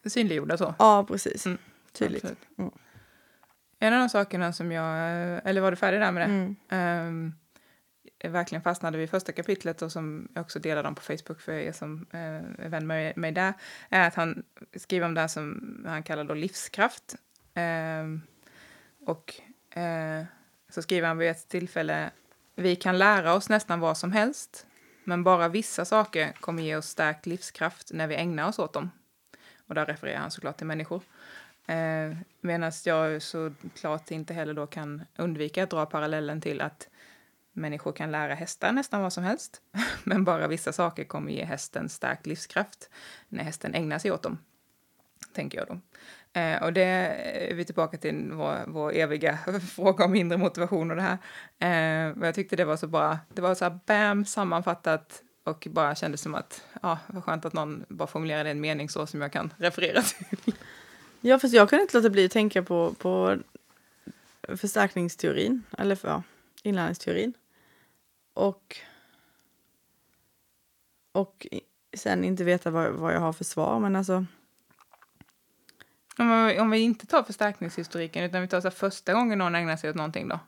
Synliggjorda 0.06 0.58
så. 0.58 0.76
Ja, 0.80 1.06
precis. 1.08 1.46
Mm, 1.46 1.58
Tydligt. 1.92 2.24
Mm. 2.58 2.72
En 3.80 3.94
av 3.94 4.00
de 4.00 4.10
sakerna 4.10 4.54
som 4.54 4.72
jag, 4.72 4.86
eller 5.46 5.62
var 5.62 5.72
du 5.72 5.78
färdig 5.78 6.00
där 6.00 6.12
med 6.12 6.22
det? 6.30 6.34
Mm. 6.34 6.56
Jag 6.70 7.32
Eh, 8.20 8.32
verkligen 8.32 8.62
fastnade 8.62 8.98
vid 8.98 9.10
första 9.10 9.32
kapitlet 9.32 9.82
och 9.82 9.92
som 9.92 10.28
jag 10.34 10.42
också 10.42 10.60
delar 10.60 10.84
dem 10.84 10.96
på 10.96 11.02
Facebook 11.02 11.42
för 11.42 11.52
er 11.52 11.72
som 11.72 12.06
eh, 12.12 12.66
är 12.66 12.70
vän 12.70 12.88
med 12.88 13.18
mig 13.18 13.32
där, 13.32 13.54
är 13.90 14.08
att 14.08 14.16
han 14.16 14.44
skriver 14.76 15.06
om 15.06 15.14
det 15.14 15.22
här 15.22 15.28
som 15.28 15.84
han 15.88 16.04
kallar 16.04 16.24
då 16.24 16.34
livskraft. 16.34 17.16
Eh, 17.54 18.06
och 19.06 19.34
eh, 19.80 20.24
så 20.70 20.82
skriver 20.82 21.08
han 21.08 21.18
vid 21.18 21.30
ett 21.30 21.50
tillfälle, 21.50 22.12
vi 22.56 22.76
kan 22.76 22.98
lära 22.98 23.34
oss 23.34 23.50
nästan 23.50 23.80
vad 23.80 23.98
som 23.98 24.12
helst, 24.12 24.66
men 25.04 25.24
bara 25.24 25.48
vissa 25.48 25.86
saker 25.86 26.32
kommer 26.32 26.64
ge 26.64 26.76
oss 26.76 26.88
stärkt 26.88 27.26
livskraft 27.26 27.92
när 27.94 28.08
vi 28.08 28.16
ägnar 28.16 28.48
oss 28.48 28.60
åt 28.60 28.74
dem. 28.74 28.92
Och 29.68 29.76
där 29.76 29.86
refererar 29.86 30.20
han 30.20 30.32
såklart 30.32 30.58
till 30.58 30.68
människor. 30.68 31.02
Eh, 31.68 32.18
Medan 32.42 32.72
jag 32.86 33.22
såklart 33.22 34.12
inte 34.12 34.34
heller 34.34 34.54
då 34.54 34.68
kan 34.68 35.06
undvika 35.18 35.64
att 35.64 35.70
dra 35.70 35.86
parallellen 35.86 36.42
till 36.42 36.62
att 36.62 36.88
människor 37.54 37.92
kan 37.92 38.12
lära 38.12 38.34
hästar 38.34 38.72
nästan 38.72 39.02
vad 39.02 39.14
som 39.14 39.24
helst. 39.24 39.62
Men 40.04 40.24
bara 40.24 40.48
vissa 40.48 40.74
saker 40.74 41.04
kommer 41.04 41.32
ge 41.32 41.46
hästen 41.46 41.90
stärkt 41.90 42.26
livskraft 42.26 42.90
när 43.28 43.44
hästen 43.44 43.76
ägnar 43.76 44.00
sig 44.00 44.12
åt 44.12 44.24
dem. 44.24 44.38
Tänker 45.34 45.58
jag 45.58 45.68
då. 45.68 45.80
Eh, 46.40 46.64
och 46.64 46.74
det 46.74 46.82
är 46.82 47.54
vi 47.54 47.66
tillbaka 47.66 47.98
till 47.98 48.32
vår, 48.32 48.58
vår 48.68 48.94
eviga 48.94 49.38
fråga 49.76 50.06
om 50.06 50.16
inre 50.16 50.38
motivation 50.38 50.92
och 50.92 50.98
det 50.98 51.02
här. 51.02 51.18
Eh, 51.60 52.16
men 52.16 52.22
jag 52.22 52.36
tyckte 52.36 52.56
det 52.56 52.66
var 52.66 52.78
så 52.78 52.88
bra. 52.88 53.18
Det 53.34 53.42
var 53.42 53.56
så 53.56 53.66
här 53.66 53.80
bam 53.86 54.26
sammanfattat 54.26 55.24
och 55.44 55.68
bara 55.70 55.96
kändes 55.96 56.22
som 56.22 56.36
att 56.36 56.64
ja, 56.82 57.00
vad 57.08 57.24
skönt 57.24 57.46
att 57.46 57.54
någon 57.54 57.86
bara 57.90 58.08
formulerade 58.08 58.50
en 58.50 58.62
mening 58.62 58.90
så 58.90 59.08
som 59.08 59.22
jag 59.22 59.32
kan 59.32 59.54
referera 59.58 60.02
till. 60.02 60.54
Ja, 61.22 61.40
fast 61.40 61.54
jag 61.54 61.70
kan 61.70 61.80
inte 61.80 61.98
låta 61.98 62.10
bli 62.10 62.26
att 62.26 62.32
tänka 62.32 62.64
på, 62.64 62.94
på 62.94 63.38
förstärkningsteorin, 64.58 65.64
eller 65.78 65.96
för, 65.96 66.08
ja, 66.08 66.24
inlärningsteorin. 66.64 67.34
Och, 68.34 68.78
och 71.12 71.48
sen 71.94 72.24
inte 72.24 72.44
veta 72.44 72.72
vad, 72.72 72.92
vad 72.94 73.14
jag 73.14 73.20
har 73.20 73.34
för 73.34 73.44
svar, 73.44 73.80
men 73.80 73.96
alltså... 73.96 74.26
Om 76.18 76.48
vi, 76.48 76.60
om 76.60 76.72
vi 76.72 76.80
inte 76.80 77.06
tar 77.06 77.24
förstärkningshistoriken 77.24 78.24
utan 78.24 78.42
vi 78.42 78.48
tar 78.48 78.62
så 78.62 78.72
första 78.72 79.14
gången 79.14 79.38
någon 79.38 79.56
ägnar 79.56 79.78
sig 79.78 79.90
åt 79.90 79.96
någonting 79.96 80.28
då? 80.28 80.40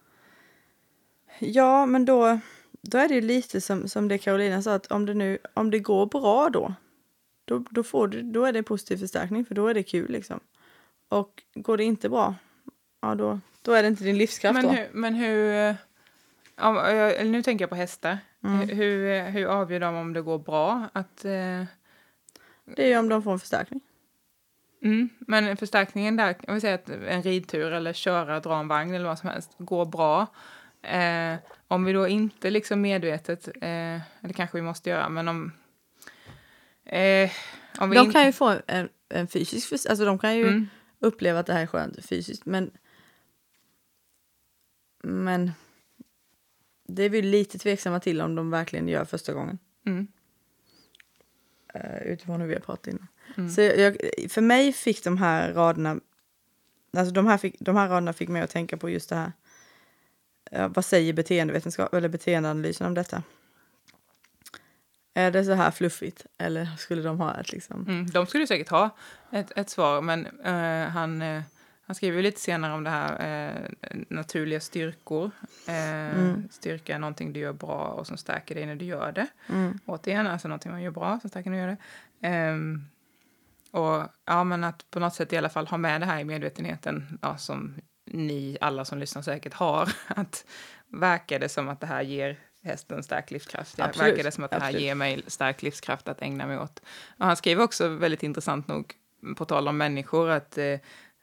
Ja, 1.40 1.86
men 1.86 2.06
då, 2.06 2.40
då 2.82 2.98
är 2.98 3.08
det 3.08 3.14
ju 3.14 3.22
lite 3.22 3.62
som, 3.62 3.88
som 3.88 4.08
det 4.08 4.18
Carolina 4.18 4.62
sa, 4.62 4.74
att 4.74 4.92
om 4.92 5.06
det, 5.06 5.14
nu, 5.14 5.38
om 5.54 5.72
det 5.72 5.80
går 5.80 6.06
bra 6.06 6.50
då, 6.50 6.74
då, 7.46 7.66
då, 7.70 7.84
får 7.84 8.08
du, 8.08 8.22
då 8.22 8.46
är 8.46 8.54
det 8.54 8.64
positiv 8.64 8.98
förstärkning, 8.98 9.46
för 9.46 9.56
då 9.56 9.68
är 9.68 9.74
det 9.74 9.84
kul. 9.84 10.12
Liksom. 10.12 10.40
Och 11.10 11.44
går 11.54 11.78
det 11.78 11.84
inte 11.84 12.10
bra, 12.10 12.36
ja, 13.02 13.16
då, 13.16 13.40
då 13.62 13.74
är 13.74 13.84
det 13.84 13.88
inte 13.88 14.04
din 14.04 14.18
livskraft. 14.18 14.54
Men 14.54 14.66
då. 14.66 14.72
hur, 14.72 14.90
men 14.94 15.16
hur 15.16 15.76
eh, 16.62 16.96
jag- 16.96 17.16
eller 17.16 17.32
nu 17.32 17.44
tänker 17.44 17.64
jag 17.64 17.70
på 17.70 17.76
hästar. 17.76 18.18
Mm. 18.44 18.70
Hur- 18.70 18.76
Hur, 19.32 19.46
eh, 19.46 19.50
avgör 19.58 19.80
de 19.80 19.96
om 19.96 20.14
det 20.14 20.22
går 20.22 20.40
bra? 20.40 20.90
Att, 20.94 21.26
eh, 21.26 21.64
Det 22.76 22.84
är 22.84 22.88
ju 22.88 22.98
om 22.98 23.10
de 23.10 23.24
får 23.24 23.32
en 23.34 23.40
förstärkning. 23.40 23.82
Mm, 24.84 25.10
men 25.20 25.58
förstärkningen 25.58 26.16
där, 26.16 26.36
jag 26.48 26.54
vill 26.54 26.62
säga 26.62 26.76
att 26.76 26.90
en 26.90 27.24
ridtur 27.24 27.72
eller 27.72 27.94
köra, 27.94 28.40
dra 28.40 28.60
en 28.60 28.68
vagn 28.68 28.94
eller 28.94 29.06
vad 29.06 29.20
som 29.20 29.30
helst 29.30 29.52
går 29.58 29.86
bra. 29.86 30.28
Eh, 30.82 31.36
om 31.68 31.84
vi 31.86 31.94
då 31.94 32.08
inte 32.08 32.50
liksom 32.50 32.82
medvetet, 32.82 33.48
eh, 33.48 33.62
eller 34.22 34.34
kanske 34.36 34.58
vi 34.58 34.62
måste 34.62 34.90
göra, 34.90 35.10
men 35.10 35.28
om... 35.28 35.52
Eh, 36.86 37.32
om 37.80 37.90
vi 37.90 37.96
De 37.98 38.12
kan 38.12 38.26
ju 38.26 38.32
få 38.32 38.56
en, 38.68 38.90
en 39.10 39.28
fysisk, 39.28 39.72
alltså 39.90 40.06
de 40.06 40.20
kan 40.20 40.36
ju 40.38 40.48
Mm. 40.48 40.68
uppleva 41.00 41.40
att 41.40 41.46
det 41.46 41.54
här 41.54 41.62
är 41.62 41.68
skönt 41.68 42.06
fysiskt, 42.06 42.46
men 42.46 42.72
men 45.04 45.52
det 46.96 47.04
är 47.04 47.10
vi 47.10 47.22
lite 47.22 47.58
tveksamma 47.58 48.00
till 48.00 48.22
om 48.22 48.36
de 48.36 48.50
verkligen 48.50 48.88
gör 48.88 49.06
första 49.06 49.34
gången. 49.34 49.60
Mm. 49.86 50.08
eh, 51.74 52.02
utifrån 52.02 52.42
hur 52.42 52.48
vi 52.48 52.54
har 52.54 52.62
pratat 52.62 52.88
innan. 52.88 53.08
Mm. 53.38 53.50
Så 53.50 53.62
jag, 53.62 53.98
för 54.30 54.42
mig 54.42 54.74
fick 54.74 55.04
de 55.04 55.18
här 55.18 55.54
raderna, 55.54 56.00
alltså 56.98 57.14
de 57.14 57.28
här, 57.28 57.38
fick, 57.38 57.56
de 57.60 57.76
här 57.76 57.90
raderna 57.90 58.14
fick 58.14 58.30
mig 58.30 58.42
att 58.42 58.50
tänka 58.50 58.78
på 58.78 58.90
just 58.90 59.10
det 59.10 59.16
här. 59.16 59.32
eh, 60.52 60.68
vad 60.68 60.86
säger 60.86 61.14
beteendevetenskap 61.14 61.94
eller 61.94 62.10
beteendeanalysen 62.10 62.88
om 62.88 62.94
detta? 62.94 63.24
Är 65.14 65.32
det 65.32 65.46
så 65.46 65.54
här 65.54 65.72
fluffigt 65.72 66.26
eller 66.38 66.68
skulle 66.78 67.02
de 67.02 67.20
ha 67.20 67.40
ett 67.40 67.52
liksom? 67.52 67.86
Mm, 67.88 68.10
de 68.10 68.26
skulle 68.26 68.48
säkert 68.48 68.70
ha 68.70 68.90
ett, 69.32 69.52
ett 69.56 69.70
svar, 69.70 70.02
men 70.02 70.26
eh, 70.26 70.90
han, 70.90 71.22
eh, 71.22 71.42
han 71.92 71.96
skriver 71.96 72.22
lite 72.22 72.40
senare 72.40 72.74
om 72.74 72.84
det 72.84 72.90
här 72.90 73.12
eh, 73.82 74.00
naturliga 74.10 74.60
styrkor. 74.60 75.32
Eh, 75.68 76.02
Mm. 76.18 76.48
Styrka 76.52 76.96
är 76.96 77.00
någonting 77.00 77.34
du 77.34 77.40
gör 77.40 77.54
bra 77.54 77.88
och 77.88 78.08
som 78.08 78.18
stärker 78.18 78.56
dig 78.56 78.66
när 78.66 78.76
du 78.76 78.86
gör 78.86 79.12
det. 79.12 79.28
Mm. 79.50 79.80
Återigen, 79.86 80.28
alltså 80.28 80.48
någonting 80.48 80.72
man 80.72 80.82
gör 80.82 80.92
bra 80.92 81.20
som 81.20 81.30
stärker 81.30 81.50
när 81.50 81.58
du 81.58 81.64
gör 81.64 81.68
det. 81.68 81.78
Ehm, 82.28 82.86
och 83.72 84.04
ja, 84.26 84.44
men 84.44 84.64
att 84.64 84.92
på 84.92 85.00
något 85.00 85.16
sätt 85.16 85.34
i 85.34 85.38
alla 85.38 85.50
fall 85.50 85.68
ha 85.68 85.78
med 85.78 86.02
det 86.02 86.06
här 86.06 86.20
i 86.20 86.24
medvetenheten, 86.24 87.20
ja, 87.22 87.38
som 87.38 87.76
ni 88.06 88.58
alla 88.62 88.86
som 88.86 89.00
lyssnar 89.00 89.22
säkert 89.22 89.54
har, 89.54 89.90
att 90.08 90.46
verkar 90.88 91.40
det 91.40 91.50
som 91.50 91.70
att 91.70 91.80
det 91.82 91.88
här 91.88 92.02
ger 92.02 92.40
hästen 92.64 93.04
stark 93.04 93.32
livskraft? 93.32 93.78
Ja, 93.78 93.86
Absolut, 93.86 94.12
Verkar 94.12 94.24
det 94.24 94.32
som 94.32 94.44
att 94.44 94.52
det 94.52 94.60
här 94.60 94.66
absolut. 94.68 94.82
ger 94.82 94.96
mig 94.96 95.22
stark 95.28 95.62
livskraft 95.62 96.08
att 96.08 96.22
ägna 96.22 96.48
mig 96.48 96.58
åt? 96.58 96.82
Och 97.18 97.26
han 97.26 97.36
skriver 97.38 97.64
också 97.64 97.88
väldigt 97.88 98.24
intressant 98.24 98.68
nog, 98.68 98.94
på 99.38 99.46
tal 99.46 99.68
om 99.68 99.78
människor, 99.78 100.30
att 100.30 100.58
eh, 100.58 100.80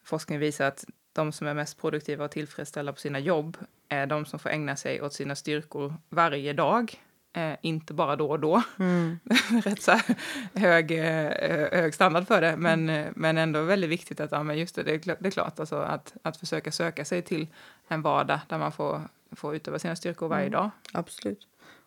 forskning 0.09 0.39
visar 0.39 0.65
att 0.67 0.85
de 1.13 1.33
som 1.33 1.47
är 1.47 1.55
mest 1.55 1.81
produktiva 1.81 2.25
och 2.25 2.31
tillfredsställda 2.31 2.93
på 2.93 3.01
sina 3.01 3.19
jobb 3.19 3.57
är 3.89 4.07
de 4.07 4.25
som 4.25 4.39
får 4.39 4.51
ägna 4.51 4.77
sig 4.77 5.03
åt 5.03 5.13
sina 5.13 5.35
styrkor 5.37 5.95
varje 6.09 6.53
dag. 6.53 7.03
Eh, 7.33 7.53
inte 7.63 7.95
bara 7.95 8.17
då 8.17 8.31
och 8.31 8.41
då. 8.41 8.63
Mm. 8.79 9.19
Rätt 9.65 9.83
så 9.83 9.91
här 9.91 10.17
hög, 10.55 10.91
eh, 10.91 11.81
hög 11.81 11.95
standard 11.95 12.27
för 12.27 12.41
det, 12.41 12.57
men, 12.57 12.89
eh, 12.89 13.07
men 13.17 13.39
ändå 13.39 13.63
väldigt 13.63 13.91
viktigt 13.91 14.21
att, 14.21 14.33
ja 14.33 14.43
men 14.43 14.59
just 14.59 14.75
det, 14.75 14.83
det 14.83 14.99
det 15.21 15.27
är 15.27 15.31
klart, 15.31 15.61
alltså 15.61 15.77
att, 15.77 16.15
att 16.23 16.37
försöka 16.37 16.73
söka 16.73 17.05
sig 17.05 17.23
till 17.23 17.47
en 17.89 18.03
vardag 18.03 18.41
där 18.49 18.59
man 18.59 18.73
får, 18.73 19.01
får 19.33 19.57
utöva 19.57 19.79
sina 19.79 19.97
styrkor 19.97 20.29
varje 20.29 20.47
Mm. 20.47 20.53
dag. 20.53 20.71
Absolut. 20.93 21.47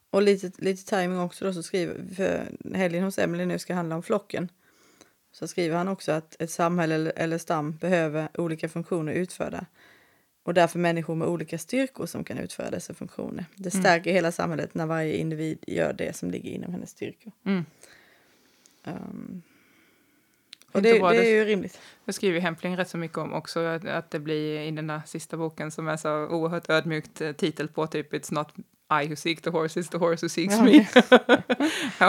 Och 0.09 0.21
lite, 0.21 0.51
lite 0.57 0.85
timing 0.85 1.19
också 1.19 1.45
då 1.45 1.53
så 1.53 1.63
skriver, 1.63 2.15
för 2.15 2.47
helgen 2.75 3.03
hos 3.03 3.17
Emily 3.17 3.45
nu 3.45 3.59
ska 3.59 3.73
handla 3.73 3.95
om 3.95 4.03
flocken. 4.03 4.49
Så 5.31 5.47
skriver 5.47 5.75
han 5.77 5.87
också 5.87 6.11
att 6.11 6.41
ett 6.41 6.51
samhälle 6.51 7.09
eller, 7.09 7.37
stam 7.37 7.71
behöver 7.77 8.27
olika 8.33 8.69
funktioner 8.69 9.13
utförda. 9.13 9.65
Och 10.43 10.53
därför 10.53 10.79
människor 10.79 11.15
med 11.15 11.27
olika 11.27 11.57
styrkor 11.57 12.05
som 12.05 12.23
kan 12.23 12.37
utföra 12.37 12.69
dessa 12.69 12.93
funktioner. 12.93 13.45
Det 13.55 13.73
Mm. 13.73 13.81
stärker 13.83 14.11
hela 14.13 14.31
samhället 14.31 14.75
när 14.75 14.85
varje 14.85 15.13
individ 15.13 15.57
gör 15.67 15.93
det 15.93 16.15
som 16.15 16.31
ligger 16.31 16.51
inom 16.51 16.71
hennes 16.71 16.89
styrkor. 16.89 17.31
Mm. 17.45 17.65
Um, 18.83 19.41
och 20.71 20.81
det 20.81 20.91
det- 20.99 21.17
är 21.17 21.29
ju 21.29 21.45
rimligt. 21.45 21.79
Det 22.05 22.13
skriver 22.13 22.39
Hempling 22.39 22.77
rätt 22.77 22.89
så 22.89 22.97
mycket 22.97 23.17
om 23.17 23.33
också, 23.33 23.59
att, 23.59 23.85
att 23.85 24.11
det 24.11 24.19
blir 24.19 24.59
i 24.61 24.71
den 24.71 24.87
där 24.87 25.01
sista 25.05 25.37
boken 25.37 25.71
som 25.71 25.87
är 25.87 25.97
så 25.97 26.27
oerhört 26.27 26.69
ödmjukt 26.69 27.21
eh, 27.21 27.31
titel 27.31 27.67
på, 27.67 27.87
typ 27.87 28.13
It's 28.13 28.33
not 28.33 28.47
I 29.03 29.07
who 29.07 29.15
seek 29.15 29.41
the 29.41 29.49
horse, 29.49 29.79
it's 29.79 29.89
the 29.89 29.97
horse 29.97 30.25
who 30.25 30.29
seeks 30.29 30.53
Ja, 30.55 30.63
me. 30.63 30.87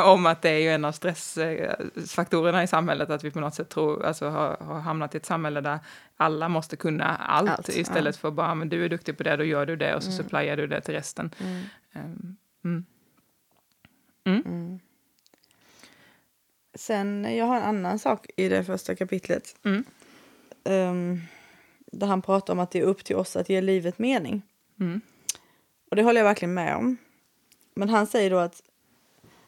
om 0.05 0.27
att 0.27 0.43
det 0.43 0.49
är 0.51 0.59
ju 0.59 0.69
en 0.69 0.85
av 0.85 0.93
stressfaktorerna 0.93 2.63
i 2.63 2.67
samhället, 2.67 3.11
att 3.11 3.25
vi 3.25 3.31
på 3.31 3.41
något 3.41 3.55
sätt 3.55 3.69
tror, 3.69 4.05
alltså 4.05 4.29
har, 4.29 4.57
har 4.57 4.81
hamnat 4.81 5.15
i 5.15 5.17
ett 5.19 5.27
samhälle 5.27 5.61
där 5.61 5.79
alla 6.17 6.49
måste 6.49 6.77
kunna 6.77 7.17
allt, 7.17 7.51
Allt, 7.51 7.69
istället 7.69 8.15
ja. 8.17 8.21
för 8.21 8.31
bara, 8.31 8.55
men 8.55 8.69
du 8.69 8.85
är 8.85 8.89
duktig 8.89 9.17
på 9.17 9.23
det, 9.23 9.37
då 9.37 9.45
gör 9.45 9.67
du 9.67 9.77
det 9.77 9.95
och 9.97 10.03
så 10.03 10.11
Mm. 10.11 10.23
supplyar 10.25 10.57
du 10.57 10.67
det 10.67 10.81
till 10.81 10.95
resten. 10.95 11.31
Mm. 11.41 11.63
Ehm, 11.93 12.37
mm. 14.25 14.79
Sen, 16.75 17.37
jag 17.37 17.45
har 17.47 17.57
en 17.57 17.63
annan 17.63 17.99
sak 17.99 18.27
i 18.37 18.49
det 18.49 18.65
första 18.65 18.95
kapitlet. 18.95 19.57
Ehm, 20.65 21.21
där 21.93 22.07
han 22.07 22.23
pratar 22.23 22.53
om 22.53 22.59
att 22.61 22.71
det 22.71 22.79
är 22.79 22.83
upp 22.83 23.05
till 23.05 23.17
oss 23.17 23.37
att 23.37 23.49
ge 23.49 23.61
livet 23.61 23.99
mening. 23.99 24.43
Och 25.93 25.97
det 25.97 26.03
håller 26.03 26.21
jag 26.21 26.25
verkligen 26.25 26.55
med 26.55 26.77
om. 26.77 26.97
Men 27.75 27.89
han 27.89 28.07
säger 28.07 28.31
då 28.31 28.39
att, 28.39 28.63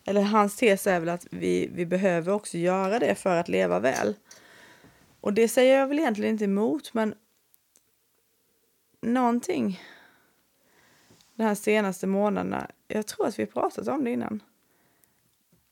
eller 0.05 0.23
hans 0.23 0.57
tes 0.57 0.87
är 0.87 1.01
väl 1.01 1.09
att 1.09 1.27
vi, 1.31 1.71
vi 1.75 1.87
behöver 1.87 2.33
också 2.33 2.59
göra 2.59 2.99
det 2.99 3.15
för 3.15 3.37
att 3.37 3.49
leva 3.49 3.81
väl. 3.81 4.15
Och 5.21 5.33
det 5.33 5.49
säger 5.49 5.79
jag 5.79 5.87
väl 5.87 5.99
egentligen 5.99 6.35
inte 6.35 6.45
emot, 6.45 6.95
men 6.95 7.15
någonting 9.01 9.81
de 11.35 11.43
här 11.43 11.55
senaste 11.55 12.07
månaderna, 12.07 12.71
jag 12.89 13.07
tror 13.07 13.27
att 13.27 13.39
vi 13.39 13.47
pratat 13.47 13.89
om 13.89 14.05
det 14.05 14.11
innan. 14.11 14.43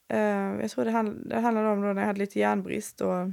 Eh, 0.09 0.61
jag 0.61 0.71
tror 0.71 0.85
det, 0.85 0.91
hand, 0.91 1.29
det 1.29 1.41
handlade 1.41 1.69
om 1.69 1.83
då 1.83 1.93
när 1.93 2.03
jag 2.03 2.07
hade 2.07 2.19
lite 2.19 2.39
järnbrist 2.39 3.01
och 3.01 3.31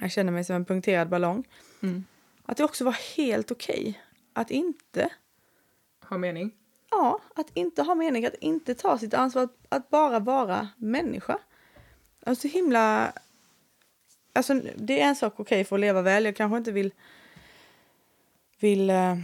jag 0.00 0.10
kände 0.10 0.32
mig 0.32 0.44
som 0.44 0.56
en 0.56 0.64
punkterad 0.64 1.08
ballong. 1.08 1.48
Mm. 1.82 2.04
Att 2.44 2.56
det 2.56 2.64
också 2.64 2.84
var 2.84 3.16
helt 3.16 3.50
okej 3.50 4.02
att 4.32 4.50
inte 4.50 5.10
ha 6.10 6.18
mening? 6.18 6.52
Ja, 6.90 7.20
att 7.34 7.50
inte 7.54 7.82
ha 7.82 7.94
mening, 7.94 8.26
att 8.26 8.34
inte 8.34 8.74
ta 8.74 8.98
sitt 8.98 9.14
ansvar, 9.14 9.42
att, 9.42 9.66
att 9.68 9.90
bara 9.90 10.18
vara 10.18 10.68
människa. 10.76 11.38
Alltså 12.26 12.48
himla... 12.48 13.12
Alltså 14.32 14.54
det 14.76 15.00
är 15.00 15.08
en 15.08 15.16
sak 15.16 15.40
okej 15.40 15.64
för 15.64 15.76
att 15.76 15.80
leva 15.80 16.02
väl. 16.02 16.24
Jag 16.24 16.36
kanske 16.36 16.56
inte 16.56 16.72
vill... 16.72 16.92
Vill 18.60 18.90
eh, 18.90 19.16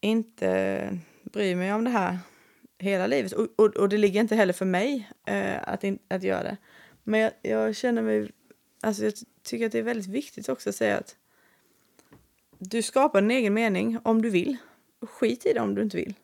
inte 0.00 0.98
bry 1.22 1.54
mig 1.54 1.72
om 1.72 1.84
det 1.84 1.90
här 1.90 2.18
hela 2.78 3.06
livet. 3.06 3.32
Och, 3.32 3.48
och, 3.56 3.76
och 3.76 3.88
det 3.88 3.98
ligger 3.98 4.20
inte 4.20 4.36
heller 4.36 4.52
för 4.52 4.64
mig 4.64 5.10
eh, 5.26 5.68
att, 5.68 5.84
in, 5.84 5.98
att 6.08 6.22
göra 6.22 6.42
det. 6.42 6.56
Men 7.02 7.20
jag, 7.20 7.32
jag 7.42 7.76
känner 7.76 8.02
mig... 8.02 8.30
Alltså 8.80 9.04
jag 9.04 9.14
tycker 9.42 9.66
att 9.66 9.72
det 9.72 9.78
är 9.78 9.82
väldigt 9.82 10.06
viktigt 10.06 10.48
också 10.48 10.68
att 10.68 10.76
säga 10.76 10.98
att 10.98 11.16
du 12.58 12.82
skapar 12.82 13.18
en 13.18 13.30
egen 13.30 13.54
mening 13.54 13.98
om 14.02 14.22
du 14.22 14.30
vill. 14.30 14.56
Skit 15.06 15.46
i 15.46 15.52
det 15.52 15.60
om 15.60 15.74
du 15.74 15.82
inte 15.82 15.96
vill. 15.96 16.14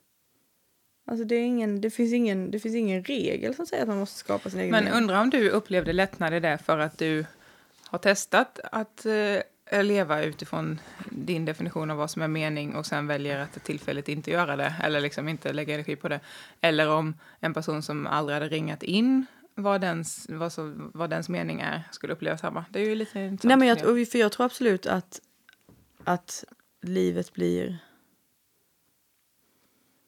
Alltså 1.07 1.25
det, 1.25 1.37
ingen, 1.37 1.81
det, 1.81 1.91
finns 1.91 2.13
ingen, 2.13 2.51
det 2.51 2.59
finns 2.59 2.75
ingen 2.75 3.05
regel 3.05 3.55
som 3.55 3.67
säger 3.67 3.83
att 3.83 3.89
man 3.89 3.99
måste 3.99 4.19
skapa 4.19 4.51
sin 4.51 4.61
egen 4.61 4.71
Men 4.71 4.89
undrar 4.89 5.21
om 5.21 5.31
du 5.31 5.51
upplevde 5.51 5.93
lättnad 5.93 6.35
i 6.35 6.41
det 6.41 6.59
för 6.59 6.79
att 6.79 6.99
du 6.99 7.25
har 7.85 7.99
testat 7.99 8.61
att 8.73 9.07
eh, 9.07 9.83
leva 9.83 10.23
utifrån 10.23 10.81
din 11.11 11.45
definition 11.45 11.91
av 11.91 11.97
vad 11.97 12.11
som 12.11 12.23
är 12.23 12.29
mening 12.29 12.75
och 12.75 12.87
sen 12.87 13.07
väljer 13.07 13.39
att 13.39 13.65
tillfälligt 13.65 14.09
inte 14.09 14.31
göra 14.31 14.57
det 14.57 14.75
eller 14.83 15.01
liksom 15.01 15.29
inte 15.29 15.53
lägga 15.53 15.75
energi 15.75 15.97
på 15.97 16.09
det. 16.09 16.21
Eller 16.61 16.89
om 16.89 17.15
en 17.41 17.55
person 17.55 17.83
som 17.83 18.07
aldrig 18.07 18.35
hade 18.35 18.49
ringat 18.49 18.83
in 18.83 19.27
vad 19.55 19.81
dens, 19.81 20.27
vad 20.29 20.53
så, 20.53 20.73
vad 20.77 21.11
dens 21.11 21.29
mening 21.29 21.61
är 21.61 21.83
skulle 21.91 22.13
uppleva 22.13 22.39
samma. 22.39 22.65
Det 22.71 22.81
är 22.81 22.85
ju 22.85 22.95
lite 22.95 23.21
intressant. 23.21 23.45
Nej, 23.45 23.57
men 23.57 23.69
jag, 23.69 24.09
för 24.09 24.19
jag 24.19 24.33
tror 24.33 24.47
absolut 24.47 24.87
att, 24.87 25.21
att 26.05 26.45
livet 26.83 27.33
blir 27.33 27.79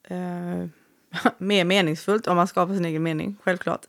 eh, 0.03 0.65
mer 1.37 1.65
meningsfullt 1.65 2.27
om 2.27 2.35
man 2.35 2.47
skapar 2.47 2.73
sin 2.73 2.85
egen 2.85 3.03
mening, 3.03 3.37
självklart. 3.43 3.85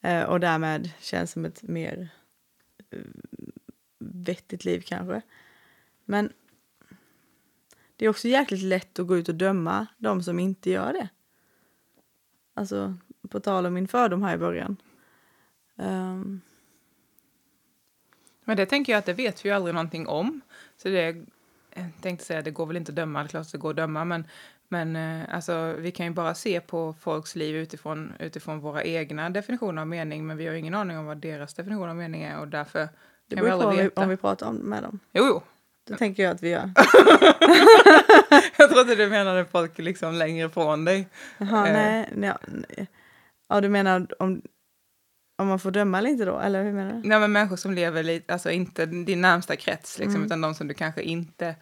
Eh, 0.00 0.22
och 0.22 0.40
därmed 0.40 0.90
känns 0.98 1.32
som 1.32 1.44
ett 1.44 1.62
mer 1.62 2.08
eh, 2.90 2.98
vettigt 3.98 4.64
liv 4.64 4.82
kanske. 4.86 5.22
Men 6.04 6.32
det 7.96 8.04
är 8.04 8.10
också 8.10 8.28
jäkligt 8.28 8.62
lätt 8.62 8.98
att 8.98 9.06
gå 9.06 9.16
ut 9.16 9.28
och 9.28 9.34
döma 9.34 9.86
de 9.98 10.22
som 10.22 10.38
inte 10.38 10.70
gör 10.70 10.92
det. 10.92 11.08
Alltså, 12.54 12.94
på 13.28 13.40
tal 13.40 13.66
om 13.66 13.74
min 13.74 13.88
fördom 13.88 14.22
här 14.22 14.34
i 14.34 14.38
början. 14.38 14.76
Um. 15.76 16.40
Men 18.44 18.56
det 18.56 18.66
tänker 18.66 18.92
jag 18.92 18.98
att 18.98 19.06
det 19.06 19.12
vet 19.12 19.44
vi 19.44 19.48
ju 19.48 19.54
aldrig 19.54 19.74
någonting 19.74 20.06
om. 20.06 20.40
Så 20.76 20.88
det, 20.88 21.24
jag 21.74 21.90
tänkte 22.00 22.24
säga, 22.24 22.42
det 22.42 22.50
går 22.50 22.66
väl 22.66 22.76
inte 22.76 22.92
att 22.92 22.96
döma, 22.96 23.18
det 23.18 23.26
är 23.26 23.28
klart 23.28 23.46
att 23.46 23.52
det 23.52 23.58
går 23.58 23.70
att 23.70 23.76
döma, 23.76 24.04
men, 24.04 24.24
men 24.72 24.96
eh, 24.96 25.34
alltså, 25.34 25.74
vi 25.78 25.90
kan 25.90 26.06
ju 26.06 26.12
bara 26.12 26.34
se 26.34 26.60
på 26.60 26.94
folks 27.00 27.36
liv 27.36 27.56
utifrån, 27.56 28.12
utifrån 28.18 28.60
våra 28.60 28.82
egna 28.84 29.30
definitioner 29.30 29.82
av 29.82 29.88
mening, 29.88 30.26
men 30.26 30.36
vi 30.36 30.46
har 30.46 30.54
ingen 30.54 30.74
aning 30.74 30.98
om 30.98 31.04
vad 31.06 31.16
deras 31.18 31.54
definition 31.54 31.88
av 31.88 31.96
mening 31.96 32.22
är 32.22 32.38
och 32.38 32.48
därför 32.48 32.88
det 33.28 33.36
kan 33.36 33.44
vi 33.44 33.50
beror 33.50 33.60
på 33.60 33.64
om 33.64 33.68
aldrig 33.68 33.78
vi, 33.84 33.88
veta. 33.88 34.02
om 34.02 34.08
vi 34.08 34.16
pratar 34.16 34.46
om 34.46 34.56
med 34.56 34.82
dem. 34.82 34.98
Jo, 35.12 35.24
jo. 35.26 35.42
Det 35.88 35.96
tänker 35.96 36.22
jag 36.22 36.32
att 36.34 36.42
vi 36.42 36.48
gör. 36.48 36.70
Jag 38.56 38.70
trodde 38.70 38.94
du 38.94 39.08
menade 39.08 39.44
folk 39.44 39.78
liksom 39.78 40.14
längre 40.14 40.48
från 40.50 40.84
dig. 40.84 41.08
Jaha, 41.38 41.66
Eh. 41.68 41.72
nej, 41.72 42.08
nej, 42.14 42.32
nej. 42.48 42.86
Ja, 43.48 43.60
du 43.60 43.68
menar 43.68 44.06
om, 44.18 44.42
Om 45.38 45.48
man 45.48 45.58
får 45.58 45.70
döma 45.70 45.98
eller 45.98 46.10
inte 46.10 46.24
då? 46.24 46.38
Eller 46.38 46.64
hur 46.64 46.72
menar 46.72 46.92
du? 47.02 47.08
Nej, 47.08 47.20
men 47.20 47.32
människor 47.32 47.56
som 47.56 47.72
lever 47.74 48.02
lite, 48.02 48.32
alltså 48.32 48.50
inte 48.50 48.86
din 48.86 49.20
närmsta 49.20 49.56
krets, 49.56 49.98
liksom, 49.98 50.14
Mm. 50.14 50.26
utan 50.26 50.40
de 50.40 50.54
som 50.54 50.68
du 50.68 50.74
kanske 50.74 51.02
inte, 51.02 51.54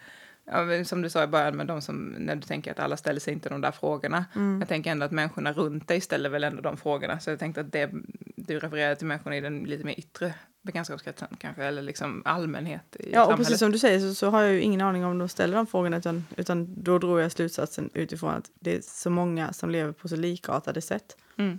ja, 0.51 0.85
som 0.85 1.03
du 1.03 1.11
sa 1.11 1.25
i 1.25 1.27
början, 1.27 1.57
med 1.57 1.67
de 1.67 1.83
som, 1.83 2.07
när 2.19 2.37
du 2.37 2.43
tänker 2.43 2.71
att 2.71 2.79
alla 2.79 2.97
ställer 2.97 3.21
sig 3.21 3.33
inte 3.33 3.49
de 3.49 3.61
där 3.61 3.71
frågorna. 3.73 4.25
Mm. 4.37 4.59
Jag 4.61 4.69
tänker 4.69 4.91
ändå 4.91 5.07
att 5.07 5.13
människorna 5.13 5.53
runt 5.53 5.89
dig 5.89 6.01
ställer 6.01 6.31
väl 6.31 6.45
ändå 6.45 6.63
de 6.63 6.77
frågorna, 6.77 7.21
så 7.21 7.31
jag 7.31 7.39
tänkte 7.39 7.61
att 7.61 7.73
det, 7.73 7.91
du 8.37 8.59
refererade 8.59 8.97
till 8.97 9.07
människorna 9.07 9.37
i 9.37 9.41
den 9.41 9.59
lite 9.59 9.85
mer 9.85 9.99
yttre 9.99 10.35
bekantskapskretsen 10.63 11.37
kanske, 11.39 11.65
eller 11.65 11.83
liksom 11.83 12.23
allmänhet 12.25 12.97
i 12.97 13.11
Ja, 13.13 13.21
och 13.21 13.25
samhället. 13.25 13.37
precis 13.47 13.59
som 13.59 13.73
du 13.73 13.79
säger 13.79 14.01
så, 14.01 14.15
så 14.15 14.31
har 14.31 14.43
jag 14.43 14.53
ju 14.53 14.61
ingen 14.61 14.81
aning 14.81 15.05
om 15.05 15.19
de 15.19 15.29
ställer 15.29 15.57
de 15.57 15.67
frågorna 15.67 15.97
utan, 15.97 16.27
utan 16.37 16.83
då 16.83 16.99
drog 16.99 17.21
jag 17.21 17.33
slutsatsen 17.33 17.91
utifrån 17.95 18.31
att 18.31 18.51
det 18.55 18.77
är 18.77 18.81
så 18.81 19.11
många 19.11 19.53
som 19.53 19.71
lever 19.71 19.93
på 19.93 20.09
så 20.09 20.17
likartade 20.17 20.81
sätt. 20.81 21.17
Mm. 21.37 21.59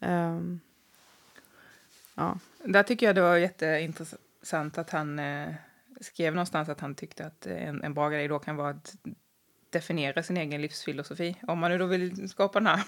Ehm, 0.00 0.60
ja. 2.14 2.38
Där 2.64 2.82
tycker 2.82 3.06
jag 3.06 3.14
det 3.14 3.20
var 3.20 3.36
jätteintressant 3.36 4.78
att 4.78 4.90
han 4.90 5.18
eh, 5.18 5.48
skrev 6.00 6.34
någonstans 6.34 6.68
att 6.68 6.80
han 6.80 6.94
tyckte 6.94 7.26
att 7.26 7.46
en, 7.46 7.82
en 7.84 7.94
bra 7.94 8.08
grej 8.08 8.28
då 8.28 8.38
kan 8.38 8.56
vara 8.56 8.70
att 8.70 8.94
definiera 9.70 10.22
sin 10.22 10.36
egen 10.36 10.62
livsfilosofi. 10.62 11.36
Om 11.42 11.58
man 11.58 11.70
nu 11.70 11.78
då 11.78 11.86
vill 11.86 12.28
skapa 12.28 12.60
den 12.60 12.66
här 12.66 12.82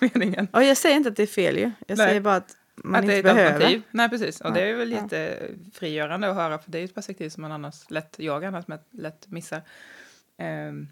meningen. 0.14 0.48
Och 0.52 0.62
jag 0.64 0.76
säger 0.76 0.96
inte 0.96 1.08
att 1.08 1.16
det 1.16 1.22
är 1.22 1.26
fel 1.26 1.56
ju. 1.56 1.72
Jag 1.86 1.98
Nej. 1.98 2.08
säger 2.08 2.20
bara 2.20 2.36
att 2.36 2.56
man 2.74 2.94
att 3.00 3.06
det 3.06 3.16
inte 3.18 3.28
är 3.28 3.32
ett 3.32 3.36
behöver. 3.36 3.54
alternativ. 3.54 3.82
Nej, 3.90 4.08
precis. 4.08 4.40
Och 4.40 4.50
Ja. 4.50 4.54
det 4.54 4.60
är 4.60 4.74
väl 4.74 4.92
Ja. 4.92 5.02
jättefrigörande 5.02 6.30
att 6.30 6.36
höra, 6.36 6.58
för 6.58 6.70
det 6.70 6.78
är 6.78 6.80
ju 6.80 6.84
ett 6.84 6.94
perspektiv 6.94 7.28
som 7.28 7.42
man 7.42 7.52
annars 7.52 7.90
lätt, 7.90 8.14
jag 8.18 8.44
annars 8.44 8.64
lätt 8.90 9.26
missar. 9.28 9.62
Ehm, 10.36 10.88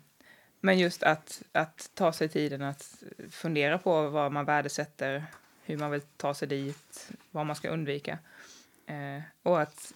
men 0.61 0.79
just 0.79 1.03
att, 1.03 1.43
att 1.53 1.91
ta 1.95 2.13
sig 2.13 2.29
tiden 2.29 2.63
att 2.63 3.03
fundera 3.31 3.79
på 3.79 4.09
vad 4.09 4.33
man 4.33 4.45
värdesätter, 4.45 5.25
hur 5.65 5.77
man 5.79 5.91
vill 5.91 6.01
ta 6.17 6.35
sig 6.35 6.49
dit, 6.49 7.11
vad 7.31 7.47
man 7.47 7.57
ska 7.57 7.69
undvika. 7.69 8.19
Eh, 8.87 9.23
och 9.43 9.61
att 9.63 9.93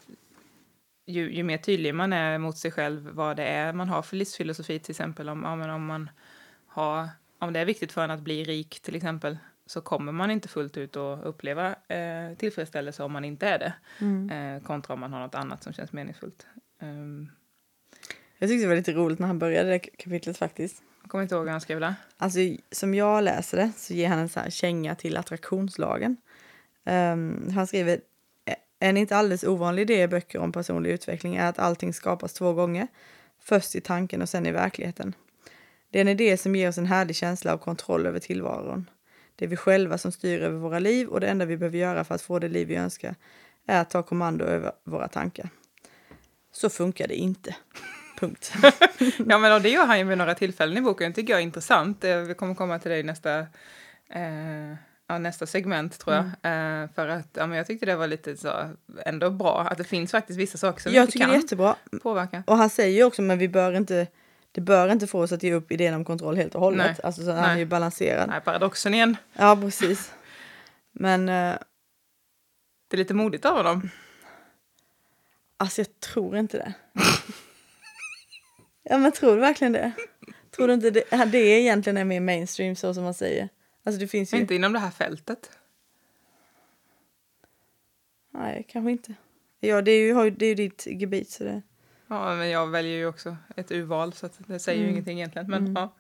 ju, 1.09 1.35
ju 1.35 1.43
mer 1.43 1.59
tydlig 1.59 1.95
man 1.95 2.13
är 2.13 2.39
mot 2.39 2.59
sig 2.59 2.71
själv 2.71 3.09
vad 3.13 3.37
det 3.37 3.45
är 3.45 3.73
man 3.73 3.89
har 3.89 4.03
för 4.03 4.17
livsfilosofi, 4.17 4.79
till 4.79 4.93
exempel 4.93 5.29
om, 5.29 5.43
ja, 5.43 5.75
om 5.75 5.87
man 5.87 6.11
har, 6.67 7.09
om 7.39 7.53
det 7.53 7.61
är 7.61 7.65
viktigt 7.65 7.93
för 7.93 8.05
en 8.05 8.11
att 8.11 8.21
bli 8.21 8.45
rik 8.45 8.81
till 8.81 8.97
exempel, 8.97 9.39
så 9.67 9.81
kommer 9.81 10.13
man 10.13 10.31
inte 10.31 10.49
fullt 10.49 10.77
ut 10.77 10.97
att 10.97 11.25
uppleva 11.25 11.75
eh, 11.89 12.35
tillfredsställelse 12.39 13.03
om 13.03 13.13
man 13.13 13.25
inte 13.25 13.49
är 13.49 13.59
det. 13.59 13.73
Mm. 14.01 14.31
Eh, 14.31 14.63
kontra 14.63 14.95
om 14.95 15.01
man 15.01 15.13
har 15.13 15.21
något 15.21 15.35
annat 15.35 15.63
som 15.63 15.73
känns 15.73 15.93
meningsfullt. 15.93 16.47
Um, 16.83 17.31
Jag 18.39 18.49
tyckte 18.49 18.65
det 18.65 18.69
var 18.69 18.77
lite 18.77 18.93
roligt 18.93 19.19
när 19.19 19.27
han 19.27 19.39
började 19.39 19.71
det 19.71 19.79
kapitlet 19.79 20.39
faktiskt. 20.39 20.83
jag 21.03 21.11
kommer 21.11 21.23
inte 21.23 21.35
ihåg 21.35 21.45
hur 21.45 21.51
han 21.51 21.61
skrev 21.61 21.81
det. 21.81 21.95
Alltså, 22.17 22.39
som 22.73 22.95
jag 22.95 23.25
läser 23.25 23.57
det 23.57 23.73
så 23.77 23.95
ger 23.95 24.09
han 24.09 24.19
en 24.19 24.29
så 24.29 24.41
här 24.41 24.51
känga 24.51 24.95
till 24.95 25.17
attraktionslagen. 25.17 26.17
Ehm, 26.85 27.51
han 27.55 27.67
skriver 27.67 28.01
en 28.79 28.97
inte 28.97 29.17
alldeles 29.17 29.45
ovanlig 29.45 29.83
idé 29.83 30.03
i 30.03 30.09
böcker 30.09 30.39
om 30.39 30.53
personlig 30.53 30.91
utveckling 30.91 31.37
är 31.37 31.47
att 31.47 31.59
allting 31.59 31.93
skapas 31.93 32.33
två 32.33 32.53
gånger. 32.53 32.87
Först 33.41 33.75
i 33.75 33.81
tanken 33.81 34.23
och 34.23 34.29
sen 34.29 34.47
i 34.47 34.53
verkligheten. 34.53 35.15
Det 35.91 35.99
är 35.99 36.01
en 36.01 36.09
idé 36.09 36.37
som 36.37 36.57
ger 36.57 36.69
oss 36.69 36.79
en 36.79 36.87
härlig 36.87 37.17
känsla 37.17 37.53
av 37.53 37.59
kontroll 37.59 38.07
över 38.07 38.19
tillvaron. 38.19 38.91
Det 39.37 39.45
är 39.45 39.49
vi 39.49 39.57
själva 39.57 39.99
som 39.99 40.13
styr 40.13 40.41
över 40.41 40.59
våra 40.59 40.79
liv 40.79 41.09
och 41.09 41.21
det 41.21 41.27
enda 41.27 41.45
vi 41.45 41.57
behöver 41.57 41.79
göra 41.79 42.05
för 42.05 42.15
att 42.15 42.23
få 42.23 42.39
det 42.39 42.49
liv 42.49 42.69
vi 42.69 42.75
önskar 42.75 43.15
är 43.67 43.81
att 43.81 43.91
ta 43.91 44.03
kommando 44.03 44.45
över 44.45 44.73
våra 44.85 45.09
tankar. 45.09 45.49
Så 46.53 46.71
funkar 46.71 47.09
det 47.09 47.15
inte. 47.15 47.57
Punkt. 48.19 48.53
Ja, 49.29 49.39
men 49.39 49.63
det 49.63 49.69
gör 49.69 49.87
han 49.87 49.99
ju 49.99 50.05
vid 50.05 50.19
några 50.19 50.35
tillfällen 50.35 50.79
i 50.79 50.81
boken. 50.81 51.11
Det 51.11 51.15
tycker 51.15 51.33
jag 51.33 51.41
är 51.41 51.45
intressant. 51.45 52.05
Eh, 52.05 52.17
vi 52.17 52.35
kommer 52.35 52.55
komma 52.55 52.79
till 52.79 52.91
det 52.91 52.99
i 52.99 53.03
nästa, 53.03 53.39
eh, 54.09 54.75
ja, 55.09 55.19
nästa 55.19 55.47
segment, 55.47 55.99
tror 55.99 56.17
jag. 56.17 56.25
Eh, 56.25 56.89
för 56.95 57.09
att 57.09 57.29
ja, 57.33 57.47
men 57.47 57.59
jag 57.59 57.67
tyckte 57.67 57.87
det 57.87 57.97
var 57.97 58.07
lite 58.07 58.37
så, 58.37 58.71
ändå 59.07 59.31
bra 59.31 59.61
att 59.61 59.79
det 59.79 59.85
finns 59.85 60.11
faktiskt 60.11 60.39
vissa 60.39 60.59
saker 60.59 60.83
som 60.83 60.91
vi 60.93 60.97
Jag 60.97 61.03
inte 61.03 61.13
tycker 61.13 61.27
det 61.27 61.33
är 61.33 61.35
kan 61.35 61.41
jättebra. 61.43 61.77
påverka. 62.03 62.43
Och 62.47 62.57
han 62.57 62.71
säger 62.71 62.97
ju 62.99 63.05
också, 63.05 63.23
men 63.23 63.39
vi 63.39 63.49
bör 63.49 63.73
inte, 63.73 64.07
det 64.53 64.61
bör 64.61 64.89
inte 64.93 65.07
få 65.07 65.21
oss 65.23 65.33
att 65.33 65.43
ge 65.43 65.55
upp 65.55 65.73
idén 65.73 65.95
om 65.95 66.05
kontroll 66.05 66.37
helt 66.37 66.55
och 66.55 66.61
hållet. 66.61 66.87
Nej. 66.87 66.97
Alltså 67.03 67.23
så 67.25 67.31
han 67.31 67.43
Nej. 67.43 67.53
är 67.53 67.59
ju 67.59 67.65
balanserad. 67.67 68.29
Nej, 68.29 68.41
paradoxen 68.41 68.95
igen. 68.95 69.17
Ja, 69.33 69.57
precis. 69.61 70.13
Men 70.93 71.29
eh, 71.29 71.55
Det 72.89 72.97
är 72.97 72.99
lite 72.99 73.15
modigt 73.15 73.45
av 73.45 73.57
honom. 73.57 73.91
alltså 75.57 75.81
jag 75.81 76.01
tror 76.01 76.37
inte 76.37 76.57
det. 76.59 76.73
ja, 78.83 78.99
men 78.99 79.13
tror 79.13 79.35
du 79.35 79.41
verkligen 79.41 79.73
det? 79.73 79.93
Tror 80.57 80.69
du 80.69 80.75
inte 80.75 80.91
det, 80.91 81.25
det 81.27 81.39
egentligen 81.39 81.97
är 81.97 82.05
mer 82.05 82.21
mainstream 82.21 82.77
så 82.77 82.95
som 82.95 83.05
man 83.05 83.15
säger? 83.15 83.49
Alltså 83.89 84.01
det 84.01 84.09
finns 84.09 84.35
ju... 84.35 84.39
Inte 84.39 84.55
inom 84.55 84.73
det 84.73 84.79
här 84.79 84.91
fältet. 84.91 85.59
Nej, 88.31 88.65
kanske 88.69 88.91
inte. 88.91 89.15
Ja, 89.61 89.83
det 89.83 89.91
är 89.91 90.01
ju, 90.01 90.25
ju- 90.25 90.31
det 90.31 90.45
är 90.47 90.49
ju 90.49 90.55
ditt 90.55 90.87
gebit 90.87 91.31
så 91.31 91.45
det... 91.45 91.63
Ja, 92.07 92.35
men 92.37 92.49
jag 92.51 92.67
väljer 92.67 92.97
ju 92.97 93.07
också 93.07 93.37
ett 93.57 93.71
urval 93.73 94.13
så 94.13 94.29
det 94.37 94.59
säger 94.59 94.79
ju 94.79 94.85
Mm. 94.85 94.93
ingenting 94.95 95.19
egentligen. 95.19 95.51
Men, 95.51 95.75
ja. 95.75 95.95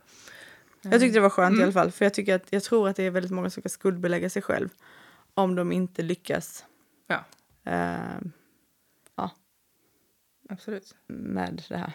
Jag 0.82 1.00
tyckte 1.00 1.16
det 1.16 1.20
var 1.20 1.30
skönt 1.30 1.52
i 1.52 1.56
Mm. 1.56 1.62
alla 1.64 1.72
fall. 1.72 1.90
För 1.90 2.04
jag, 2.04 2.14
tycker 2.14 2.34
att, 2.34 2.52
jag 2.52 2.62
tror 2.62 2.88
att 2.88 2.96
det 2.96 3.02
är 3.04 3.10
väldigt 3.10 3.32
många 3.32 3.50
som 3.50 3.60
ska 3.62 3.68
skuldbelägga 3.68 4.30
sig 4.30 4.42
själv 4.42 4.68
om 5.34 5.54
de 5.54 5.72
inte 5.72 6.02
lyckas 6.02 6.64
Ja. 7.06 7.24
eh, 7.72 8.18
Absolut. 10.50 10.94
med 11.06 11.62
det 11.68 11.76
här. 11.76 11.92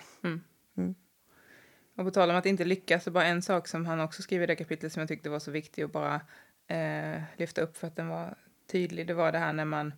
Och 1.96 2.06
på 2.06 2.12
tal 2.12 2.30
om 2.30 2.36
att 2.36 2.46
inte 2.46 2.66
lyckas, 2.66 3.04
så 3.04 3.12
bara 3.12 3.26
en 3.26 3.41
sak 3.41 3.68
som 3.68 3.86
han 3.86 4.00
också 4.00 4.22
skriver 4.22 4.44
i 4.44 4.48
det 4.48 4.56
kapitlet 4.56 4.94
som 4.94 5.00
jag 5.00 5.08
tyckte 5.08 5.30
var 5.30 5.39
så 5.39 5.52
viktig 5.52 5.84
att 5.84 5.91
bara 5.91 6.22
eh, 6.68 7.22
lyfta 7.38 7.62
upp 7.62 7.78
för 7.78 7.88
att 7.88 7.96
den 7.96 8.08
var 8.08 8.36
tydlig. 8.72 9.08
Det 9.08 9.14
var 9.14 9.32
det 9.32 9.38
här 9.38 9.54
när 9.54 9.66
man 9.66 9.94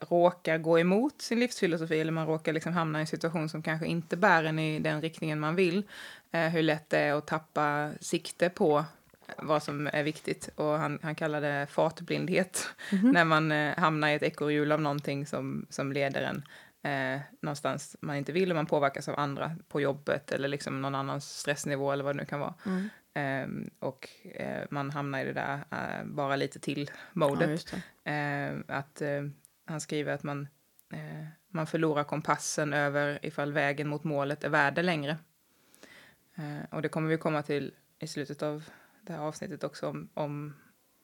råkar 0.00 0.58
gå 0.58 0.78
emot 0.78 1.22
sin 1.22 1.40
livsfilosofi 1.40 2.00
eller 2.00 2.12
man 2.12 2.26
råkar 2.26 2.52
liksom 2.52 2.72
hamna 2.72 2.98
i 2.98 3.00
en 3.00 3.06
situation 3.06 3.48
som 3.48 3.62
kanske 3.62 3.86
inte 3.86 4.16
bär 4.16 4.44
en 4.44 4.58
i 4.58 4.78
den 4.78 5.00
riktningen 5.00 5.40
man 5.40 5.56
vill. 5.56 5.82
Eh, 6.30 6.48
hur 6.48 6.62
lätt 6.62 6.90
det 6.90 6.98
är 6.98 7.14
att 7.14 7.26
tappa 7.26 7.92
sikte 8.00 8.48
på 8.48 8.84
vad 9.36 9.62
som 9.62 9.86
är 9.92 10.02
viktigt. 10.02 10.50
Och 10.54 10.78
han, 10.78 10.98
han 11.02 11.14
kallar 11.14 11.40
det 11.40 11.66
fartblindhet. 11.70 12.68
När 13.02 13.24
man 13.24 13.52
eh, 13.52 13.76
hamnar 13.76 14.08
i 14.08 14.14
ett 14.14 14.22
ekorrhjul 14.22 14.72
av 14.72 14.80
någonting 14.80 15.26
som, 15.26 15.66
som 15.70 15.92
leder 15.92 16.22
en 16.22 16.42
eh, 16.82 17.20
någonstans 17.40 17.96
man 18.00 18.16
inte 18.16 18.32
vill 18.32 18.50
och 18.50 18.56
man 18.56 18.66
påverkas 18.66 19.08
av 19.08 19.18
andra 19.18 19.56
på 19.68 19.80
jobbet 19.80 20.32
eller 20.32 20.48
liksom 20.48 20.82
någon 20.82 20.94
annans 20.94 21.38
stressnivå 21.38 21.92
eller 21.92 22.04
vad 22.04 22.14
det 22.16 22.20
nu 22.20 22.26
kan 22.26 22.40
vara. 22.40 22.54
Ehm, 23.14 23.70
och 23.78 24.08
eh, 24.34 24.64
man 24.70 24.90
hamnar 24.90 25.20
i 25.20 25.24
det 25.24 25.32
där 25.32 25.64
eh, 25.70 26.04
bara 26.04 26.36
lite 26.36 26.58
till 26.58 26.90
Ja. 28.04 28.12
Eh, 28.12 28.56
att 28.68 29.00
eh, 29.00 29.22
han 29.66 29.80
skriver 29.80 30.12
att 30.12 30.22
man, 30.22 30.48
man 31.48 31.66
förlorar 31.66 32.04
kompassen 32.04 32.72
över 32.72 33.18
ifall 33.22 33.52
vägen 33.52 33.88
mot 33.88 34.04
målet 34.04 34.44
är 34.44 34.48
värd 34.48 34.84
längre. 34.84 35.16
Och 36.70 36.82
det 36.82 36.88
kommer 36.88 37.08
vi 37.08 37.18
komma 37.18 37.42
till 37.42 37.74
i 37.98 38.06
slutet 38.06 38.42
av 38.42 38.64
det 39.02 39.12
här 39.12 39.20
avsnittet 39.20 39.64
också 39.64 39.88
om, 39.88 40.08
om 40.14 40.54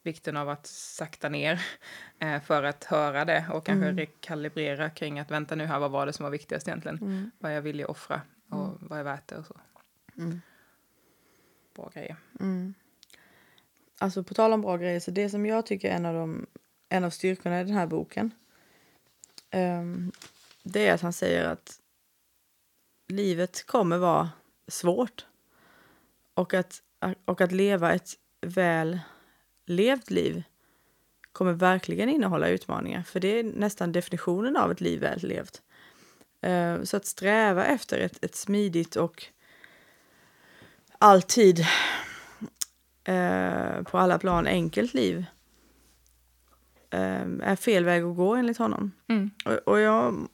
vikten 0.05 0.37
av 0.37 0.49
att 0.49 0.67
sakta 0.67 1.29
ner 1.29 1.61
eh, 2.19 2.41
för 2.41 2.63
att 2.63 2.83
höra 2.83 3.25
det 3.25 3.45
och 3.53 3.65
kanske 3.65 3.85
Mm. 3.85 3.97
rekalibrera 3.97 4.89
kring 4.89 5.19
att 5.19 5.31
vänta 5.31 5.55
nu 5.55 5.65
här, 5.65 5.79
vad 5.79 5.91
var 5.91 6.05
det 6.05 6.13
som 6.13 6.23
var 6.23 6.31
viktigast 6.31 6.67
egentligen? 6.67 6.97
Mm. 6.97 7.31
Vad 7.39 7.55
jag 7.55 7.61
att 7.83 7.89
offra 7.89 8.21
och 8.49 8.77
vad 8.79 8.99
är 8.99 9.03
värt 9.03 9.27
det 9.27 9.37
och 9.37 9.45
så. 9.45 9.55
Mm. 10.17 10.41
Bra 11.75 11.91
grejer. 11.93 12.15
Mm. 12.39 12.73
Alltså 13.97 14.23
på 14.23 14.33
tal 14.33 14.53
om 14.53 14.61
bra 14.61 14.77
grejer, 14.77 14.99
så 14.99 15.11
det 15.11 15.29
som 15.29 15.45
jag 15.45 15.65
tycker 15.65 15.89
är 15.89 15.95
en 15.95 16.05
av, 16.05 16.13
de, 16.13 16.45
en 16.89 17.03
av 17.03 17.09
styrkorna 17.09 17.61
i 17.61 17.63
den 17.63 17.73
här 17.73 17.87
boken 17.87 18.31
ehm, 19.49 20.11
det 20.63 20.87
är 20.87 20.93
att 20.93 21.01
han 21.01 21.13
säger 21.13 21.45
att 21.45 21.79
livet 23.07 23.65
kommer 23.65 23.97
vara 23.97 24.29
svårt. 24.67 25.25
Och 26.33 26.53
att, 26.53 26.81
och 27.25 27.41
att 27.41 27.51
leva 27.51 27.93
ett 27.93 28.09
väl 28.41 28.99
levt 29.65 30.11
liv 30.11 30.43
kommer 31.31 31.53
verkligen 31.53 32.09
innehålla 32.09 32.47
utmaningar. 32.47 33.03
För 33.03 33.19
det 33.19 33.39
är 33.39 33.43
nästan 33.43 33.91
definitionen 33.91 34.57
av 34.57 34.71
ett 34.71 34.81
liv 34.81 35.01
väl 35.01 35.19
levt. 35.23 35.61
Eh, 36.41 36.83
Så 36.83 36.97
att 36.97 37.05
sträva 37.05 37.65
efter 37.65 37.99
ett, 37.99 38.23
ett 38.23 38.35
smidigt 38.35 38.95
och 38.95 39.25
alltid 40.97 41.59
eh, 43.03 43.81
på 43.83 43.97
alla 43.97 44.19
plan 44.19 44.47
enkelt 44.47 44.93
liv 44.93 45.25
eh, 46.89 47.27
är 47.41 47.55
fel 47.55 47.85
väg 47.85 48.03
att 48.03 48.15
gå 48.15 48.35
enligt 48.35 48.57
honom. 48.57 48.91
Mm. 49.07 49.31
Och, 49.45 49.53
och 49.53 49.79
jag 49.79 50.27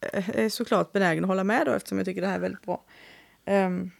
är 0.00 0.48
såklart 0.48 0.92
benägen 0.92 1.24
att 1.24 1.28
hålla 1.28 1.44
med 1.44 1.66
då 1.66 1.72
eftersom 1.72 1.98
jag 1.98 2.04
tycker 2.04 2.20
det 2.20 2.26
här 2.26 2.34
är 2.34 2.40
väldigt 2.40 2.62
bra. 2.62 2.84
Ehm, 3.44 3.90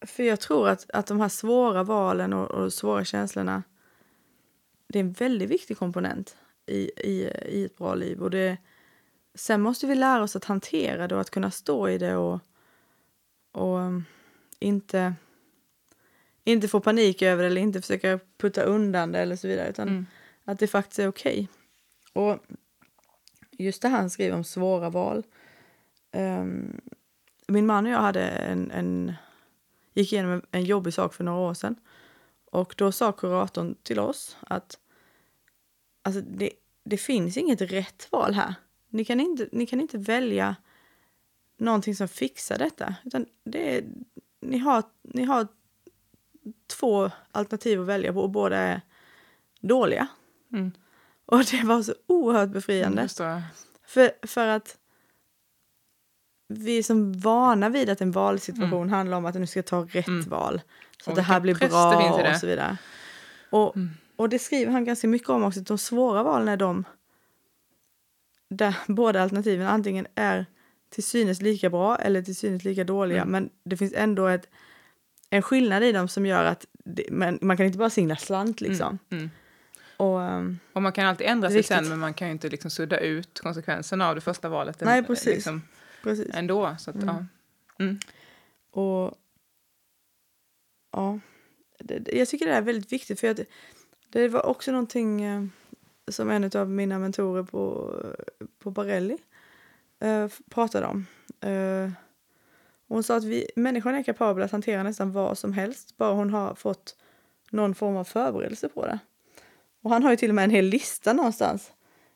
för 0.00 0.22
jag 0.22 0.40
tror 0.40 0.68
att, 0.68 0.90
att 0.90 1.06
de 1.06 1.20
här 1.20 1.28
svåra 1.28 1.82
valen 1.82 2.32
och, 2.32 2.50
och 2.50 2.72
svåra 2.72 3.04
känslorna 3.04 3.62
det 4.88 4.98
är 4.98 5.04
en 5.04 5.12
väldigt 5.12 5.50
viktig 5.50 5.78
komponent 5.78 6.36
i, 6.66 6.90
i, 6.96 7.30
i 7.48 7.64
ett 7.64 7.78
bra 7.78 7.94
liv. 7.94 8.22
Och 8.22 8.30
det, 8.30 8.56
sen 9.34 9.60
måste 9.60 9.86
vi 9.86 9.94
lära 9.94 10.22
oss 10.22 10.36
att 10.36 10.44
hantera 10.44 11.08
det 11.08 11.14
och 11.14 11.20
att 11.20 11.30
kunna 11.30 11.50
stå 11.50 11.88
i 11.88 11.98
det 11.98 12.16
och, 12.16 12.40
och 13.52 13.78
um, 13.78 14.04
inte, 14.58 15.14
inte 16.44 16.68
få 16.68 16.80
panik 16.80 17.22
över 17.22 17.42
det 17.42 17.46
eller 17.46 17.60
inte 17.60 17.80
försöka 17.80 18.20
putta 18.38 18.62
undan 18.62 19.12
det 19.12 19.18
eller 19.18 19.36
så 19.36 19.48
vidare. 19.48 19.68
Utan 19.68 19.88
Mm. 19.88 20.06
att 20.44 20.58
det 20.58 20.66
faktiskt 20.66 20.98
är 20.98 21.08
okej. 21.08 21.48
Och 22.12 22.38
just 23.50 23.82
det 23.82 23.88
här 23.88 23.98
han 24.00 24.10
skriver 24.10 24.36
om 24.36 24.44
svåra 24.44 24.90
val. 24.90 25.24
Ehm, 26.12 26.80
min 27.46 27.66
man 27.66 27.86
och 27.86 27.92
jag 27.92 27.98
hade 28.00 28.22
en, 28.28 28.70
en, 28.70 29.12
gick 29.94 30.12
igenom 30.12 30.32
en, 30.32 30.42
en 30.50 30.64
jobbig 30.64 30.94
sak 30.94 31.14
för 31.14 31.24
några 31.24 31.38
år 31.38 31.54
sedan. 31.54 31.76
Och 32.44 32.74
då 32.76 32.92
sa 32.92 33.12
kuratorn 33.12 33.74
till 33.82 33.98
oss 33.98 34.36
att 34.40 34.78
alltså 36.02 36.20
det, 36.20 36.50
det 36.84 36.96
finns 36.96 37.36
inget 37.36 37.60
rätt 37.60 38.08
val 38.10 38.34
här. 38.34 38.54
Ni 38.88 39.04
kan, 39.04 39.20
inte, 39.20 39.48
ni 39.52 39.66
kan 39.66 39.80
inte 39.80 39.98
välja 39.98 40.56
någonting 41.56 41.96
som 41.96 42.08
fixar 42.08 42.58
detta. 42.58 42.94
Utan 43.04 43.26
det 43.44 43.76
är, 43.76 43.84
ni, 44.40 44.58
har, 44.58 44.82
ni 45.02 45.24
har 45.24 45.48
två 46.66 47.10
alternativ 47.30 47.80
att 47.80 47.86
välja 47.86 48.12
på 48.12 48.20
och 48.20 48.30
båda 48.30 48.56
är 48.56 48.80
dåliga. 49.60 50.06
Mm. 50.52 50.72
Och 51.26 51.44
det 51.50 51.62
var 51.64 51.82
så 51.82 51.94
oerhört 52.06 52.50
befriande. 52.50 53.08
Mm. 53.20 53.40
För, 53.82 54.26
för 54.26 54.46
att 54.46 54.78
vi 56.52 56.78
är 56.78 56.82
som 56.82 57.12
vana 57.12 57.68
vid 57.68 57.90
att 57.90 58.00
en 58.00 58.10
valsituation 58.12 58.90
handlar 58.90 59.16
om 59.16 59.26
att 59.26 59.34
nu 59.34 59.46
ska 59.46 59.62
ta 59.62 59.80
rätt 59.90 60.08
Mm. 60.08 60.28
val. 60.28 60.60
Så 61.04 61.10
Och 61.10 61.12
att 61.12 61.16
det 61.16 61.22
här 61.22 61.40
blir 61.40 61.54
bra 61.54 62.30
och 62.30 62.36
så 62.36 62.46
vidare. 62.46 62.76
Och, 63.50 63.76
Mm. 63.76 63.90
och 64.16 64.28
det 64.28 64.38
skriver 64.38 64.72
han 64.72 64.84
ganska 64.84 65.08
mycket 65.08 65.28
om 65.28 65.44
också. 65.44 65.60
De 65.60 65.78
svåra 65.78 66.22
valen 66.22 66.48
är 66.48 66.56
de 66.56 66.84
där 68.48 68.74
båda 68.86 69.22
alternativen 69.22 69.66
antingen 69.66 70.06
är 70.14 70.46
till 70.90 71.02
synes 71.04 71.42
lika 71.42 71.70
bra 71.70 71.96
eller 71.96 72.22
till 72.22 72.36
synes 72.36 72.64
lika 72.64 72.84
dåliga. 72.84 73.22
Mm. 73.22 73.32
Men 73.32 73.50
det 73.64 73.76
finns 73.76 73.92
ändå 73.96 74.26
ett, 74.26 74.48
en 75.30 75.42
skillnad 75.42 75.82
i 75.82 75.92
dem 75.92 76.08
som 76.08 76.26
gör 76.26 76.44
att 76.44 76.66
det, 76.84 77.04
man, 77.10 77.38
man 77.42 77.56
kan 77.56 77.66
inte 77.66 77.78
bara 77.78 77.90
singla 77.90 78.16
slant 78.16 78.60
liksom. 78.60 78.98
Mm. 79.10 79.30
Och, 79.96 80.20
Och 80.72 80.82
man 80.82 80.92
kan 80.92 81.06
alltid 81.06 81.26
ändra 81.26 81.48
sig 81.48 81.56
viktigt. 81.56 81.76
sen 81.76 81.88
men 81.88 81.98
man 81.98 82.14
kan 82.14 82.28
ju 82.28 82.32
inte 82.32 82.48
liksom 82.48 82.70
sudda 82.70 82.98
ut 82.98 83.40
konsekvenserna 83.40 84.08
av 84.08 84.14
det 84.14 84.20
första 84.20 84.48
valet. 84.48 84.80
Nej, 84.80 85.02
precis. 85.02 85.26
Liksom, 85.26 85.62
precis. 86.02 86.34
ändå. 86.34 86.76
Så 86.78 86.90
att, 86.90 86.96
Mm. 86.96 87.08
ja. 87.08 87.24
Mm. 87.84 87.98
Och 88.70 89.14
ja, 90.92 91.18
jag 92.06 92.28
tycker 92.28 92.46
det 92.46 92.52
är 92.52 92.62
väldigt 92.62 92.92
viktigt 92.92 93.20
för 93.20 93.30
att 93.30 93.40
det, 94.10 94.28
var 94.28 94.46
också 94.46 94.72
någonting 94.72 95.22
eh, 95.22 95.44
som 96.08 96.30
en 96.30 96.50
av 96.54 96.70
mina 96.70 96.98
mentorer 96.98 97.42
på, 97.42 97.94
på 98.58 98.70
Barelli 98.70 99.18
eh, 100.00 100.28
pratade 100.50 100.86
om. 100.86 101.06
Eh, 101.40 101.90
hon 102.88 103.02
sa 103.02 103.16
att 103.16 103.24
vi, 103.24 103.50
människan 103.56 103.94
är 103.94 104.02
kapabel 104.02 104.42
att 104.42 104.52
hantera 104.52 104.82
nästan 104.82 105.12
vad 105.12 105.38
som 105.38 105.52
helst 105.52 105.96
bara 105.96 106.14
hon 106.14 106.30
har 106.30 106.54
fått 106.54 106.96
någon 107.50 107.74
form 107.74 107.96
av 107.96 108.04
förberedelse 108.04 108.68
på 108.68 108.86
det. 108.86 108.98
Och 109.82 109.90
han 109.90 110.02
har 110.02 110.10
ju 110.10 110.16
till 110.16 110.30
och 110.30 110.34
med 110.34 110.44
en 110.44 110.50
hel 110.50 110.64
lista 110.64 111.12
någonstans 111.12 111.72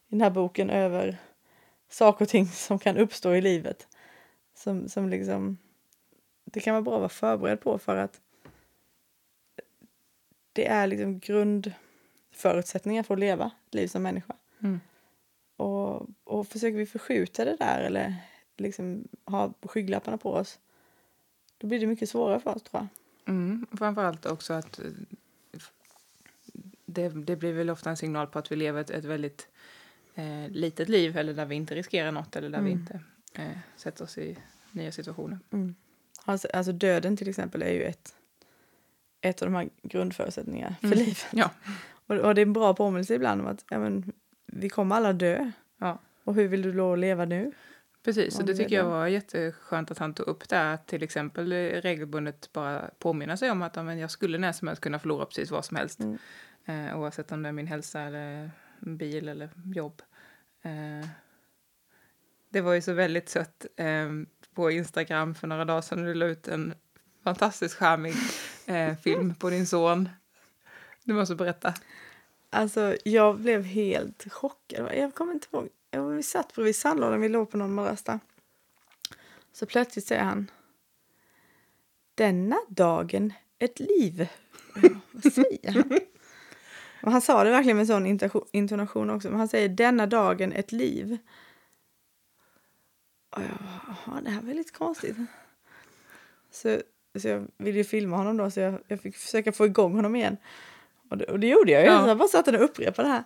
i 0.08 0.10
den 0.10 0.20
här 0.20 0.30
boken 0.30 0.70
över 0.70 1.18
saker 1.94 2.24
och 2.24 2.28
ting 2.28 2.46
som 2.46 2.78
kan 2.78 2.96
uppstå 2.96 3.34
i 3.34 3.40
livet. 3.40 3.88
Som, 4.54 4.88
som 4.88 5.08
liksom 5.08 5.58
det 6.44 6.60
kan 6.60 6.74
vara 6.74 6.82
bra 6.82 6.94
att 6.94 7.00
vara 7.00 7.08
förberedd 7.08 7.60
på 7.60 7.78
för 7.78 7.96
att 7.96 8.20
det 10.52 10.66
är 10.66 10.86
liksom 10.86 11.18
grundförutsättningar 11.18 13.02
för 13.02 13.14
att 13.14 13.20
leva 13.20 13.50
ett 13.66 13.74
liv 13.74 13.88
som 13.88 14.02
människa. 14.02 14.36
Mm. 14.58 14.80
Och, 15.56 16.08
och 16.24 16.48
försöker 16.48 16.76
vi 16.76 16.86
förskjuta 16.86 17.44
det 17.44 17.56
där 17.56 17.80
eller 17.80 18.16
liksom 18.56 19.08
ha 19.24 19.52
skygglapparna 19.62 20.18
på 20.18 20.32
oss 20.32 20.58
då 21.58 21.66
blir 21.66 21.80
det 21.80 21.86
mycket 21.86 22.10
svårare 22.10 22.40
för 22.40 22.54
oss 22.56 22.62
tror 22.62 22.82
jag. 22.82 23.34
Mm. 23.34 23.66
Framförallt 23.78 24.26
också 24.26 24.52
att 24.52 24.78
eh, 24.78 24.84
det, 26.86 27.08
det 27.08 27.36
blir 27.36 27.52
väl 27.52 27.70
ofta 27.70 27.90
en 27.90 27.96
signal 27.96 28.26
på 28.26 28.38
att 28.38 28.52
vi 28.52 28.56
lever 28.56 28.80
ett, 28.80 28.90
ett 28.90 29.04
väldigt 29.04 29.48
eh, 30.14 30.48
litet 30.50 30.88
liv 30.88 31.16
eller 31.16 31.34
där 31.34 31.46
vi 31.46 31.54
inte 31.54 31.74
riskerar 31.74 32.12
något 32.12 32.36
eller 32.36 32.50
där 32.50 32.60
vi 32.62 32.70
Mm. 32.72 32.80
inte 32.80 33.00
eh, 33.34 33.58
sätter 33.76 34.04
oss 34.04 34.18
i 34.18 34.38
nya 34.72 34.92
situationer. 34.92 35.38
Alltså, 36.24 36.48
alltså 36.54 36.72
döden 36.72 37.16
till 37.16 37.28
exempel 37.28 37.62
är 37.62 37.72
ju 37.72 37.82
ett, 37.82 38.14
ett 39.20 39.42
av 39.42 39.46
de 39.50 39.54
här 39.54 39.68
grundförutsättningarna 39.82 40.76
för 40.80 40.86
Mm. 40.86 40.98
livet. 40.98 41.26
Ja. 41.32 41.50
Och, 42.06 42.16
och 42.16 42.34
det 42.34 42.40
är 42.40 42.46
en 42.46 42.52
bra 42.52 42.74
påminnelse 42.74 43.14
ibland 43.14 43.40
om 43.40 43.46
att 43.46 43.64
ja, 43.70 43.78
men, 43.78 44.12
vi 44.46 44.68
kommer 44.68 44.96
alla 44.96 45.12
dö. 45.12 45.50
Ja. 45.78 45.98
Och 46.24 46.34
hur 46.34 46.48
vill 46.48 46.62
du 46.62 46.72
då 46.72 46.96
leva 46.96 47.24
nu? 47.24 47.52
Precis, 48.04 48.38
och 48.38 48.44
det 48.46 48.54
tycker 48.54 48.76
jag 48.76 48.84
var 48.84 49.06
jätteskönt 49.06 49.90
att 49.90 49.98
han 49.98 50.14
tog 50.14 50.26
upp 50.28 50.48
där. 50.48 50.74
Att 50.74 50.86
till 50.86 51.02
exempel 51.02 51.52
regelbundet 51.52 52.52
bara 52.52 52.90
påminna 52.98 53.36
sig 53.36 53.50
om 53.50 53.62
att 53.62 53.76
ja, 53.76 53.82
men 53.82 53.98
jag 53.98 54.10
skulle 54.10 54.38
när 54.38 54.52
som 54.52 54.68
helst 54.68 54.82
kunna 54.82 54.98
förlora 54.98 55.26
precis 55.26 55.50
vad 55.50 55.64
som 55.64 55.76
helst. 55.76 56.00
Mm. 56.00 56.18
Eh, 56.64 56.98
oavsett 56.98 57.32
om 57.32 57.42
det 57.42 57.48
är 57.48 57.52
min 57.52 57.66
hälsa 57.66 58.00
eller 58.00 58.50
bil 58.84 59.28
eller 59.28 59.50
jobb. 59.74 60.02
Eh, 60.62 61.08
det 62.48 62.60
var 62.60 62.72
ju 62.72 62.82
så 62.82 62.92
väldigt 62.92 63.28
sött 63.28 63.66
eh, 63.76 64.08
på 64.54 64.70
Instagram 64.70 65.34
för 65.34 65.46
några 65.46 65.64
dagar 65.64 65.80
sedan. 65.80 66.04
Du 66.04 66.14
la 66.14 66.26
ut 66.26 66.48
en 66.48 66.74
fantastiskt 67.24 67.74
charmig 67.74 68.14
eh, 68.66 68.96
film 69.02 69.34
på 69.34 69.50
din 69.50 69.66
son. 69.66 70.08
Du 71.04 71.14
måste 71.14 71.34
berätta. 71.34 71.74
Alltså, 72.50 72.96
jag 73.04 73.38
blev 73.38 73.62
helt 73.62 74.32
chockad. 74.32 74.88
Jag 74.94 75.14
kommer 75.14 75.32
inte 75.32 75.46
ihåg. 75.52 75.68
Vi 76.16 76.22
satt 76.22 76.54
bredvid 76.54 76.76
sandlådan, 76.76 77.20
vi 77.20 77.28
låg 77.28 77.50
på 77.50 77.56
någon 77.56 77.76
där. 77.76 78.20
Så 79.52 79.66
plötsligt 79.66 80.06
säger 80.06 80.22
han. 80.22 80.50
Denna 82.14 82.56
dagen 82.68 83.32
ett 83.58 83.80
liv. 83.80 84.28
Ja, 84.82 84.88
Vad 85.12 85.32
säger 85.32 85.72
han? 85.72 86.00
Och 87.04 87.12
han 87.12 87.20
sa 87.20 87.44
det 87.44 87.50
verkligen 87.50 87.76
med 87.76 87.86
sån 87.86 88.06
intonation- 88.52 89.10
också. 89.10 89.28
Men 89.30 89.38
han 89.38 89.48
säger 89.48 89.68
denna 89.68 90.06
dagen 90.06 90.52
ett 90.52 90.72
liv. 90.72 91.18
Och 93.30 93.42
jag 93.42 93.48
bara, 93.50 93.96
"Jaha, 94.06 94.20
det 94.20 94.30
här 94.30 94.42
var 94.42 94.54
lite 94.54 94.72
konstigt. 94.72 95.16
Så, 96.50 96.78
så 97.18 97.28
jag 97.28 97.46
ville 97.56 97.84
filma 97.84 98.16
honom 98.16 98.36
då 98.36 98.50
så 98.50 98.60
jag, 98.60 98.78
jag 98.88 99.00
fick 99.00 99.16
försöka 99.16 99.52
få 99.52 99.66
igång 99.66 99.94
honom 99.94 100.16
igen. 100.16 100.36
Och 101.10 101.18
det, 101.18 101.24
och 101.24 101.40
det 101.40 101.46
gjorde 101.48 101.72
jag 101.72 101.82
ju. 101.82 101.88
Ja. 101.88 102.08
Jag 102.08 102.18
bara 102.18 102.28
satt 102.28 102.48
och 102.48 102.64
upprepade 102.64 103.08
det 103.08 103.12
här. 103.12 103.24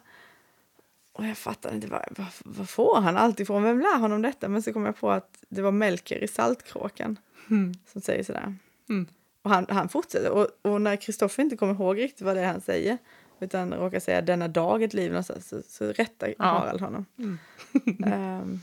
Och 1.13 1.27
jag 1.27 1.39
fattade 1.39 1.75
inte, 1.75 1.87
vad, 1.87 2.05
vad, 2.17 2.27
vad 2.45 2.69
får 2.69 3.01
han 3.01 3.17
allt 3.17 3.41
ifrån? 3.41 3.63
Vem 3.63 3.81
lär 3.81 3.99
honom 3.99 4.23
detta? 4.23 4.49
Men 4.49 4.63
så 4.63 4.73
kom 4.73 4.85
jag 4.87 4.97
på 4.97 5.11
att 5.11 5.39
det 5.49 5.63
var 5.63 5.73
Melker 5.73 6.25
i 6.25 6.29
Saltkråkan 6.29 7.19
Mm. 7.51 7.75
som 7.93 8.01
säger 8.01 8.25
sådär. 8.25 8.55
Mm. 8.89 9.07
Och 9.43 9.51
han, 9.51 9.67
han 9.69 9.89
fortsätter. 9.89 10.31
Och, 10.31 10.49
och 10.63 10.81
när 10.81 10.97
Kristoffer 10.97 11.43
inte 11.43 11.57
kommer 11.57 11.75
ihåg 11.75 11.99
riktigt 11.99 12.21
vad 12.23 12.37
det 12.37 12.43
är 12.43 12.47
han 12.53 12.61
säger 12.61 12.99
utan 13.43 13.75
råkar 13.75 14.01
säga 14.01 14.23
denna 14.23 14.49
dag 14.49 14.83
ett 14.83 14.95
liv 14.95 15.11
någonstans, 15.11 15.49
så, 15.49 15.63
så 15.69 15.85
rättar 15.93 16.29
Ja. 16.39 16.45
Harald 16.45 16.81
honom. 16.81 17.07
Mm. 17.19 17.39
Ehm, 18.13 18.61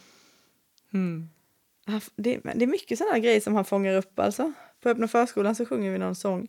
Mm. 0.93 1.29
han- 1.85 2.01
det, 2.15 2.43
men 2.43 2.59
det 2.59 2.65
är 2.65 2.67
mycket 2.67 2.97
sådana 2.97 3.19
grejer 3.19 3.41
som 3.41 3.55
han 3.55 3.65
fångar 3.65 3.93
upp 3.95 4.19
alltså. 4.19 4.53
På 4.81 4.89
öppna 4.89 5.07
förskolan 5.07 5.55
så 5.55 5.65
sjunger 5.65 5.91
vi 5.91 5.97
någon 5.97 6.15
sång 6.15 6.47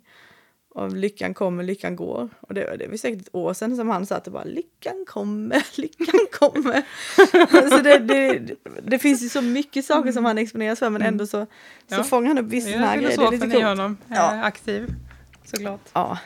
om 0.68 0.96
lyckan 0.96 1.34
kommer, 1.34 1.64
lyckan 1.64 1.96
går. 1.96 2.28
Och 2.40 2.54
det, 2.54 2.76
det 2.76 2.86
var 2.88 2.96
säkert 2.96 3.20
ett 3.22 3.34
år 3.34 3.54
sedan 3.54 3.76
som 3.76 3.88
han 3.88 4.06
satt 4.06 4.26
och 4.26 4.32
bara 4.32 4.44
lyckan 4.44 5.04
kommer, 5.06 5.66
lyckan 5.80 6.26
kommer. 6.32 6.82
så 7.70 7.78
det, 7.82 7.98
det, 7.98 8.54
det 8.82 8.98
finns 8.98 9.22
ju 9.24 9.28
så 9.28 9.42
mycket 9.42 9.84
saker 9.84 10.12
som 10.12 10.24
han 10.24 10.38
exponeras 10.38 10.78
för 10.78 10.90
men 10.90 11.02
ändå 11.02 11.26
så, 11.26 11.46
så 11.88 11.94
Ja. 11.94 12.02
fångar 12.04 12.28
han 12.28 12.38
upp 12.38 12.46
vissa 12.52 12.70
grejer. 12.70 12.80
Det 12.80 12.86
är 12.96 13.00
lite 13.00 13.14
filosofen 13.14 13.52
i 13.52 13.62
honom, 13.62 13.96
eh, 14.10 14.16
Ja. 14.16 14.42
aktiv 14.44 14.94
såklart. 15.44 15.80
Ja. 15.92 16.18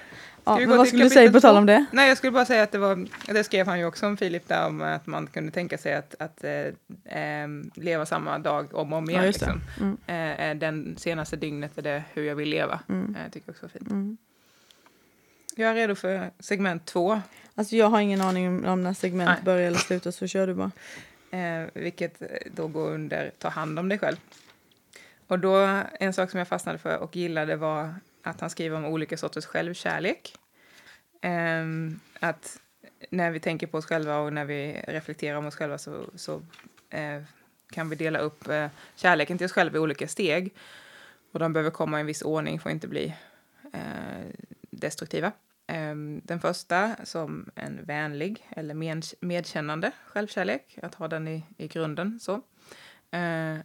Ja 0.58 0.66
men 0.66 0.78
vad 0.78 0.88
skulle 0.88 1.04
du 1.04 1.10
säga 1.10 1.32
på 1.32 1.40
tal 1.40 1.56
om 1.56 1.66
det? 1.66 1.84
Nej, 1.92 2.08
jag 2.08 2.18
skulle 2.18 2.30
bara 2.30 2.44
säga 2.44 2.62
att 2.62 2.72
det 2.72 2.78
var, 2.78 3.06
det 3.26 3.44
skrev 3.44 3.66
han 3.66 3.78
ju 3.78 3.84
också 3.84 4.06
om 4.06 4.16
Filip 4.16 4.48
där, 4.48 4.66
om 4.66 4.82
att 4.82 5.06
man 5.06 5.26
kunde 5.26 5.52
tänka 5.52 5.78
sig 5.78 5.94
att, 5.94 6.14
att 6.18 6.44
em, 7.04 7.70
leva 7.74 8.06
samma 8.06 8.38
dag 8.38 8.74
om 8.74 8.92
och 8.92 8.98
om 8.98 9.10
igen. 9.10 9.22
Ja, 9.22 9.26
liksom. 9.26 9.60
Mm. 9.80 9.96
Eh, 10.06 10.58
den 10.58 10.96
senaste 10.98 11.36
dygnet 11.36 11.78
är 11.78 11.82
det 11.82 12.02
hur 12.12 12.24
jag 12.24 12.34
vill 12.34 12.48
leva. 12.48 12.80
Mm. 12.88 13.16
Eh, 13.16 13.32
tycker 13.32 13.48
jag 13.48 13.52
också 13.52 13.66
var 13.66 13.70
fint. 13.70 13.90
Mm. 13.90 14.16
Jag 15.56 15.70
är 15.70 15.74
redo 15.74 15.94
för 15.94 16.30
segment 16.38 16.86
två, 16.86 17.20
Alltså 17.54 17.76
jag 17.76 17.86
har 17.86 18.00
ingen 18.00 18.20
aning 18.20 18.66
om, 18.66 18.82
när 18.82 18.92
segment 18.92 19.30
Nej. 19.30 19.44
börjar 19.44 19.66
eller 19.66 19.78
slutar 19.78 20.10
så 20.10 20.26
kör 20.26 20.46
du 20.46 20.54
bara. 20.54 20.70
vilket 21.74 22.22
då 22.54 22.68
går 22.68 22.90
under 22.90 23.30
ta 23.38 23.48
hand 23.48 23.78
om 23.78 23.88
dig 23.88 23.98
själv. 23.98 24.16
Och 25.26 25.38
då, 25.38 25.82
en 26.00 26.12
sak 26.12 26.30
som 26.30 26.38
jag 26.38 26.48
fastnade 26.48 26.78
för 26.78 26.98
och 26.98 27.16
gillade 27.16 27.56
var 27.56 27.94
att 28.22 28.40
han 28.40 28.50
skriver 28.50 28.76
om 28.76 28.84
olika 28.84 29.16
sorters 29.16 29.46
självkärlek. 29.46 30.34
Ehm, 31.20 32.00
att 32.20 32.60
när 33.10 33.30
vi 33.30 33.40
tänker 33.40 33.66
på 33.66 33.78
oss 33.78 33.86
själva 33.86 34.18
och 34.18 34.32
när 34.32 34.44
vi 34.44 34.82
reflekterar 34.88 35.36
om 35.36 35.46
oss 35.46 35.56
själva 35.56 35.78
så, 35.78 36.10
så 36.14 36.42
eh, 36.90 37.22
kan 37.70 37.88
vi 37.88 37.96
dela 37.96 38.18
upp 38.18 38.48
eh, 38.48 38.68
kärleken 38.96 39.38
till 39.38 39.44
oss 39.44 39.52
själva 39.52 39.76
i 39.76 39.80
olika 39.80 40.08
steg. 40.08 40.54
Och 41.32 41.38
de 41.38 41.52
behöver 41.52 41.70
komma 41.70 41.98
i 41.98 42.00
en 42.00 42.06
viss 42.06 42.22
ordning 42.22 42.60
för 42.60 42.70
att 42.70 42.74
inte 42.74 42.88
bli 42.88 43.14
eh, 43.72 44.26
destruktiva. 44.70 45.32
Ehm, 45.66 46.20
den 46.24 46.40
första 46.40 46.96
som 47.04 47.50
en 47.54 47.84
vänlig 47.84 48.46
eller 48.50 48.74
med, 48.74 49.04
medkännande 49.20 49.92
självkärlek, 50.06 50.78
att 50.82 50.94
ha 50.94 51.08
den 51.08 51.28
i, 51.28 51.44
i 51.56 51.68
grunden. 51.68 52.20
så. 52.20 52.42
Eh, 53.10 53.58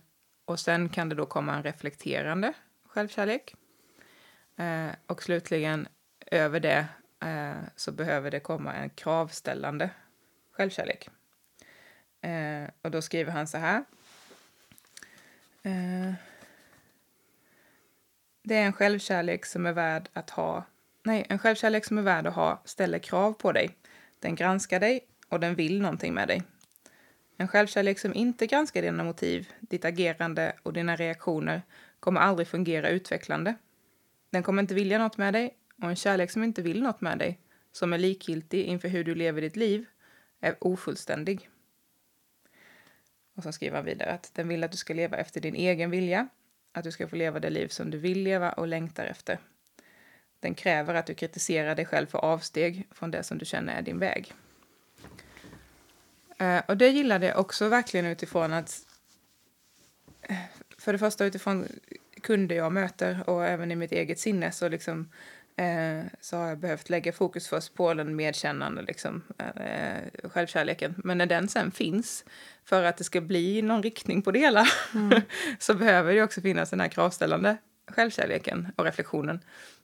och 0.46 0.60
sen 0.60 0.90
kan 0.90 1.10
det 1.10 1.16
då 1.16 1.26
komma 1.26 1.56
en 1.56 1.64
reflekterande 1.64 2.54
självkärlek. 2.88 3.56
Eh, 4.58 4.90
och 5.08 5.24
slutligen, 5.24 5.88
över 6.32 6.60
det 6.60 6.88
eh, 7.20 7.64
så 7.76 7.92
behöver 7.92 8.32
det 8.32 8.40
komma 8.40 8.74
en 8.74 8.90
kravställande 8.90 9.90
självkärlek. 10.52 11.10
Eh, 12.22 12.70
och 12.82 12.92
då 12.92 13.02
skriver 13.02 13.32
han 13.32 13.48
så 13.48 13.58
här. 13.58 13.84
Eh, 15.64 16.14
det 18.44 18.56
är 18.56 18.66
en 18.66 18.74
självkärlek 18.74 19.46
som 19.46 19.66
är 19.66 19.74
värd 19.74 20.10
att 20.14 20.30
ha. 20.30 20.66
Nej, 21.04 21.26
en 21.30 21.40
självkärlek 21.40 21.86
som 21.86 21.98
är 21.98 22.02
värd 22.02 22.28
att 22.28 22.36
ha 22.36 22.62
ställer 22.66 23.00
krav 23.00 23.34
på 23.34 23.52
dig. 23.52 23.78
Den 24.20 24.36
granskar 24.36 24.80
dig 24.80 25.08
och 25.30 25.40
den 25.40 25.56
vill 25.56 25.82
någonting 25.82 26.14
med 26.14 26.28
dig. 26.28 26.44
En 27.38 27.48
självkärlek 27.48 28.00
som 28.00 28.14
inte 28.14 28.48
granskar 28.48 28.82
dina 28.82 29.04
motiv, 29.04 29.50
ditt 29.60 29.86
agerande 29.86 30.54
och 30.64 30.74
dina 30.74 30.96
reaktioner 30.96 31.62
kommer 32.00 32.22
aldrig 32.22 32.48
fungera 32.48 32.90
utvecklande. 32.90 33.56
Den 34.30 34.44
kommer 34.44 34.62
inte 34.62 34.74
vilja 34.74 35.00
något 35.00 35.18
med 35.18 35.34
dig 35.34 35.56
och 35.82 35.90
en 35.90 35.96
kärlek 35.96 36.32
som 36.32 36.44
inte 36.44 36.62
vill 36.62 36.84
något 36.84 37.02
med 37.02 37.20
dig, 37.20 37.40
som 37.72 37.94
är 37.94 37.98
likgiltig 37.98 38.64
inför 38.66 38.88
hur 38.88 39.04
du 39.04 39.16
lever 39.16 39.42
ditt 39.42 39.56
liv, 39.56 39.86
är 40.40 40.56
ofullständig. 40.60 41.50
Och 43.36 43.44
så 43.44 43.52
skriver 43.52 43.76
han 43.76 43.86
vidare 43.86 44.12
att 44.12 44.32
den 44.34 44.48
vill 44.48 44.64
att 44.64 44.72
du 44.72 44.78
ska 44.78 44.94
leva 44.94 45.18
efter 45.18 45.42
din 45.42 45.56
egen 45.56 45.92
vilja, 45.92 46.28
att 46.72 46.84
du 46.84 46.92
ska 46.92 47.08
få 47.08 47.16
leva 47.16 47.40
det 47.40 47.50
liv 47.50 47.68
som 47.68 47.92
du 47.92 47.98
vill 47.98 48.24
leva 48.24 48.52
och 48.52 48.68
längtar 48.68 49.06
efter. 49.06 49.40
Den 50.40 50.56
kräver 50.56 50.94
att 50.94 51.06
du 51.06 51.14
kritiserar 51.14 51.76
dig 51.76 51.86
själv 51.86 52.08
för 52.08 52.18
avsteg 52.18 52.88
från 52.92 53.12
det 53.12 53.24
som 53.24 53.38
du 53.38 53.46
känner 53.46 53.76
är 53.76 53.82
din 53.82 54.00
väg. 54.00 54.34
Eh, 56.38 56.62
och 56.68 56.78
det 56.78 56.90
gillade 56.90 57.26
jag 57.26 57.40
också 57.40 57.70
verkligen 57.70 58.06
utifrån 58.06 58.54
att 58.54 58.88
eh, 60.22 60.36
för 60.78 60.94
det 60.94 61.00
första 61.00 61.26
utifrån 61.26 61.68
kunder 62.22 62.56
jag 62.56 62.72
möter 62.72 63.30
och 63.30 63.46
även 63.46 63.72
i 63.72 63.76
mitt 63.76 63.92
eget 63.92 64.20
sinne 64.20 64.52
så 64.52 64.70
liksom 64.70 65.10
eh, 65.56 66.06
så 66.22 66.38
har 66.38 66.48
jag 66.48 66.60
behövt 66.60 66.90
lägga 66.90 67.14
fokus 67.14 67.48
först 67.48 67.74
på 67.74 67.94
den 67.94 68.16
medkännande 68.16 68.82
liksom, 68.82 69.24
eh, 69.38 70.30
självkärleken. 70.30 70.96
Men 70.98 71.18
när 71.18 71.26
den 71.26 71.48
sen 71.48 71.72
finns, 71.72 72.26
för 72.66 72.84
att 72.84 72.98
det 72.98 73.04
ska 73.04 73.22
bli 73.22 73.62
någon 73.62 73.84
riktning 73.84 74.22
på 74.22 74.32
det 74.32 74.40
hela, 74.40 74.68
mm. 74.94 75.22
så 75.60 75.74
behöver 75.74 76.14
det 76.14 76.24
också 76.24 76.42
finnas 76.42 76.70
den 76.70 76.80
här 76.80 76.88
kravställande 76.88 77.58
självkärleken 77.88 78.68
och 78.76 78.86
reflektionen. 78.86 79.40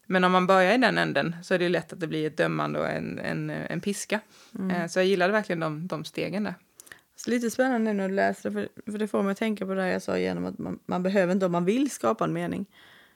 Men 0.05 0.23
om 0.23 0.31
man 0.31 0.47
börjar 0.47 0.73
i 0.73 0.77
den 0.77 0.97
änden 0.97 1.35
så 1.43 1.53
är 1.53 1.59
det 1.59 1.69
lätt 1.69 1.93
att 1.93 1.99
det 1.99 2.07
blir 2.07 2.27
ett 2.27 2.37
dömande 2.37 2.79
och 2.79 2.89
en, 2.89 3.19
en, 3.19 3.49
en 3.49 3.81
piska. 3.81 4.19
Mm. 4.59 4.71
Eh, 4.71 4.87
så 4.87 4.99
jag 4.99 5.05
gillade 5.05 5.33
verkligen 5.33 5.59
de, 5.59 5.87
de 5.87 6.05
stegen 6.05 6.43
där. 6.43 6.55
Så 7.15 7.29
lite 7.29 7.51
spännande 7.51 7.93
när 7.93 8.09
du 8.09 8.15
läser 8.15 8.49
det, 8.49 8.53
för, 8.53 8.91
för 8.91 8.99
det 8.99 9.07
får 9.07 9.23
mig 9.23 9.31
att 9.31 9.37
tänka 9.37 9.65
på 9.65 9.73
det 9.73 9.87
jag 9.87 10.01
sa 10.01 10.17
genom 10.17 10.45
att 10.45 10.57
man, 10.57 10.79
man 10.85 11.03
behöver 11.03 11.33
inte 11.33 11.45
om 11.45 11.51
man 11.51 11.65
vill 11.65 11.91
skapa 11.91 12.23
en 12.23 12.33
mening. 12.33 12.65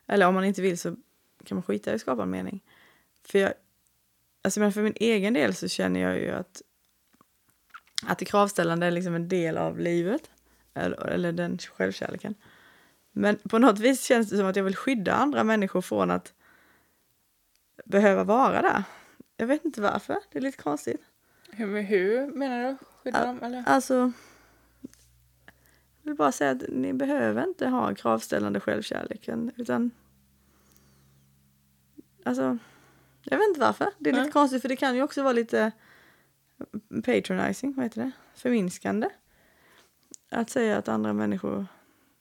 Eller 0.08 0.28
om 0.28 0.34
man 0.34 0.44
inte 0.44 0.62
vill 0.62 0.78
så 0.78 0.96
kan 1.46 1.56
man 1.56 1.64
skita 1.64 1.92
i 1.92 1.96
att 1.96 2.02
skapa 2.02 2.24
en 2.24 2.30
mening. 2.30 2.64
För 3.24 3.40
jag, 3.40 3.54
alltså 4.44 4.60
men 4.60 4.72
för 4.74 4.82
min 4.82 4.96
egen 4.96 5.34
del 5.34 5.56
så 5.56 5.68
känner 5.68 6.00
jag 6.00 6.20
ju 6.20 6.32
att, 6.32 6.62
att 8.06 8.20
det 8.20 8.26
kravställande 8.26 8.86
är 8.86 8.92
liksom 8.92 9.16
en 9.16 9.28
del 9.28 9.58
av 9.58 9.80
livet. 9.80 10.32
Eller, 10.74 11.08
eller 11.08 11.32
den 11.32 11.58
självkärleken. 11.58 12.36
Men 13.12 13.36
på 13.36 13.60
något 13.60 13.80
vis 13.80 14.04
känns 14.04 14.30
det 14.30 14.38
som 14.38 14.46
att 14.46 14.56
jag 14.56 14.64
vill 14.64 14.76
skydda 14.76 15.14
andra 15.14 15.44
människor 15.44 15.82
från 15.82 16.12
att 16.12 16.34
behöva 17.86 18.24
vara 18.24 18.62
där. 18.62 18.84
Jag 19.38 19.48
vet 19.48 19.66
inte 19.66 19.82
varför, 19.82 20.18
det 20.32 20.38
är 20.38 20.42
lite 20.42 20.58
konstigt. 20.58 21.02
Hur, 21.52 21.82
hur 21.82 22.32
menar 22.32 22.64
du? 22.64 22.78
Skydda 23.04 23.26
dem? 23.26 23.40
Eller? 23.44 23.64
Alltså, 23.68 24.12
jag 26.02 26.10
vill 26.10 26.16
bara 26.16 26.32
säga 26.32 26.52
att 26.52 26.64
ni 26.70 26.94
behöver 26.94 27.44
inte 27.44 27.68
ha 27.68 27.96
kravställande 27.96 28.60
självkärleken 28.60 29.52
utan 29.58 29.92
Alltså, 32.26 32.58
jag 33.24 33.38
vet 33.38 33.48
inte 33.48 33.60
varför. 33.60 33.88
Det 33.98 34.10
är 34.10 34.14
lite 34.14 34.32
konstigt 34.32 34.62
för 34.62 34.70
det 34.70 34.76
kan 34.76 34.96
ju 34.96 35.04
också 35.04 35.24
vara 35.24 35.34
lite 35.34 35.72
patronizing, 37.04 37.74
vad 37.76 37.86
heter 37.86 38.02
det? 38.02 38.12
Förminskande. 38.36 39.10
Att 40.30 40.50
säga 40.50 40.78
att 40.78 40.88
andra 40.88 41.14
människor... 41.14 41.66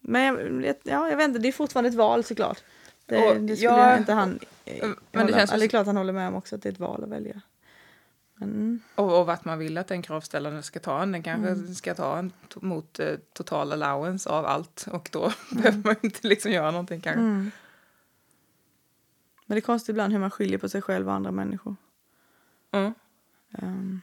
Men 0.00 0.24
jag, 0.64 0.76
ja, 0.82 1.10
jag 1.10 1.16
vet 1.16 1.28
inte, 1.28 1.38
det 1.38 1.48
är 1.48 1.52
fortfarande 1.52 1.88
ett 1.88 1.94
val 1.94 2.24
såklart. 2.24 2.62
Det, 3.06 3.28
och, 3.28 3.40
det 3.40 3.56
skulle 3.56 3.72
ja, 3.72 3.98
inte 3.98 4.12
han 4.12 4.38
men 4.64 4.94
hålla, 5.12 5.26
det, 5.26 5.32
känns 5.32 5.50
eller, 5.50 5.60
det 5.60 5.66
är 5.66 5.68
klart 5.68 5.86
han 5.86 5.96
håller 5.96 6.12
med 6.12 6.28
om 6.28 6.34
också 6.34 6.54
att 6.54 6.62
det 6.62 6.68
är 6.68 6.72
ett 6.72 6.80
val 6.80 7.04
att 7.04 7.10
välja. 7.10 7.40
Men... 8.34 8.82
Och, 8.94 9.20
och 9.20 9.26
vart 9.26 9.44
man 9.44 9.58
vill 9.58 9.78
att 9.78 9.88
den 9.88 10.02
kravställaren 10.02 10.62
ska 10.62 10.80
ta 10.80 11.02
en. 11.02 11.12
Den 11.12 11.22
kanske 11.22 11.50
mm. 11.50 11.74
ska 11.74 11.94
ta 11.94 12.18
en 12.18 12.32
mot 12.54 13.00
eh, 13.00 13.14
total 13.32 13.72
allowance 13.72 14.30
av 14.30 14.46
allt 14.46 14.86
och 14.90 15.08
då 15.12 15.22
mm. 15.22 15.62
behöver 15.62 15.82
man 15.84 15.96
inte 16.02 16.28
liksom 16.28 16.52
göra 16.52 16.70
någonting 16.70 17.00
kanske. 17.00 17.20
Mm. 17.20 17.50
Men 19.46 19.54
det 19.54 19.58
är 19.58 19.60
konstigt 19.60 19.88
ibland 19.88 20.12
hur 20.12 20.20
man 20.20 20.30
skiljer 20.30 20.58
på 20.58 20.68
sig 20.68 20.82
själv 20.82 21.08
och 21.08 21.14
andra 21.14 21.30
människor. 21.30 21.76
Mm. 22.70 22.94
Um. 23.62 24.00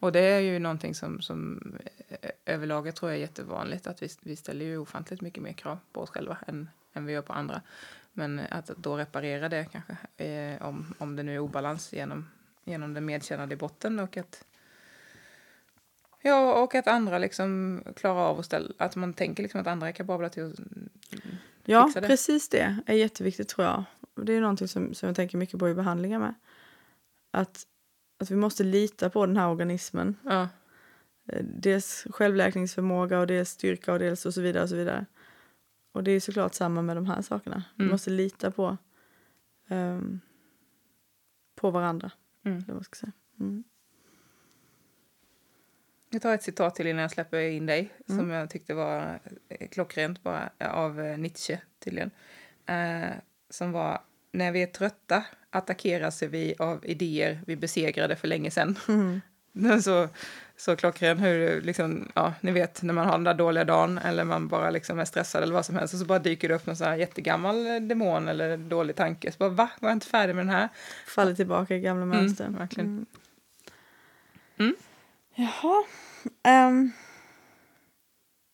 Och 0.00 0.12
det 0.12 0.20
är 0.20 0.40
ju 0.40 0.58
någonting 0.58 0.94
som, 0.94 1.20
som 1.20 1.60
eh, 2.08 2.30
överlag 2.46 2.94
tror 2.94 3.10
jag 3.10 3.16
är 3.16 3.20
jättevanligt 3.20 3.86
att 3.86 4.02
vi, 4.02 4.08
vi 4.22 4.36
ställer 4.36 4.64
ju 4.64 4.78
ofantligt 4.78 5.20
mycket 5.20 5.42
mer 5.42 5.52
krav 5.52 5.78
på 5.92 6.00
oss 6.00 6.10
själva 6.10 6.38
än, 6.46 6.68
än 6.92 7.06
vi 7.06 7.12
gör 7.12 7.22
på 7.22 7.32
andra. 7.32 7.62
Men 8.12 8.40
att 8.50 8.66
då 8.66 8.96
reparera 8.96 9.48
det 9.48 9.66
kanske, 9.72 10.24
eh, 10.24 10.62
om, 10.62 10.94
om 10.98 11.16
det 11.16 11.22
nu 11.22 11.34
är 11.34 11.38
obalans 11.38 11.92
genom, 11.92 12.30
genom 12.64 12.94
den 12.94 13.04
medkännande 13.04 13.54
i 13.54 13.58
botten 13.58 13.98
och 13.98 14.16
att 14.16 14.44
Ja, 16.22 16.62
och 16.62 16.74
att 16.74 16.86
andra 16.86 17.18
liksom 17.18 17.82
klarar 17.96 18.20
av 18.20 18.38
att 18.38 18.46
ställa, 18.46 18.72
att 18.78 18.96
man 18.96 19.12
tänker 19.12 19.42
liksom 19.42 19.60
att 19.60 19.66
andra 19.66 19.88
är 19.88 19.92
kapabla 19.92 20.28
till 20.28 20.44
att 20.44 20.58
Ja, 21.70 21.90
det. 21.94 22.00
precis 22.00 22.48
det 22.48 22.76
är 22.86 22.94
jätteviktigt 22.94 23.48
tror 23.48 23.66
jag. 23.66 23.84
Det 24.14 24.32
är 24.32 24.40
någonting 24.40 24.68
som, 24.68 24.94
som 24.94 25.06
jag 25.06 25.16
tänker 25.16 25.38
mycket 25.38 25.58
på 25.58 25.68
i 25.68 25.74
behandlingar 25.74 26.18
med. 26.18 26.34
Att, 27.30 27.66
att 28.18 28.30
vi 28.30 28.36
måste 28.36 28.64
lita 28.64 29.10
på 29.10 29.26
den 29.26 29.36
här 29.36 29.48
organismen. 29.48 30.16
Ja. 30.22 30.48
Eh, 31.26 31.44
dels 31.44 32.06
självläkningsförmåga 32.10 33.20
och 33.20 33.26
dels 33.26 33.50
styrka 33.50 33.92
och 33.92 33.98
dels 33.98 34.26
och 34.26 34.34
så 34.34 34.40
vidare 34.40 34.62
och 34.62 34.68
så 34.68 34.76
vidare. 34.76 35.06
Och 35.92 36.04
det 36.04 36.10
är 36.10 36.20
såklart 36.20 36.54
samma 36.54 36.82
med 36.82 36.96
de 36.96 37.06
här 37.06 37.22
sakerna. 37.22 37.56
Mm. 37.56 37.64
Vi 37.76 37.84
måste 37.84 38.10
lita 38.10 38.50
på, 38.50 38.76
um, 39.68 40.20
på 41.54 41.70
varandra. 41.70 42.10
Mm. 42.44 42.64
Det 42.66 42.84
ska 42.84 42.96
säga. 42.96 43.12
Mm. 43.40 43.64
Jag 46.10 46.22
tar 46.22 46.34
ett 46.34 46.42
citat 46.42 46.74
till 46.74 46.86
innan 46.86 47.02
jag 47.02 47.10
släpper 47.10 47.40
in 47.40 47.66
dig 47.66 47.92
mm. 48.08 48.20
som 48.20 48.30
jag 48.30 48.50
tyckte 48.50 48.74
var 48.74 49.20
eh, 49.48 49.68
klockrent 49.68 50.22
bara 50.22 50.50
av 50.58 51.00
eh, 51.00 51.18
Nietzsche 51.18 51.58
tydligen. 51.84 52.10
Uh, 52.70 53.12
som 53.50 53.72
var 53.72 54.00
när 54.32 54.52
vi 54.52 54.62
är 54.62 54.66
trötta 54.66 55.24
attackeras 55.50 56.22
vi 56.22 56.54
av 56.58 56.86
idéer 56.86 57.40
vi 57.46 57.56
besegrade 57.56 58.16
för 58.16 58.28
länge 58.28 58.50
sedan. 58.50 58.78
Mm. 59.54 59.82
så, 59.82 60.08
så 60.56 60.76
klockren 60.76 61.18
hur, 61.18 61.60
liksom, 61.60 62.08
ja, 62.14 62.34
ni 62.40 62.52
vet 62.52 62.82
när 62.82 62.94
man 62.94 63.06
har 63.06 63.12
den 63.12 63.24
där 63.24 63.34
dåliga 63.34 63.64
dagen 63.64 63.98
eller 63.98 64.24
man 64.24 64.48
bara 64.48 64.70
liksom 64.70 64.98
är 64.98 65.04
stressad 65.04 65.42
eller 65.42 65.54
vad 65.54 65.66
som 65.66 65.76
helst 65.76 65.94
och 65.94 66.00
så 66.00 66.06
bara 66.06 66.18
dyker 66.18 66.48
det 66.48 66.54
upp 66.54 66.66
någon 66.66 66.76
sån 66.76 66.86
här 66.86 66.96
jättegammal 66.96 67.88
demon 67.88 68.28
eller 68.28 68.56
dålig 68.56 68.96
tanke. 68.96 69.32
Så 69.32 69.38
bara, 69.38 69.48
va? 69.48 69.70
Var 69.80 69.88
jag 69.88 69.96
inte 69.96 70.06
färdig 70.06 70.34
med 70.34 70.46
den 70.46 70.54
här? 70.54 70.68
Faller 71.06 71.34
tillbaka 71.34 71.76
i 71.76 71.80
gamla 71.80 72.02
mm, 72.02 72.18
mönster. 72.18 72.44
Mm, 72.44 72.58
verkligen. 72.58 73.06
Mm. 74.58 74.76
Jaha. 75.38 75.84
Um. 76.68 76.92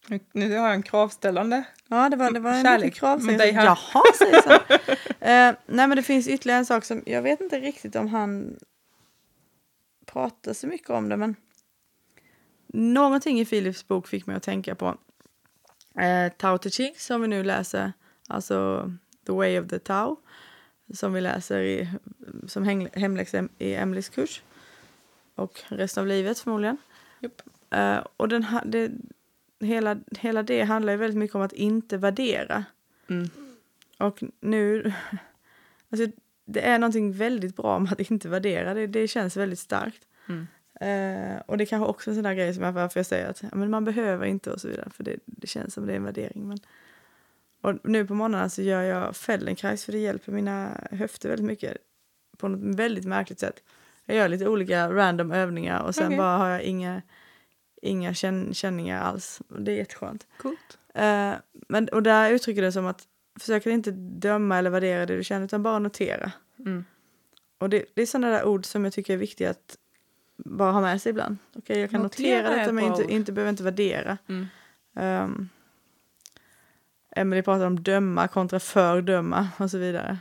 Nu, 0.08 0.20
nu 0.32 0.56
har 0.56 0.66
jag 0.66 0.74
en 0.74 0.82
kravställande 0.82 1.64
Ja, 1.88 2.08
det 2.08 2.16
var, 2.16 2.30
det 2.30 2.40
var 2.40 2.52
en 2.52 2.64
Kärlek 2.64 2.94
kravställande. 2.94 3.44
Dig 3.44 3.52
här. 3.52 3.64
Jaha, 3.64 4.02
säger 4.18 4.42
så. 4.42 4.50
uh, 4.50 5.56
nej, 5.76 5.88
men 5.88 5.90
det 5.90 6.02
finns 6.02 6.28
ytterligare 6.28 6.58
en 6.58 6.66
sak 6.66 6.84
som 6.84 7.02
jag 7.06 7.22
vet 7.22 7.40
inte 7.40 7.60
riktigt 7.60 7.96
om 7.96 8.08
han 8.08 8.56
pratar 10.06 10.52
så 10.52 10.66
mycket 10.66 10.90
om 10.90 11.08
det, 11.08 11.16
men 11.16 11.36
någonting 12.66 13.40
i 13.40 13.44
Philips 13.44 13.88
bok 13.88 14.08
fick 14.08 14.26
mig 14.26 14.36
att 14.36 14.42
tänka 14.42 14.74
på 14.74 14.98
eh, 15.98 16.32
Tao 16.36 16.58
Te 16.58 16.70
Ching 16.70 16.94
som 16.98 17.20
vi 17.20 17.28
nu 17.28 17.44
läser, 17.44 17.92
alltså 18.28 18.90
The 19.26 19.32
Way 19.32 19.60
of 19.60 19.68
the 19.68 19.78
Tao 19.78 20.16
som 20.94 21.12
vi 21.12 21.20
läser 21.20 21.60
i, 21.60 21.88
som 22.46 22.88
hemläxa 22.94 23.48
i 23.58 23.74
Emelies 23.74 24.08
kurs 24.08 24.42
och 25.34 25.62
resten 25.68 26.00
av 26.00 26.06
livet 26.06 26.38
förmodligen. 26.38 26.76
Yep. 27.20 27.42
Uh, 27.74 28.06
och 28.16 28.28
den 28.28 28.42
ha, 28.42 28.62
det, 28.64 28.92
hela, 29.60 30.00
hela 30.10 30.42
det 30.42 30.62
handlar 30.62 30.92
ju 30.92 30.96
väldigt 30.96 31.18
mycket 31.18 31.34
om 31.34 31.42
att 31.42 31.52
inte 31.52 31.96
värdera. 31.96 32.64
Mm. 33.08 33.28
Och 33.98 34.22
nu... 34.40 34.92
Alltså, 35.90 36.10
det 36.44 36.60
är 36.60 36.78
någonting 36.78 37.12
väldigt 37.12 37.56
bra 37.56 37.78
med 37.78 37.92
att 37.92 38.10
inte 38.10 38.28
värdera. 38.28 38.74
Det, 38.74 38.86
det 38.86 39.08
känns 39.08 39.36
väldigt 39.36 39.58
starkt. 39.58 40.06
Mm. 40.28 40.46
Uh, 40.82 41.40
och 41.46 41.58
det 41.58 41.64
är 41.64 41.66
kanske 41.66 41.90
också 41.90 42.10
en 42.10 42.14
sån 42.14 42.24
där 42.24 42.34
grej 42.34 42.54
som 42.54 42.64
jag, 42.64 42.72
varför 42.72 43.00
jag 43.00 43.06
säger 43.06 43.28
att 43.28 43.42
ja, 43.42 43.48
men 43.52 43.70
man 43.70 43.84
behöver 43.84 44.26
inte 44.26 44.50
och 44.50 44.60
så 44.60 44.68
vidare. 44.68 44.90
För 44.90 45.04
det, 45.04 45.16
det 45.26 45.46
känns 45.46 45.74
som 45.74 45.86
det 45.86 45.92
är 45.92 45.96
en 45.96 46.04
värdering. 46.04 46.48
Men, 46.48 46.58
och 47.60 47.88
nu 47.88 48.06
på 48.06 48.14
morgonen 48.14 48.50
så 48.50 48.62
gör 48.62 48.82
jag 48.82 49.16
Feldenkrais 49.16 49.84
för 49.84 49.92
det 49.92 49.98
hjälper 49.98 50.32
mina 50.32 50.88
höfter 50.90 51.28
väldigt 51.28 51.46
mycket. 51.46 51.76
På 52.36 52.48
något 52.48 52.76
väldigt 52.78 53.04
märkligt 53.04 53.40
sätt. 53.40 53.62
Jag 54.04 54.16
gör 54.16 54.28
lite 54.28 54.48
olika 54.48 54.90
random 54.90 55.32
övningar 55.32 55.82
och 55.82 55.94
sen 55.94 56.06
okay. 56.06 56.18
bara 56.18 56.36
har 56.38 56.48
jag 56.48 56.62
inga, 56.62 57.02
inga 57.82 58.14
känn, 58.14 58.54
känningar 58.54 59.02
alls. 59.02 59.42
Det 59.58 59.72
är 59.72 59.76
jätteskönt. 59.76 60.26
Coolt. 60.38 60.78
Uh, 60.98 61.34
men, 61.68 61.88
och 61.88 62.02
där 62.02 62.30
uttrycker 62.30 62.62
det 62.62 62.72
som 62.72 62.86
att 62.86 63.08
försöker 63.40 63.70
inte 63.70 63.90
döma 63.90 64.58
eller 64.58 64.70
värdera 64.70 65.06
det 65.06 65.16
du 65.16 65.24
känner 65.24 65.44
utan 65.44 65.62
bara 65.62 65.78
notera. 65.78 66.32
Mm. 66.58 66.84
Och 67.58 67.70
det, 67.70 67.84
det 67.94 68.02
är 68.02 68.06
sådana 68.06 68.30
där 68.30 68.44
ord 68.44 68.64
som 68.64 68.84
jag 68.84 68.92
tycker 68.92 69.12
är 69.12 69.16
viktiga 69.16 69.50
att 69.50 69.78
bara 70.36 70.72
ha 70.72 70.80
med 70.80 71.02
sig 71.02 71.10
ibland. 71.10 71.36
Okej, 71.54 71.80
jag 71.80 71.90
kan 71.90 72.02
Notera 72.02 72.42
notera, 72.42 72.56
detta 72.56 72.68
ett 72.68 72.74
men 72.74 72.84
inte, 72.84 73.12
inte, 73.12 73.32
behöver 73.32 73.50
inte 73.50 73.62
värdera. 73.62 74.18
Mm. 74.28 74.46
Um, 75.24 75.48
Emily 77.16 77.42
pratar 77.42 77.66
om 77.66 77.82
döma 77.82 78.28
kontra 78.28 78.60
fördöma 78.60 79.48
och 79.56 79.70
så 79.70 79.78
vidare. 79.78 80.18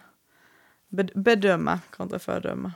Bed 0.88 1.12
bedöma 1.16 1.80
kontra 1.90 2.20
fördöma. 2.20 2.72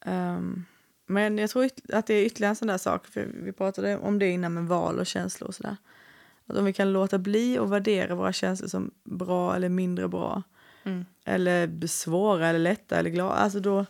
Ehm, 0.00 0.64
men 1.06 1.38
jag 1.38 1.50
tror 1.50 1.70
att 1.92 2.06
det 2.06 2.14
är 2.14 2.24
ytterligare 2.24 2.50
en 2.52 2.56
sån 2.56 2.68
där 2.68 2.78
sak, 2.78 3.06
för 3.06 3.24
vi 3.34 3.52
pratade 3.52 3.98
om 3.98 4.18
det 4.18 4.28
innan 4.30 4.54
med 4.54 4.64
val 4.64 4.98
och 4.98 5.06
känslor 5.06 5.48
och 5.48 5.54
sådär. 5.54 5.76
Att 6.46 6.56
om 6.56 6.64
vi 6.64 6.72
kan 6.72 6.92
låta 6.92 7.18
bli 7.18 7.58
att 7.58 7.70
värdera 7.70 8.14
våra 8.14 8.32
känslor 8.32 8.68
som 8.68 8.90
bra 9.04 9.56
eller 9.56 9.68
mindre 9.68 10.08
bra, 10.08 10.42
Mm. 10.82 11.04
eller 11.24 11.86
svåra 11.86 12.48
eller 12.48 12.58
lätta 12.58 12.98
eller 12.98 13.10
glada, 13.10 13.34
alltså 13.34 13.60
då, 13.60 13.86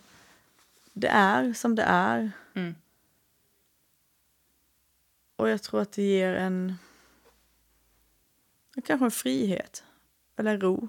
det 0.93 1.09
är 1.09 1.53
som 1.53 1.75
det 1.75 1.83
är. 1.83 2.31
Mm. 2.55 2.75
Och 5.37 5.49
jag 5.49 5.63
tror 5.63 5.81
att 5.81 5.93
det 5.93 6.03
ger 6.03 6.35
en, 6.35 6.75
kanske 8.85 9.05
en 9.05 9.11
frihet, 9.11 9.85
eller 10.37 10.55
en 10.55 10.61
ro. 10.61 10.89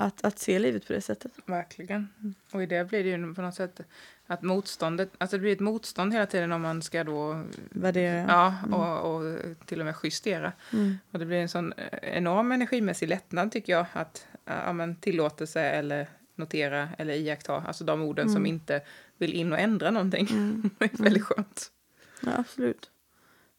Att, 0.00 0.24
att 0.24 0.38
se 0.38 0.58
livet 0.58 0.86
på 0.86 0.92
det 0.92 1.00
sättet. 1.00 1.32
Verkligen. 1.46 2.08
Mm. 2.20 2.34
Och 2.52 2.62
i 2.62 2.66
det 2.66 2.88
blir 2.88 3.04
det 3.04 3.10
ju 3.10 3.34
på 3.34 3.42
något 3.42 3.54
sätt 3.54 3.80
att 4.26 4.42
motståndet, 4.42 5.10
alltså 5.18 5.36
det 5.36 5.40
blir 5.40 5.52
ett 5.52 5.60
motstånd 5.60 6.12
hela 6.12 6.26
tiden 6.26 6.52
om 6.52 6.62
man 6.62 6.82
ska 6.82 7.04
då, 7.04 7.42
Värdera. 7.70 8.24
ja, 8.28 8.54
och, 9.02 9.14
och 9.16 9.66
till 9.66 9.80
och 9.80 9.86
med 9.86 9.94
justera. 10.02 10.52
Mm. 10.72 10.98
Och 11.10 11.18
det 11.18 11.26
blir 11.26 11.38
en 11.38 11.48
sån 11.48 11.72
enorm 12.02 12.52
energimässig 12.52 13.08
lättnad 13.08 13.52
tycker 13.52 13.72
jag 13.72 13.86
att 13.92 14.26
ja, 14.44 14.72
men 14.72 14.96
tillåtelse 14.96 15.60
eller 15.60 16.08
notera 16.34 16.88
eller 16.98 17.14
iaktta, 17.14 17.54
alltså 17.54 17.84
de 17.84 18.02
orden 18.02 18.28
som 18.28 18.36
Mm. 18.36 18.46
inte 18.46 18.80
vill 19.18 19.34
in 19.34 19.52
och 19.52 19.58
ändra 19.58 19.90
någonting. 19.90 20.26
Mm. 20.30 20.70
det 20.78 20.84
är 20.84 21.02
väldigt 21.02 21.24
skönt. 21.24 21.72
Ja, 22.20 22.30
absolut. 22.36 22.90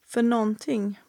För 0.06 0.22
någonting 0.22 1.00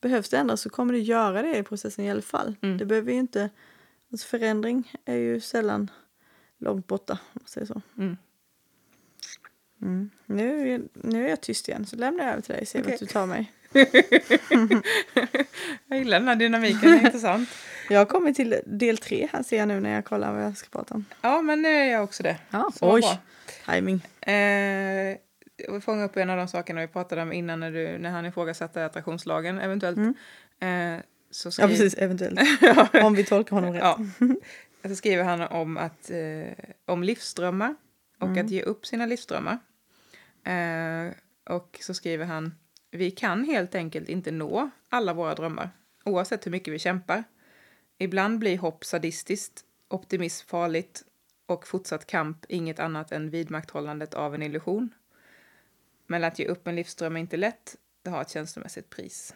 behövs 0.00 0.28
det 0.28 0.38
ändras 0.38 0.60
så 0.60 0.70
kommer 0.70 0.92
det 0.92 0.98
göra 0.98 1.42
det 1.42 1.56
i 1.56 1.62
processen 1.62 2.04
i 2.04 2.10
alla 2.10 2.22
fall. 2.22 2.56
Mm. 2.62 2.78
Det 2.78 2.84
behöver 2.84 3.12
ju 3.12 3.18
inte... 3.18 3.50
Alltså 4.12 4.26
förändring 4.26 4.92
är 5.04 5.16
ju 5.16 5.40
sällan 5.40 5.90
långt 6.58 6.86
borta, 6.86 7.12
om 7.12 7.40
man 7.42 7.48
säger 7.48 7.66
så. 7.66 7.82
Mm. 7.98 8.16
Mm. 9.82 10.10
Nu, 10.26 10.74
är, 10.74 10.82
nu 10.94 11.24
är 11.24 11.28
jag 11.28 11.40
tyst 11.40 11.68
igen, 11.68 11.86
så 11.86 11.96
lämnar 11.96 12.24
jag 12.24 12.32
över 12.32 12.42
till 12.42 12.54
dig. 12.54 12.66
Se 12.66 12.80
Okej. 12.80 12.90
vart 12.90 13.00
du 13.00 13.06
tar 13.06 13.26
mig. 13.26 13.52
Jag 15.86 15.98
gillar 15.98 16.18
den 16.18 16.28
här 16.28 16.36
dynamiken, 16.36 16.90
det 16.90 16.96
är 16.96 17.06
intressant. 17.06 17.48
Jag 17.88 17.98
har 17.98 18.04
kommit 18.04 18.36
till 18.36 18.60
del 18.66 18.98
tre 18.98 19.28
här 19.32 19.42
ser 19.42 19.56
jag 19.56 19.68
nu 19.68 19.80
när 19.80 19.90
jag 19.90 20.04
kollar 20.04 20.32
vad 20.32 20.42
jag 20.42 20.56
ska 20.56 20.68
prata 20.68 20.94
om. 20.94 21.04
Ja, 21.20 21.42
men 21.42 21.62
nu 21.62 21.68
är 21.68 21.92
jag 21.92 22.04
också 22.04 22.22
det. 22.22 22.36
Ja, 22.50 22.70
Så 22.74 22.94
oj, 22.94 23.02
timing. 23.66 24.06
Eh, 24.20 25.16
vill 25.68 25.80
fånga 25.80 26.04
upp 26.04 26.16
en 26.16 26.30
av 26.30 26.36
de 26.36 26.48
sakerna 26.48 26.80
vi 26.80 26.86
pratade 26.86 27.22
om 27.22 27.32
innan 27.32 27.60
när, 27.60 27.70
du, 27.72 27.98
när 27.98 28.10
han 28.10 28.26
ifrågasatte 28.26 28.84
attraktionslagen 28.84 29.58
eventuellt. 29.58 29.98
Mm. 29.98 30.96
Eh, 30.98 31.02
så 31.30 31.46
Ja, 31.48 31.50
skrev, 31.52 31.68
precis, 31.68 31.94
eventuellt. 31.94 32.40
Ja. 32.60 32.88
Om 33.02 33.14
vi 33.14 33.24
tolkar 33.24 33.56
honom 33.56 33.72
rätt. 33.72 33.82
Ja. 33.82 33.98
Så 34.88 34.96
skriver 34.96 35.24
han 35.24 35.40
om, 35.40 35.76
att, 35.76 36.10
eh, 36.10 36.52
om 36.86 37.02
livsdrömmar 37.02 37.74
och 38.18 38.26
Mm. 38.28 38.44
att 38.46 38.50
ge 38.50 38.62
upp 38.62 38.86
sina 38.86 39.06
livsdrömmar. 39.06 39.58
Eh, 40.44 41.12
och 41.54 41.78
så 41.80 41.94
skriver 41.94 42.24
han, 42.24 42.54
vi 42.90 43.10
kan 43.10 43.44
helt 43.44 43.74
enkelt 43.74 44.08
inte 44.08 44.30
nå 44.30 44.70
alla 44.88 45.12
våra 45.14 45.34
drömmar, 45.34 45.70
oavsett 46.04 46.46
hur 46.46 46.50
mycket 46.50 46.74
vi 46.74 46.78
kämpar. 46.78 47.24
Ibland 47.98 48.38
blir 48.38 48.58
hopp 48.58 48.84
sadistiskt, 48.84 49.60
optimism 49.88 50.48
farligt 50.48 51.02
och 51.46 51.66
fortsatt 51.66 52.06
kamp 52.06 52.44
inget 52.48 52.78
annat 52.78 53.12
än 53.12 53.30
vidmakthållandet 53.30 54.14
av 54.14 54.34
en 54.34 54.42
illusion. 54.42 54.90
Men 56.10 56.24
att 56.24 56.38
ge 56.38 56.46
upp 56.46 56.66
en 56.66 56.76
livsdröm 56.76 57.16
är 57.16 57.20
inte 57.20 57.36
lätt, 57.36 57.76
det 58.02 58.10
har 58.10 58.22
ett 58.22 58.30
känslomässigt 58.30 58.90
pris. 58.90 59.34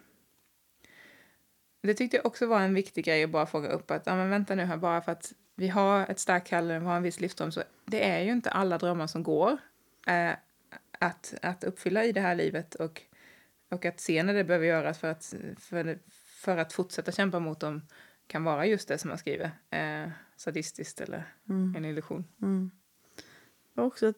Det 1.82 1.94
tyckte 1.94 2.16
jag 2.16 2.26
också 2.26 2.46
var 2.46 2.60
en 2.60 2.74
viktig 2.74 3.04
grej 3.04 3.24
att 3.24 3.30
bara 3.30 3.46
fånga 3.46 3.68
upp 3.68 3.90
att, 3.90 4.06
ja 4.06 4.16
men 4.16 4.30
vänta 4.30 4.54
nu 4.54 4.64
här, 4.64 4.76
bara 4.76 5.02
för 5.02 5.12
att 5.12 5.32
vi 5.54 5.68
har 5.68 6.10
ett 6.10 6.18
starkt 6.18 6.48
kall, 6.48 6.68
vi 6.68 6.74
har 6.74 6.96
en 6.96 7.02
viss 7.02 7.20
livsdröm, 7.20 7.52
så 7.52 7.62
det 7.84 8.08
är 8.08 8.20
ju 8.20 8.32
inte 8.32 8.50
alla 8.50 8.78
drömmar 8.78 9.06
som 9.06 9.22
går 9.22 9.58
eh, 10.06 10.32
att, 10.98 11.34
att 11.42 11.64
uppfylla 11.64 12.04
i 12.04 12.12
det 12.12 12.20
här 12.20 12.34
livet 12.34 12.74
och, 12.74 13.02
och 13.70 13.84
att 13.84 14.00
se 14.00 14.22
när 14.22 14.34
det 14.34 14.44
behöver 14.44 14.66
göras 14.66 14.98
för 14.98 15.08
att, 15.08 15.34
för, 15.58 15.98
för 16.44 16.56
att 16.56 16.72
fortsätta 16.72 17.12
kämpa 17.12 17.38
mot 17.38 17.60
dem 17.60 17.82
kan 18.26 18.44
vara 18.44 18.66
just 18.66 18.88
det 18.88 18.98
som 18.98 19.08
man 19.08 19.18
skriver, 19.18 19.50
eh, 19.70 20.10
sadistiskt 20.36 21.00
eller 21.00 21.24
Mm. 21.48 21.74
en 21.76 21.84
illusion. 21.84 22.24
Mm. 22.42 22.70
Och 23.76 23.84
också 23.84 24.08
att, 24.08 24.16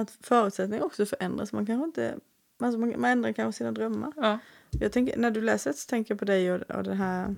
att, 0.00 0.10
förutsättningar 0.20 0.84
också 0.84 1.06
förändras. 1.06 1.52
Man 1.52 1.66
kanske 1.66 1.84
inte... 1.84 2.18
Alltså 2.58 2.78
man, 2.78 3.00
man 3.00 3.10
ändrar 3.10 3.32
kanske 3.32 3.58
sina 3.58 3.72
drömmar. 3.72 4.12
Ja. 4.16 4.38
Jag 4.70 4.92
tänker, 4.92 5.16
när 5.16 5.30
du 5.30 5.40
läser 5.40 5.72
så 5.72 5.88
tänker 5.88 6.14
jag 6.14 6.18
på 6.18 6.24
dig 6.24 6.52
och, 6.52 6.70
och 6.70 6.84
det 6.84 6.94
här 6.94 7.34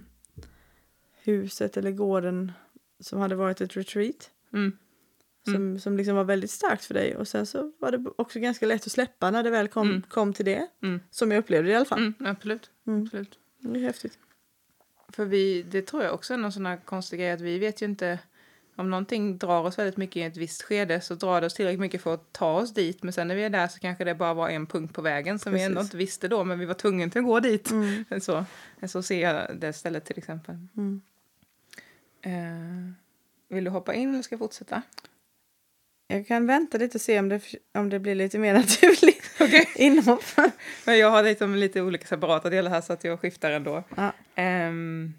huset 1.22 1.76
eller 1.76 1.90
gården 1.90 2.52
som 3.00 3.18
hade 3.18 3.34
varit 3.34 3.60
ett 3.60 3.76
retreat. 3.76 4.30
Mm. 4.52 4.78
Som, 5.44 5.80
som 5.80 5.96
liksom 5.96 6.16
var 6.16 6.24
väldigt 6.24 6.50
starkt 6.50 6.84
för 6.84 6.94
dig. 6.94 7.16
Och 7.16 7.28
sen 7.28 7.46
så 7.46 7.72
var 7.78 7.90
det 7.90 8.04
också 8.16 8.38
ganska 8.38 8.66
lätt 8.66 8.86
att 8.86 8.92
släppa 8.92 9.30
när 9.30 9.42
det 9.42 9.50
väl 9.50 9.68
kom, 9.68 9.88
Mm. 9.90 10.02
kom 10.02 10.32
till 10.32 10.44
det. 10.44 10.66
Mm. 10.82 11.00
Som 11.10 11.30
jag 11.30 11.38
upplevde 11.38 11.68
det 11.68 11.72
i 11.72 11.76
alla 11.76 11.84
fall. 11.84 11.98
Mm, 11.98 12.14
absolut. 12.18 12.70
Mm. 12.86 13.02
absolut. 13.02 13.38
Det 13.58 13.78
är 13.78 13.82
häftigt. 13.82 14.18
För 15.08 15.24
vi, 15.24 15.62
det 15.62 15.82
tror 15.82 16.02
jag 16.02 16.14
också 16.14 16.34
är 16.34 16.38
någon 16.38 16.52
sån 16.52 16.66
här 16.66 16.76
konstig 16.76 17.18
grej 17.18 17.30
att 17.30 17.40
vi 17.40 17.58
vet 17.58 17.82
ju 17.82 17.86
inte 17.86 18.18
om 18.78 18.90
någonting 18.90 19.38
drar 19.38 19.62
oss 19.62 19.78
väldigt 19.78 19.96
mycket 19.96 20.16
i 20.16 20.22
ett 20.22 20.36
visst 20.36 20.62
skede 20.62 21.00
så 21.00 21.14
drar 21.14 21.40
det 21.40 21.46
oss 21.46 21.54
tillräckligt 21.54 21.80
mycket 21.80 22.02
för 22.02 22.14
att 22.14 22.32
ta 22.32 22.52
oss 22.52 22.74
dit 22.74 23.02
men 23.02 23.12
sen 23.12 23.28
när 23.28 23.34
vi 23.34 23.42
är 23.42 23.50
där 23.50 23.68
så 23.68 23.78
kanske 23.78 24.04
det 24.04 24.14
bara 24.14 24.34
var 24.34 24.48
en 24.48 24.66
punkt 24.66 24.94
på 24.94 25.02
vägen 25.02 25.38
som 25.38 25.52
vi 25.52 25.62
ändå 25.62 25.76
Precis. 25.76 25.86
inte 25.86 25.96
visste 25.96 26.28
då 26.28 26.44
men 26.44 26.58
vi 26.58 26.64
var 26.64 26.74
tvungna 26.74 27.10
till 27.10 27.18
att 27.20 27.26
gå 27.26 27.40
dit. 27.40 27.70
Mm. 27.70 28.04
Så, 28.20 28.44
så 28.86 29.02
ser 29.02 29.22
jag 29.22 29.56
det 29.56 29.72
stället 29.72 30.04
till 30.04 30.18
exempel. 30.18 30.56
Mm. 30.76 31.00
Eh, 32.22 32.94
vill 33.48 33.64
du 33.64 33.70
hoppa 33.70 33.94
in 33.94 34.10
eller 34.12 34.22
ska 34.22 34.32
jag 34.32 34.40
fortsätta? 34.40 34.82
Jag 36.06 36.26
kan 36.26 36.46
vänta 36.46 36.78
lite 36.78 36.98
och 36.98 37.02
se 37.02 37.18
om 37.18 37.28
det, 37.28 37.40
om 37.74 37.90
det 37.90 37.98
blir 37.98 38.14
lite 38.14 38.38
mer 38.38 38.54
naturligt 38.58 39.30
Okej. 39.40 39.68
inhopp. 39.74 40.24
Men 40.86 40.98
jag 40.98 41.10
har 41.10 41.22
liksom 41.22 41.54
lite 41.54 41.82
olika 41.82 42.06
separata 42.06 42.50
delar 42.50 42.70
här 42.70 42.80
så 42.80 42.92
att 42.92 43.04
jag 43.04 43.20
skiftar 43.20 43.50
ändå. 43.50 43.84
Ja. 43.96 44.12
Ehm, 44.34 45.14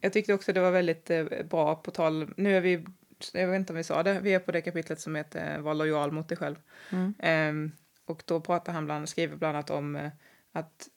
jag 0.00 0.12
tyckte 0.12 0.34
också 0.34 0.52
det 0.52 0.60
var 0.60 0.70
väldigt 0.70 1.10
eh, 1.10 1.24
bra 1.50 1.74
på 1.74 1.90
tal, 1.90 2.34
nu 2.36 2.56
är 2.56 2.60
vi, 2.60 2.84
jag 3.32 3.48
vet 3.48 3.56
inte 3.56 3.72
om 3.72 3.76
vi 3.76 3.84
sa 3.84 4.02
det, 4.02 4.20
vi 4.20 4.34
är 4.34 4.38
på 4.38 4.52
det 4.52 4.60
kapitlet 4.60 5.00
som 5.00 5.14
heter 5.14 5.56
eh, 5.56 5.60
Var 5.60 5.74
lojal 5.74 6.12
mot 6.12 6.28
dig 6.28 6.38
själv. 6.38 6.56
Mm. 6.92 7.14
Ehm, 7.18 7.72
och 8.04 8.22
då 8.26 8.40
pratar 8.40 8.72
han 8.72 8.84
bland, 8.84 9.08
skriver 9.08 9.36
bland 9.36 9.56
annat 9.56 9.70
om 9.70 9.96
eh, 9.96 10.10
att 10.52 10.88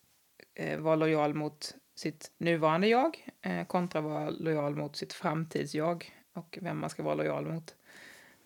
eh, 0.56 0.80
vara 0.80 0.96
lojal 0.96 1.34
mot 1.34 1.76
sitt 1.96 2.32
nuvarande 2.38 2.88
jag 2.88 3.28
eh, 3.42 3.66
kontra 3.66 4.02
vara 4.02 4.30
lojal 4.30 4.76
mot 4.76 4.96
sitt 4.96 5.14
framtidsjag 5.14 6.12
och 6.34 6.58
vem 6.62 6.80
man 6.80 6.90
ska 6.90 7.04
vara 7.04 7.16
lojal 7.16 7.46
mot. 7.46 7.76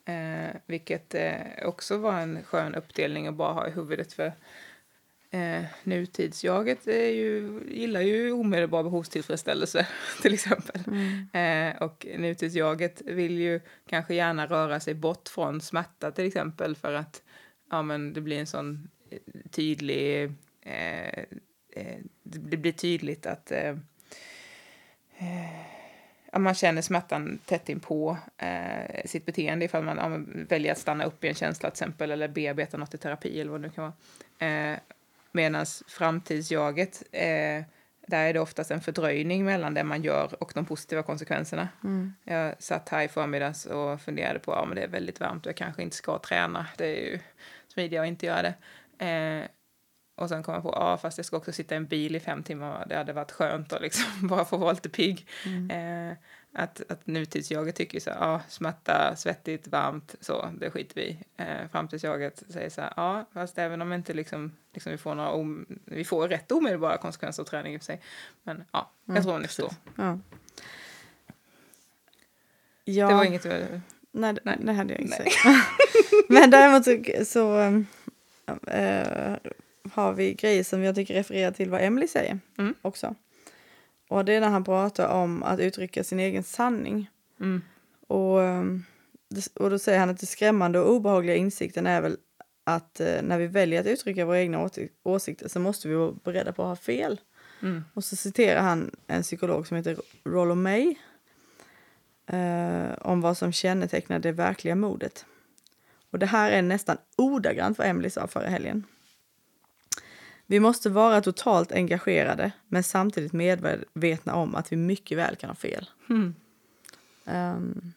Eh, 0.06 0.56
vilket 0.66 1.16
eh, 1.16 1.66
också 1.66 1.98
var 1.98 2.20
en 2.20 2.44
skön 2.44 2.76
uppdelning 2.76 3.28
att 3.28 3.36
bara 3.36 3.54
ha 3.54 3.68
i 3.68 3.72
huvudet 3.72 4.14
för 4.14 4.34
eh, 5.36 5.66
nutidsjaget 5.84 6.88
är 6.88 7.10
ju, 7.10 7.62
gillar 7.68 8.02
ju 8.02 8.32
omedelbar 8.32 8.84
behovstillfredsställelse 8.84 9.88
till 10.22 10.34
exempel. 10.34 10.82
Mm. 10.88 11.74
Eh, 11.74 11.82
och 11.82 12.06
nutidsjaget 12.18 13.02
vill 13.02 13.38
ju 13.38 13.62
kanske 13.90 14.16
gärna 14.16 14.46
röra 14.46 14.80
sig 14.80 14.94
bort 14.94 15.30
från 15.30 15.62
smärta 15.62 16.12
till 16.12 16.26
exempel 16.26 16.76
för 16.76 16.94
att 16.94 17.24
ja, 17.72 17.82
men 17.82 18.14
det 18.14 18.22
blir 18.22 18.40
en 18.40 18.48
sån 18.48 18.90
eh, 19.10 19.20
tydlig... 19.52 20.24
Eh, 20.62 21.20
eh, 21.76 22.00
det 22.24 22.58
blir 22.58 22.72
tydligt 22.72 23.26
att 23.26 23.52
eh, 23.52 23.70
eh, 25.18 25.66
ja, 26.32 26.40
man 26.40 26.56
känner 26.56 26.82
smärtan 26.82 27.40
tätt 27.46 27.70
inpå 27.70 28.18
eh, 28.38 29.06
sitt 29.06 29.26
beteende 29.26 29.66
ifall 29.66 29.84
man, 29.84 29.98
ja, 29.98 30.10
man 30.10 30.46
väljer 30.50 30.72
att 30.72 30.78
stanna 30.78 31.04
upp 31.04 31.24
i 31.24 31.28
en 31.28 31.36
känsla 31.36 31.70
till 31.70 31.74
exempel 31.84 32.12
eller 32.12 32.28
bearbeta 32.28 32.78
något 32.78 32.94
i 32.94 32.98
terapi 32.98 33.42
eller 33.42 33.52
vad 33.52 33.62
det 33.62 33.68
nu 33.68 33.74
kan 33.74 33.84
vara. 33.84 34.72
Eh, 34.74 34.80
Medan 35.36 35.66
framtidsjaget, 35.88 37.04
eh, 37.12 37.64
där 38.08 38.26
är 38.26 38.34
det 38.34 38.40
oftast 38.40 38.72
en 38.72 38.82
fördröjning 38.82 39.46
mellan 39.46 39.74
det 39.74 39.84
man 39.84 40.04
gör 40.04 40.44
och 40.44 40.52
de 40.56 40.66
positiva 40.66 41.04
konsekvenserna. 41.04 41.70
Mm. 41.84 42.14
Jag 42.24 42.56
satt 42.60 42.90
här 42.90 43.04
i 43.04 43.08
förmiddags 43.08 43.66
och 43.66 44.02
funderade 44.02 44.40
på 44.40 44.54
att 44.54 44.70
ja, 44.70 44.76
det 44.76 44.84
är 44.84 44.88
väldigt 44.88 45.20
varmt 45.20 45.46
och 45.46 45.50
jag 45.50 45.58
kanske 45.58 45.84
inte 45.84 45.96
ska 45.96 46.20
träna. 46.20 46.68
Det 46.78 46.86
är 46.86 47.12
ju 47.12 47.20
smidigare 47.68 48.04
att 48.04 48.08
inte 48.08 48.26
göra 48.26 48.42
det. 48.42 48.56
Eh, 49.06 49.48
och 50.18 50.30
sen 50.30 50.44
kom 50.44 50.54
jag 50.54 50.64
på 50.64 50.74
ja, 50.76 50.98
fast 50.98 51.18
jag 51.18 51.26
ska 51.26 51.38
också 51.38 51.52
sitta 51.52 51.76
i 51.76 51.78
en 51.78 51.88
bil 51.88 52.16
i 52.16 52.20
fem 52.20 52.44
timmar. 52.44 52.86
Det 52.90 52.96
hade 52.96 53.14
varit 53.14 53.32
skönt 53.32 53.74
att 53.74 53.82
liksom 53.82 54.06
bara 54.28 54.46
få 54.46 54.58
vara 54.58 54.72
lite 54.72 54.90
pigg. 54.90 55.28
Mm. 55.46 56.10
Eh, 56.12 56.18
Att, 56.58 56.82
att 56.92 57.08
nutidsjaget 57.08 57.76
tycker 57.76 58.00
så 58.00 58.10
här, 58.10 58.18
ja, 58.20 58.42
smärta, 58.50 59.16
svettigt, 59.16 59.68
varmt, 59.68 60.16
så, 60.20 60.52
det 60.60 60.72
skiter 60.72 60.96
vi 60.96 61.18
eh, 61.38 61.68
Framtidsjaget 61.72 62.44
säger 62.50 62.70
så 62.70 62.82
här, 62.82 62.94
ja, 62.98 63.26
fast 63.34 63.58
även 63.58 63.82
om 63.82 63.94
inte 63.94 64.14
liksom, 64.14 64.52
liksom 64.74 64.92
vi 64.92 64.98
får 64.98 65.16
några, 65.16 65.30
om, 65.30 65.66
vi 65.86 66.06
får 66.06 66.28
rätt 66.28 66.52
omedelbara 66.52 66.98
konsekvenser 66.98 67.44
av 67.44 67.48
träning 67.48 67.74
i 67.74 67.78
och 67.78 67.82
för 67.82 67.86
sig. 67.86 68.02
Men 68.44 68.64
ja, 68.72 68.92
jag 69.06 69.24
tror 69.24 69.40
ni 69.40 69.48
förstår. 69.48 69.72
Ja. 69.96 70.20
Ja, 72.84 73.08
Det 73.08 73.14
var 73.14 73.24
inget, 73.24 73.46
eh, 73.46 73.66
nej, 74.12 74.38
nej. 74.44 74.58
det 74.60 74.74
hade 74.74 74.94
jag 74.94 75.02
inte 75.02 75.18
sagt. 75.18 75.36
Men 76.30 76.50
däremot 76.50 76.86
så, 76.86 77.26
så 77.26 77.58
eh, 78.68 79.36
har 79.92 80.14
vi 80.14 80.34
grejer 80.34 80.64
som 80.64 80.84
jag 80.84 80.96
tycker 80.96 81.14
refererar 81.14 81.52
till 81.52 81.70
vad 81.70 81.82
Emily 81.82 82.08
säger 82.08 82.40
Mm. 82.58 82.74
också. 82.82 83.16
Och 84.08 84.26
det 84.26 84.34
är 84.34 84.42
när 84.42 84.50
han 84.50 84.64
pratar 84.64 85.08
om 85.08 85.44
att 85.44 85.60
uttrycka 85.60 86.04
sin 86.04 86.20
egen 86.20 86.44
sanning. 86.44 87.10
mm, 87.40 87.62
Och, 88.08 88.44
ehm, 88.44 88.84
och 89.54 89.70
då 89.70 89.80
säger 89.80 90.00
han 90.00 90.10
att 90.10 90.20
det 90.20 90.26
skrämmande 90.26 90.80
och 90.80 90.92
obehagliga 90.92 91.36
insikten 91.36 91.88
är 91.88 92.02
väl 92.02 92.18
att 92.64 93.00
eh, 93.00 93.22
när 93.24 93.38
vi 93.38 93.48
väljer 93.48 93.80
att 93.82 93.88
uttrycka 93.88 94.26
våra 94.26 94.40
egna 94.40 94.70
åsikter 95.04 95.48
så 95.48 95.60
måste 95.60 95.88
vi 95.88 95.96
vara 95.96 96.14
beredda 96.24 96.54
på 96.54 96.64
att 96.64 96.68
ha 96.68 96.76
fel. 96.76 97.22
mm, 97.62 97.84
Och 97.94 98.04
så 98.04 98.16
citerar 98.16 98.62
han 98.62 98.96
en 99.08 99.22
psykolog 99.24 99.68
som 99.68 99.78
heter 99.78 99.98
Rollo 100.24 100.56
May 100.56 100.96
eh, 102.28 102.92
om 103.02 103.22
vad 103.22 103.38
som 103.38 103.52
kännetecknar 103.52 104.20
det 104.20 104.32
verkliga 104.32 104.76
modet. 104.76 105.26
Och 106.12 106.20
det 106.20 106.26
här 106.26 106.52
är 106.52 106.62
nästan 106.62 106.98
ordagrant 107.16 107.78
vad 107.78 107.88
Emily 107.88 108.10
sa 108.10 108.28
förra 108.28 108.48
helgen. 108.50 108.84
Vi 110.46 110.60
måste 110.60 110.90
vara 110.90 111.22
totalt 111.22 111.72
engagerade 111.72 112.52
men 112.68 112.84
samtidigt 112.84 113.34
medvetna 113.34 114.36
om 114.36 114.56
att 114.56 114.72
vi 114.72 114.76
mycket 114.76 115.18
väl 115.18 115.36
kan 115.36 115.50
ha 115.50 115.56
fel. 115.56 115.90
mm. 116.10 116.36
Ehm, 117.26 117.94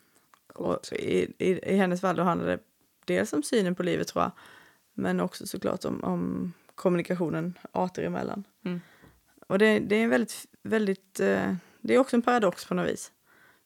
och 0.54 0.92
i, 0.92 1.32
i, 1.38 1.72
I 1.72 1.76
hennes 1.76 2.00
fall 2.00 2.16
då 2.16 2.22
handlar 2.22 2.46
det 2.46 2.58
dels 3.04 3.32
om 3.32 3.42
synen 3.42 3.74
på 3.74 3.82
livet 3.82 4.08
tror 4.08 4.24
jag, 4.24 4.30
men 4.94 5.20
också 5.20 5.46
såklart 5.46 5.84
om, 5.84 6.04
om 6.04 6.52
kommunikationen 6.74 7.58
arter 7.72 8.02
emellan. 8.02 8.44
Mm. 8.64 8.80
Och 9.46 9.58
det, 9.58 9.78
det 9.78 9.96
är 9.96 10.04
en 10.04 10.10
väldigt, 10.10 10.46
väldigt, 10.62 11.20
eh, 11.20 11.54
det 11.80 11.94
är 11.94 11.98
också 11.98 12.16
en 12.16 12.22
paradox 12.22 12.64
på 12.64 12.74
något 12.74 12.88
vis. 12.88 13.12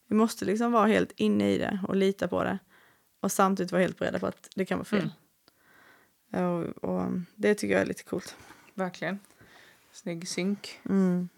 Vi 0.09 0.15
måste 0.17 0.45
liksom 0.45 0.73
vara 0.73 0.87
helt 0.87 1.13
inne 1.17 1.53
i 1.53 1.59
det 1.59 1.81
och 1.89 1.97
lita 1.97 2.29
på 2.29 2.45
det 2.45 2.59
och 3.21 3.33
samtidigt 3.33 3.73
vara 3.73 3.83
helt 3.83 3.99
beredda 3.99 4.19
på 4.19 4.27
att 4.27 4.49
det 4.55 4.65
kan 4.65 4.79
vara 4.79 4.85
fel. 4.85 5.11
Och, 6.33 6.91
och 6.91 7.11
det 7.35 7.55
tycker 7.55 7.75
jag 7.75 7.83
är 7.83 7.87
lite 7.87 8.05
coolt. 8.05 8.37
Verkligen. 8.75 9.19
Snygg 9.93 10.29
synk. 10.29 10.81
Mm. 10.89 11.29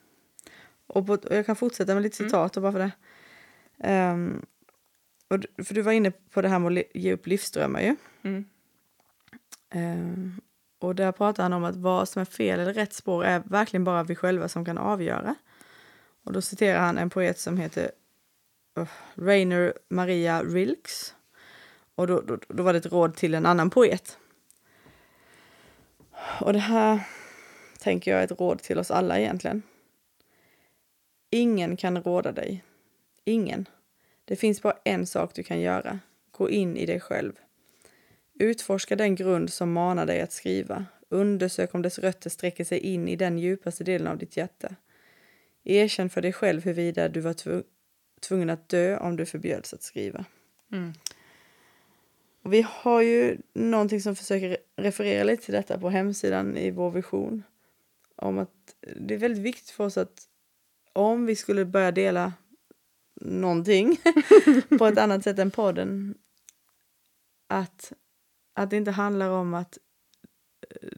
Och, 0.86 1.06
på, 1.06 1.12
och 1.12 1.36
jag 1.36 1.46
kan 1.46 1.56
fortsätta 1.56 1.94
med 1.94 2.02
lite 2.02 2.22
Mm. 2.22 2.30
citat 2.30 2.56
och 2.56 2.62
bara 2.62 2.72
för 2.72 2.78
det. 2.78 2.90
Ehm, 3.78 4.46
och, 5.28 5.64
för 5.64 5.74
du 5.74 5.82
var 5.82 5.92
inne 5.92 6.10
på 6.10 6.42
det 6.42 6.48
här 6.48 6.58
med 6.58 6.78
att 6.78 6.84
ge 6.94 7.12
upp 7.12 7.26
livsdrömmar 7.26 7.80
ju. 7.80 7.96
Mm. 8.22 8.44
Ehm, 9.70 10.40
och 10.78 10.94
där 10.94 11.12
pratar 11.12 11.42
han 11.42 11.52
om 11.52 11.64
att 11.64 11.76
vad 11.76 12.08
som 12.08 12.20
är 12.20 12.24
fel 12.24 12.60
eller 12.60 12.74
rätt 12.74 12.92
spår 12.92 13.24
är 13.24 13.42
verkligen 13.44 13.84
bara 13.84 14.02
vi 14.02 14.14
själva 14.14 14.48
som 14.48 14.64
kan 14.64 14.78
avgöra. 14.78 15.34
Och 16.24 16.32
då 16.32 16.42
citerar 16.42 16.80
han 16.80 16.98
en 16.98 17.10
poet 17.10 17.38
som 17.38 17.56
heter 17.56 17.90
uh, 18.78 18.88
Rainer 19.14 19.74
Maria 19.88 20.42
Rilks. 20.42 21.14
Och 21.94 22.06
då, 22.06 22.20
då, 22.20 22.38
då 22.48 22.62
var 22.62 22.72
det 22.72 22.78
ett 22.78 22.92
råd 22.92 23.16
till 23.16 23.34
en 23.34 23.46
annan 23.46 23.70
poet. 23.70 24.18
Och 26.40 26.52
det 26.52 26.58
här 26.58 27.00
tänker 27.84 28.10
jag 28.10 28.22
ett 28.22 28.40
råd 28.40 28.62
till 28.62 28.78
oss 28.78 28.90
alla 28.90 29.18
egentligen. 29.18 29.62
Ingen 31.30 31.76
kan 31.76 32.02
råda 32.02 32.32
dig. 32.32 32.64
Ingen. 33.24 33.68
Det 34.24 34.36
finns 34.36 34.62
bara 34.62 34.76
en 34.84 35.06
sak 35.06 35.34
du 35.34 35.42
kan 35.42 35.60
göra. 35.60 35.98
Gå 36.30 36.50
in 36.50 36.76
i 36.76 36.86
dig 36.86 37.00
själv. 37.00 37.32
Utforska 38.34 38.96
den 38.96 39.14
grund 39.14 39.52
som 39.52 39.72
manar 39.72 40.06
dig 40.06 40.20
att 40.20 40.32
skriva. 40.32 40.86
Undersök 41.08 41.74
om 41.74 41.82
dess 41.82 41.98
rötter 41.98 42.30
sträcker 42.30 42.64
sig 42.64 42.78
in 42.78 43.08
i 43.08 43.16
den 43.16 43.38
djupaste 43.38 43.84
delen 43.84 44.06
av 44.06 44.18
ditt 44.18 44.36
hjärta. 44.36 44.76
Erkänn 45.64 46.10
för 46.10 46.22
dig 46.22 46.32
själv 46.32 46.64
huruvida 46.64 47.08
du 47.08 47.20
var 47.20 47.32
tvu- 47.32 47.64
tvungen 48.20 48.50
att 48.50 48.68
dö 48.68 48.98
om 48.98 49.16
du 49.16 49.26
förbjöds 49.26 49.74
att 49.74 49.82
skriva. 49.82 50.24
Mm. 50.72 50.92
Och 52.42 52.52
vi 52.52 52.66
har 52.68 53.02
ju 53.02 53.38
någonting 53.52 54.00
som 54.00 54.16
försöker 54.16 54.56
referera 54.76 55.24
lite 55.24 55.44
till 55.44 55.54
detta 55.54 55.78
på 55.78 55.90
hemsidan 55.90 56.56
i 56.56 56.70
vår 56.70 56.90
vision. 56.90 57.42
Om 58.16 58.38
att 58.38 58.74
det 58.96 59.14
är 59.14 59.18
väldigt 59.18 59.42
viktigt 59.42 59.70
för 59.70 59.84
oss 59.84 59.96
att 59.96 60.28
om 60.92 61.26
vi 61.26 61.36
skulle 61.36 61.64
börja 61.64 61.92
dela 61.92 62.32
någonting 63.20 63.96
på 64.78 64.86
ett 64.86 64.98
annat 64.98 65.24
sätt 65.24 65.38
än 65.38 65.50
podden 65.50 66.14
att, 67.46 67.92
att 68.54 68.70
det 68.70 68.76
inte 68.76 68.90
handlar 68.90 69.28
om 69.28 69.54
att 69.54 69.78
eh, 70.70 70.88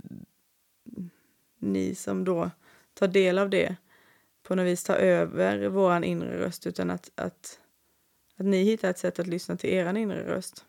ni 1.59 1.95
som 1.95 2.25
då 2.25 2.51
tar 2.95 3.09
del 3.09 3.39
av 3.39 3.51
det 3.51 3.77
på 4.43 4.55
något 4.55 4.67
vis 4.67 4.85
tar 4.85 4.97
över 4.97 5.69
vår 5.69 6.05
inre 6.05 6.39
röst 6.39 6.67
utan 6.67 6.91
att, 6.91 7.11
att, 7.14 7.61
att 8.37 8.47
ni 8.47 8.62
hittar 8.62 8.91
ett 8.91 8.99
sätt 8.99 9.19
att 9.19 9.27
lyssna 9.27 9.57
till 9.57 9.71
er 9.71 9.95
inre 9.95 10.35
röst 10.35 10.64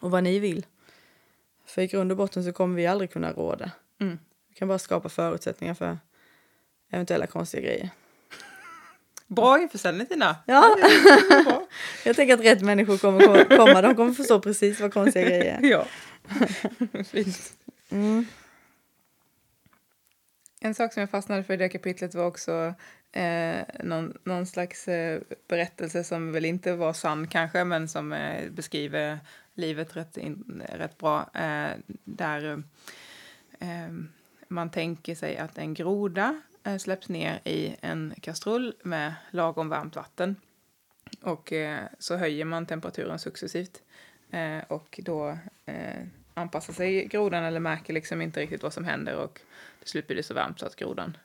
och 0.00 0.10
vad 0.10 0.24
ni 0.24 0.38
vill. 0.38 0.66
För 1.64 1.82
i 1.82 1.86
grund 1.86 2.10
och 2.10 2.18
botten 2.18 2.44
så 2.44 2.52
kommer 2.52 2.76
vi 2.76 2.86
aldrig 2.86 3.10
kunna 3.10 3.32
råda. 3.32 3.70
Mm. 4.00 4.18
Kan 4.58 4.68
bara 4.68 4.78
skapa 4.78 5.08
förutsättningar 5.08 5.74
för 5.74 5.98
eventuella 6.90 7.26
konstiga 7.26 7.62
grejer. 7.62 7.90
Bra 9.26 9.60
införsäljning 9.60 10.06
Tina. 10.06 10.36
Ja. 10.46 10.76
Bra. 11.44 11.66
Jag 12.04 12.16
tänker 12.16 12.34
att 12.34 12.40
rätt 12.44 12.62
människor 12.62 12.98
kommer 12.98 13.20
ko- 13.26 13.56
komma. 13.56 13.82
De 13.82 13.94
kommer 13.94 14.12
förstå 14.12 14.40
precis 14.40 14.80
vad 14.80 14.92
konstiga 14.92 15.28
grejer 15.28 15.58
är. 15.62 15.68
ja. 15.70 15.86
Fint. 17.04 17.52
Mm. 17.90 18.26
En 20.60 20.74
sak 20.74 20.92
som 20.92 21.00
jag 21.00 21.10
fastnade 21.10 21.44
för 21.44 21.54
i 21.54 21.56
det 21.56 21.68
kapitlet 21.68 22.14
var 22.14 22.26
också 22.26 22.74
eh, 23.12 23.58
någon, 23.82 24.18
någon 24.24 24.46
slags 24.46 24.88
eh, 24.88 25.20
berättelse 25.48 26.04
som 26.04 26.32
väl 26.32 26.44
inte 26.44 26.72
var 26.72 26.92
sann 26.92 27.26
kanske, 27.26 27.64
men 27.64 27.88
som 27.88 28.12
eh, 28.12 28.50
beskriver 28.50 29.18
livet 29.54 29.96
rätt, 29.96 30.16
in, 30.16 30.62
rätt 30.68 30.98
bra. 30.98 31.30
Eh, 31.34 31.70
där 32.04 32.62
eh, 33.60 33.88
man 34.48 34.70
tänker 34.70 35.14
sig 35.14 35.36
att 35.36 35.58
en 35.58 35.74
groda 35.74 36.42
eh, 36.64 36.76
släpps 36.76 37.08
ner 37.08 37.40
i 37.44 37.76
en 37.80 38.14
kastrull 38.20 38.74
med 38.82 39.14
lagom 39.30 39.68
varmt 39.68 39.96
vatten. 39.96 40.36
Och 41.22 41.52
eh, 41.52 41.84
så 41.98 42.16
höjer 42.16 42.44
man 42.44 42.66
temperaturen 42.66 43.18
successivt. 43.18 43.82
Eh, 44.30 44.58
och 44.68 45.00
då 45.02 45.38
anpassar 46.34 46.72
sig 46.72 47.06
grodan 47.06 47.44
eller 47.44 47.60
märker 47.60 47.92
liksom 47.92 48.22
inte 48.22 48.40
riktigt 48.40 48.62
vad 48.62 48.72
som 48.72 48.84
händer 48.84 49.16
och 49.16 49.40
till 49.80 49.88
slut 49.88 50.06
blir 50.06 50.16
det 50.16 50.22
så 50.22 50.34
varmt 50.34 50.60
så 50.60 50.66
att 50.66 50.76
grodan 50.76 51.16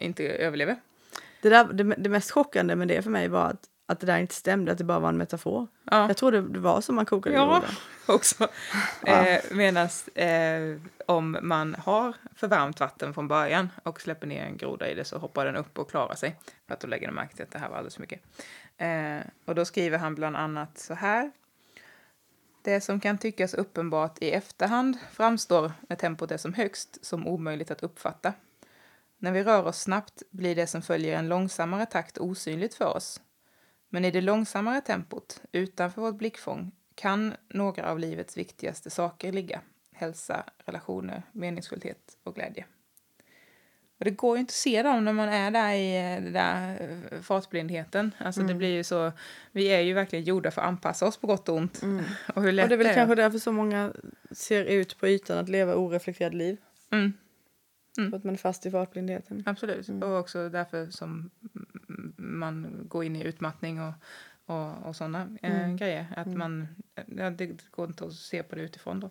inte 0.00 0.28
överlever. 0.28 0.76
Det, 1.42 1.48
där, 1.48 1.72
det, 1.72 1.94
det 1.98 2.08
mest 2.08 2.30
chockande 2.30 2.76
med 2.76 2.88
det 2.88 3.02
för 3.02 3.10
mig 3.10 3.28
var 3.28 3.44
att, 3.44 3.68
att 3.86 4.00
det 4.00 4.06
där 4.06 4.18
inte 4.18 4.34
stämde, 4.34 4.72
att 4.72 4.78
det 4.78 4.84
bara 4.84 4.98
var 4.98 5.08
en 5.08 5.18
metafor. 5.18 5.66
Ja, 5.90 6.06
Jag 6.06 6.16
trodde 6.16 6.40
det 6.42 6.58
var 6.58 6.80
som 6.80 6.94
man 6.96 7.06
kokade 7.06 7.36
Ja. 7.36 7.62
också. 8.06 8.48
Eh, 9.06 9.40
Medan 9.50 9.88
eh, 10.14 10.80
om 11.06 11.38
man 11.42 11.74
har 11.74 12.14
för 12.34 12.48
varmt 12.48 12.80
vatten 12.80 13.14
från 13.14 13.28
början 13.28 13.68
och 13.82 14.00
släpper 14.00 14.26
ner 14.26 14.44
en 14.44 14.56
groda 14.56 14.88
i 14.90 14.94
det 14.94 15.04
så 15.04 15.18
hoppar 15.18 15.44
den 15.46 15.56
upp 15.56 15.78
och 15.78 15.90
klarar 15.90 16.14
sig. 16.14 16.36
För 16.66 16.74
att 16.74 16.80
då 16.80 16.88
lägger 16.88 17.06
den 17.06 17.14
märke 17.14 17.34
till 17.34 17.42
att 17.42 17.50
det 17.50 17.58
här 17.58 17.68
var 17.68 17.76
alldeles 17.76 17.94
för 17.94 18.00
mycket. 18.00 18.20
Eh, 18.76 19.18
och 19.44 19.54
då 19.54 19.64
skriver 19.64 19.98
han 19.98 20.14
bland 20.14 20.36
annat 20.36 20.78
så 20.78 20.94
här. 20.94 21.30
Det 22.62 22.80
som 22.80 23.00
kan 23.00 23.18
tyckas 23.18 23.54
uppenbart 23.54 24.18
i 24.22 24.30
efterhand 24.30 24.98
framstår 25.12 25.72
när 25.88 25.96
tempot 25.96 26.30
är 26.30 26.36
som 26.36 26.54
högst 26.54 27.04
som 27.04 27.26
omöjligt 27.26 27.70
att 27.70 27.82
uppfatta. 27.82 28.32
När 29.18 29.32
vi 29.32 29.42
rör 29.44 29.64
oss 29.66 29.80
snabbt 29.80 30.22
blir 30.30 30.54
det 30.54 30.66
som 30.66 30.82
följer 30.82 31.18
en 31.18 31.28
långsammare 31.28 31.86
takt 31.86 32.18
osynligt 32.18 32.74
för 32.74 32.96
oss. 32.96 33.20
Men 33.88 34.04
i 34.04 34.10
det 34.10 34.20
långsammare 34.20 34.80
tempot, 34.80 35.42
utanför 35.52 36.02
vårt 36.02 36.18
blickfång, 36.18 36.72
kan 36.94 37.34
några 37.48 37.90
av 37.90 37.98
livets 37.98 38.36
viktigaste 38.36 38.90
saker 38.90 39.32
ligga. 39.32 39.60
Hälsa, 39.92 40.44
relationer, 40.64 41.22
meningsfullhet 41.32 42.18
och 42.22 42.34
glädje. 42.34 42.66
Och 43.98 44.04
det 44.04 44.10
går 44.10 44.36
ju 44.36 44.40
inte 44.40 44.50
att 44.50 44.54
se 44.54 44.82
dem 44.82 45.04
när 45.04 45.12
man 45.12 45.28
är 45.28 45.50
där 45.50 45.72
i 45.72 45.96
eh, 45.96 46.22
den 46.22 46.32
där 46.32 46.88
eh, 47.10 47.20
fartblindheten. 47.20 48.14
Alltså 48.18 48.42
det 48.42 48.54
blir 48.54 48.74
ju 48.74 48.84
så, 48.84 49.12
vi 49.52 49.66
är 49.66 49.80
ju 49.80 49.94
verkligen 49.94 50.24
gjorda 50.24 50.50
för 50.50 50.60
att 50.60 50.68
anpassa 50.68 51.06
oss 51.06 51.16
på 51.16 51.26
gott 51.26 51.48
och 51.48 51.56
ont. 51.56 51.82
Och 52.34 52.42
hur 52.42 52.52
lätt 52.52 52.64
Och 52.64 52.68
det 52.68 52.74
är 52.74 52.78
väl 52.78 52.86
det 52.86 52.94
kanske 52.94 53.14
därför 53.14 53.38
så 53.38 53.52
många 53.52 53.92
ser 54.30 54.64
ut 54.64 54.98
på 54.98 55.08
ytan 55.08 55.38
att 55.38 55.48
leva 55.48 55.74
oreflekterade 55.74 56.36
liv. 56.36 56.56
Mm, 56.90 57.12
För 58.10 58.16
att 58.16 58.24
man 58.24 58.34
är 58.34 58.38
fast 58.38 58.66
i 58.66 58.70
fartblindheten. 58.70 59.42
absolut. 59.46 59.88
Och 59.88 60.18
också 60.18 60.48
därför 60.48 60.86
som 60.90 61.30
mm, 61.54 61.65
man 62.36 62.84
går 62.88 63.04
in 63.04 63.16
i 63.16 63.24
utmattning 63.24 63.80
och, 63.82 63.92
och, 64.46 64.86
och 64.86 64.96
sådana 64.96 65.28
eh, 65.42 65.74
grejer. 65.74 66.06
Att 66.16 66.26
man, 66.26 66.68
ja, 67.16 67.30
det 67.30 67.70
går 67.70 67.86
inte 67.86 68.04
att 68.04 68.12
se 68.14 68.42
på 68.42 68.54
det 68.54 68.62
utifrån 68.62 69.00
då. 69.00 69.10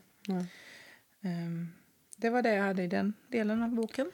Ehm, 1.21 1.67
det 2.17 2.29
var 2.29 2.41
det 2.41 2.53
jag 2.55 2.63
hade 2.63 2.83
i 2.83 2.87
den 2.87 3.13
delen 3.27 3.63
av 3.63 3.69
boken. 3.69 4.11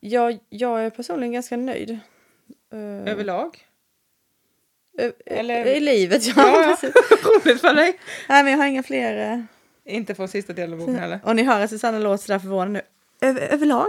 Jag, 0.00 0.38
jag 0.48 0.84
är 0.84 0.90
personligen 0.90 1.32
ganska 1.32 1.56
nöjd. 1.56 1.90
Eh, 2.72 2.78
Överlag. 3.12 3.64
Ö- 4.98 5.12
Eller- 5.26 5.66
I 5.66 5.80
livet, 5.80 6.26
ja. 6.26 6.34
Ja. 6.82 6.88
Roligt 7.24 7.60
för 7.60 7.74
dig. 7.74 7.98
Nej, 8.28 8.42
men 8.44 8.52
jag 8.52 8.58
har 8.58 8.66
inga 8.66 8.82
fler. 8.82 9.32
eh, 9.32 9.94
Inte 9.96 10.14
från 10.14 10.28
sista 10.28 10.52
delen 10.52 10.72
av 10.72 10.78
boken 10.78 10.94
heller. 10.98 11.20
Och 11.24 11.36
ni 11.36 11.42
hör 11.42 11.60
att 11.60 11.70
Susanna 11.70 11.98
låter 11.98 12.24
sådär 12.24 12.38
förvånad 12.38 12.70
nu. 12.70 12.80
Över, 13.20 13.40
överlag. 13.40 13.88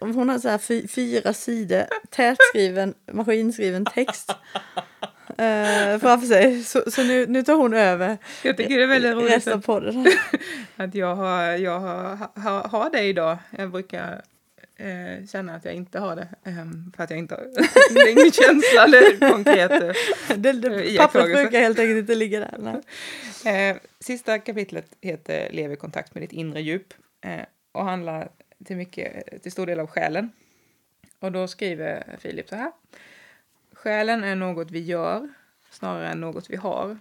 Hon 0.00 0.28
har 0.28 0.38
så 0.38 0.48
här 0.48 0.58
fy, 0.58 0.88
fyra 0.88 1.32
sidor 1.32 1.84
tätskriven, 2.10 2.94
maskinskriven 3.12 3.84
text 3.84 4.30
eh, 5.28 5.98
framför 6.00 6.26
sig. 6.26 6.62
Så, 6.64 6.90
så 6.90 7.02
nu, 7.02 7.26
nu 7.26 7.42
tar 7.42 7.54
hon 7.54 7.74
över 7.74 8.18
Jag 8.42 8.56
tycker 8.56 8.76
det 8.76 8.82
är 8.82 8.86
väldigt 8.86 9.14
roligt 9.14 9.30
resten 9.32 9.52
av 9.52 9.60
podden. 9.60 10.06
att 10.76 10.94
jag, 10.94 11.16
har, 11.16 11.42
jag 11.42 11.80
har, 11.80 12.18
har, 12.40 12.68
har 12.68 12.90
det 12.90 13.02
idag. 13.02 13.38
Jag 13.50 13.70
brukar 13.70 14.22
eh, 14.76 15.26
känna 15.32 15.54
att 15.54 15.64
jag 15.64 15.74
inte 15.74 15.98
har 15.98 16.16
det. 16.16 16.28
ehm, 16.44 16.92
för 16.96 17.04
att 17.04 17.10
jag 17.10 17.18
inte 17.18 17.34
har... 17.34 17.44
det 17.94 18.00
är 18.00 18.08
ingen 18.12 18.32
känsla 18.32 18.84
eller 18.84 19.30
konkret. 19.30 19.70
eh, 19.70 20.36
Det, 20.36 20.52
det, 20.52 20.96
pappret 20.98 21.24
brukar 21.24 21.60
helt 21.60 21.78
enkelt 21.78 21.98
inte 21.98 22.14
ligga 22.14 22.40
där. 22.40 22.80
Eh, 23.46 23.76
sista 24.00 24.38
kapitlet 24.38 24.86
heter 25.00 25.48
Lev 25.52 25.72
i 25.72 25.76
kontakt 25.76 26.14
med 26.14 26.22
ditt 26.22 26.32
inre 26.32 26.60
djup 26.60 26.94
eh, 27.24 27.40
och 27.72 27.84
handlar 27.84 28.28
till, 28.64 28.76
mycket, 28.76 29.42
till 29.42 29.52
stor 29.52 29.66
del 29.66 29.80
av 29.80 29.86
själen. 29.86 30.32
Och 31.18 31.32
då 31.32 31.48
skriver 31.48 32.16
Filip 32.18 32.48
så 32.48 32.56
här. 32.56 32.72
Själen 33.72 34.24
är 34.24 34.36
något 34.36 34.70
vi 34.70 34.80
gör 34.80 35.28
snarare 35.70 36.08
än 36.08 36.20
något 36.20 36.50
vi 36.50 36.56
har. 36.56 36.98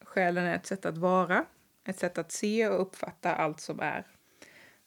Själen 0.00 0.44
är 0.44 0.56
ett 0.56 0.66
sätt 0.66 0.86
att 0.86 0.98
vara, 0.98 1.44
ett 1.84 1.98
sätt 1.98 2.18
att 2.18 2.32
se 2.32 2.68
och 2.68 2.82
uppfatta 2.82 3.34
allt 3.34 3.60
som 3.60 3.80
är. 3.80 4.06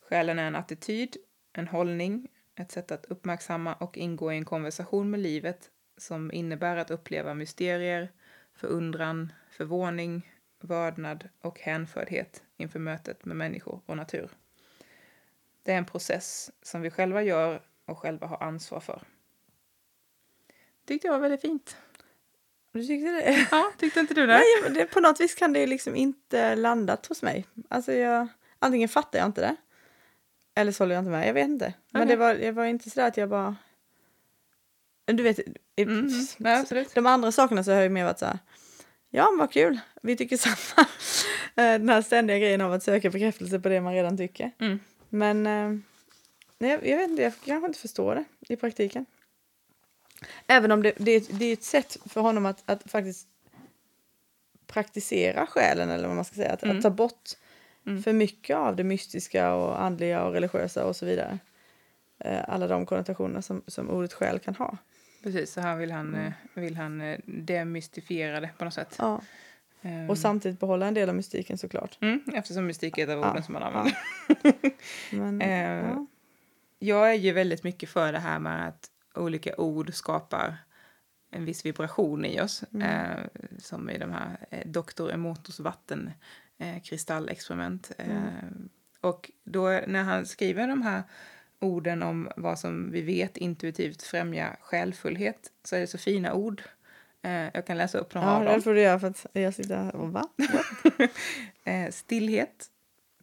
Själen 0.10 0.40
är 0.40 0.48
en 0.48 0.56
attityd, 0.56 1.18
en 1.54 1.68
hållning, 1.68 2.28
ett 2.56 2.72
sätt 2.72 2.92
att 2.92 3.06
uppmärksamma 3.06 3.74
och 3.74 3.98
ingå 3.98 4.34
i 4.34 4.38
en 4.38 4.46
konversation 4.46 5.10
med 5.10 5.20
livet 5.20 5.72
som 5.98 6.32
innebär 6.32 6.78
att 6.78 6.92
uppleva 6.92 7.34
mysterier, 7.34 8.12
förundran, 8.54 9.34
förvåning, 9.50 10.32
vördnad 10.60 11.30
och 11.42 11.60
hänfördhet 11.60 12.44
inför 12.58 12.80
mötet 12.80 13.26
med 13.26 13.38
människor 13.38 13.82
och 13.86 13.98
natur. 13.98 14.30
Det 15.68 15.74
är 15.74 15.78
en 15.78 15.86
process 15.86 16.52
som 16.62 16.82
vi 16.82 16.90
själva 16.90 17.24
gör 17.24 17.62
och 17.86 17.98
själva 18.00 18.28
har 18.28 18.44
ansvar 18.44 18.80
för. 18.80 19.02
Tyckte 20.88 21.08
jag 21.08 21.14
var 21.14 21.20
väldigt 21.20 21.42
fint. 21.42 21.78
Du 22.72 22.84
tyckte 22.84 23.12
det? 23.12 23.48
Ja, 23.52 23.72
tyckte 23.78 24.00
inte 24.00 24.14
du 24.14 24.26
det? 24.28 24.34
Nej, 24.34 24.74
det, 24.74 24.86
på 24.86 25.00
något 25.00 25.20
vis 25.20 25.36
kan 25.36 25.54
det 25.54 25.68
liksom 25.68 25.96
inte 25.96 26.56
landat 26.56 27.06
hos 27.06 27.22
mig. 27.22 27.46
Alltså 27.70 27.94
jag, 27.94 28.28
antingen 28.60 28.90
fattar 28.90 29.20
jag 29.20 29.26
inte 29.26 29.42
det. 29.42 29.56
Eller 30.56 30.72
så 30.72 30.84
håller 30.84 30.96
jag 30.96 31.02
inte 31.02 31.12
med. 31.12 31.28
Jag 31.28 31.34
vet 31.34 31.48
inte. 31.48 31.74
Men 31.92 32.02
Okej. 32.02 32.16
det 32.16 32.20
var, 32.20 32.34
jag 32.34 32.54
var 32.54 32.66
inte 32.66 32.90
sådär 32.90 33.08
att 33.08 33.18
jag 33.18 33.30
bara... 33.30 33.56
Du 35.06 35.24
vet, 35.24 35.40
Mm, 35.76 36.10
nej, 36.38 36.60
absolut. 36.60 36.96
de 36.96 37.06
andra 37.06 37.32
sakerna 37.32 37.64
så 37.64 37.72
har 37.72 37.82
jag 37.82 37.92
mer 37.92 38.04
varit 38.04 38.20
så 38.20 38.26
här. 38.26 38.40
Ja, 39.10 39.32
men 39.32 39.40
vad 39.40 39.52
kul. 39.52 39.80
Vi 40.02 40.16
tycker 40.18 40.38
samma. 40.38 40.88
Den 41.56 41.90
här 41.90 42.02
ständiga 42.02 42.40
grejen 42.40 42.62
av 42.62 42.74
att 42.74 42.84
söka 42.84 43.10
bekräftelse 43.10 43.60
på 43.60 43.70
det 43.70 43.82
man 43.82 43.94
redan 43.94 44.18
tycker. 44.18 44.52
Mm. 44.60 44.80
Men 45.10 45.48
eh, 45.48 45.70
nej, 46.58 46.72
jag, 46.84 46.98
vet 46.98 47.10
inte, 47.10 47.22
jag 47.22 47.34
kanske 47.46 47.68
inte 47.68 47.80
förstår 47.80 48.16
det 48.16 48.54
i 48.54 48.56
praktiken. 48.58 49.06
Även 50.48 50.72
om 50.72 50.84
det, 50.84 50.94
det, 50.98 51.12
är 51.12 51.18
ett- 51.18 51.40
det 51.40 51.46
är 51.46 51.54
ett 51.54 51.64
sätt 51.64 51.98
för 52.06 52.22
honom 52.22 52.46
att, 52.46 52.64
att 52.70 52.92
faktiskt 52.92 53.28
praktisera 54.68 55.48
själen 55.48 55.90
eller 55.90 56.08
vad 56.08 56.16
man 56.16 56.26
ska 56.26 56.36
säga. 56.36 56.54
Att, 56.54 56.64
Mm. 56.64 56.78
att 56.78 56.84
ta 56.84 56.90
bort 56.90 57.30
Mm. 57.86 58.04
för 58.04 58.14
mycket 58.14 58.56
av 58.58 58.76
det 58.76 58.84
mystiska 58.84 59.54
och 59.54 59.82
andliga 59.82 60.24
och 60.24 60.34
religiösa 60.34 60.86
och 60.86 60.96
så 60.96 61.06
vidare. 61.06 61.40
Eh, 62.20 62.40
alla 62.48 62.68
de 62.68 62.86
konnotationer 62.86 63.42
som, 63.42 63.62
som 63.68 63.90
ordet 63.90 64.14
själ 64.14 64.40
kan 64.40 64.56
ha. 64.56 64.78
Precis, 65.24 65.54
så 65.54 65.62
här 65.62 65.76
vill 65.76 65.92
han, 65.92 66.16
eh, 66.16 66.32
vill 66.54 66.76
han 66.76 67.16
demystifiera 67.26 68.40
det 68.40 68.50
på 68.58 68.66
något 68.66 68.74
sätt. 68.74 68.96
Ja. 69.00 69.22
Ehm, 69.82 70.10
Och 70.10 70.18
samtidigt 70.18 70.60
behålla 70.60 70.88
en 70.88 70.94
del 70.94 71.10
av 71.10 71.16
mystiken 71.16 71.58
såklart. 71.58 71.98
mm, 72.02 72.22
eftersom 72.34 72.66
mystik 72.66 72.98
är 72.98 73.04
ett 73.04 73.10
av 73.10 73.20
Ja, 73.20 73.32
orden 73.32 73.44
som 73.44 73.54
man 73.54 73.62
ja. 73.62 73.68
använder. 73.68 73.98
Men, 75.12 75.42
Eh, 75.52 75.90
ja. 75.90 76.06
Jag 76.80 77.10
är 77.10 77.14
ju 77.16 77.32
väldigt 77.32 77.64
mycket 77.64 77.90
för 77.90 78.12
det 78.12 78.20
här 78.20 78.40
med 78.40 78.68
att 78.68 78.90
olika 79.16 79.56
ord 79.56 79.94
skapar 79.94 80.56
en 81.32 81.46
viss 81.46 81.66
vibration 81.66 82.26
i 82.26 82.42
oss. 82.42 82.64
Eh, 82.64 83.24
som 83.60 83.90
i 83.90 83.98
de 83.98 84.12
här 84.12 84.38
eh, 84.52 84.68
Dr. 84.68 85.10
Emotos 85.12 85.60
vatten 85.60 86.12
eh, 86.58 86.82
kristallexperiment. 86.84 87.92
Eh, 87.98 88.48
och 89.02 89.32
då 89.44 89.82
när 89.88 90.04
han 90.04 90.26
skriver 90.26 90.68
de 90.68 90.82
här 90.82 91.04
orden 91.60 92.04
om 92.04 92.30
vad 92.38 92.60
som 92.60 92.92
vi 92.92 93.02
vet 93.02 93.38
intuitivt 93.38 94.04
främjar 94.04 94.58
själfullhet 94.62 95.52
så 95.64 95.76
är 95.76 95.80
det 95.80 95.88
så 95.88 95.98
fina 95.98 96.34
ord. 96.34 96.62
Eh, 97.24 97.50
jag 97.54 97.66
kan 97.68 97.78
läsa 97.78 97.98
upp 97.98 98.14
några 98.14 98.32
av 98.32 98.44
Ja, 98.44 98.50
dem. 98.50 98.56
det 98.56 98.62
får 98.62 98.74
du 98.74 98.82
göra 98.82 99.00
för 99.00 99.08
att 99.08 99.26
jag 99.34 99.54
sitter 99.54 99.78
här 99.78 99.96
och 99.96 100.10
va? 100.12 100.24
Eh, 101.64 101.92
stillhet, 101.92 102.66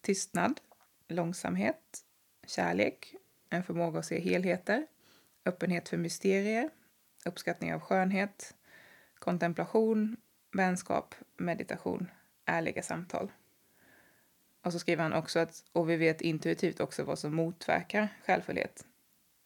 tystnad, 0.01 0.61
långsamhet, 1.09 1.99
kärlek, 2.47 3.15
en 3.51 3.63
förmåga 3.65 3.99
att 3.99 4.07
se 4.07 4.21
helheter, 4.21 4.87
öppenhet 5.45 5.89
för 5.89 5.97
mysterier, 5.97 6.71
uppskattning 7.25 7.75
av 7.75 7.81
skönhet, 7.81 8.55
kontemplation, 9.19 10.17
vänskap, 10.53 11.15
meditation, 11.37 12.11
ärliga 12.45 12.83
samtal. 12.83 13.33
Och 14.65 14.73
så 14.73 14.79
skriver 14.79 15.03
han 15.03 15.13
också 15.13 15.39
att 15.39 15.65
och 15.73 15.91
vi 15.91 15.97
vet 15.97 16.21
intuitivt 16.21 16.81
också 16.81 17.05
vad 17.05 17.19
som 17.19 17.35
motverkar 17.35 18.09
själfullhet. 18.27 18.85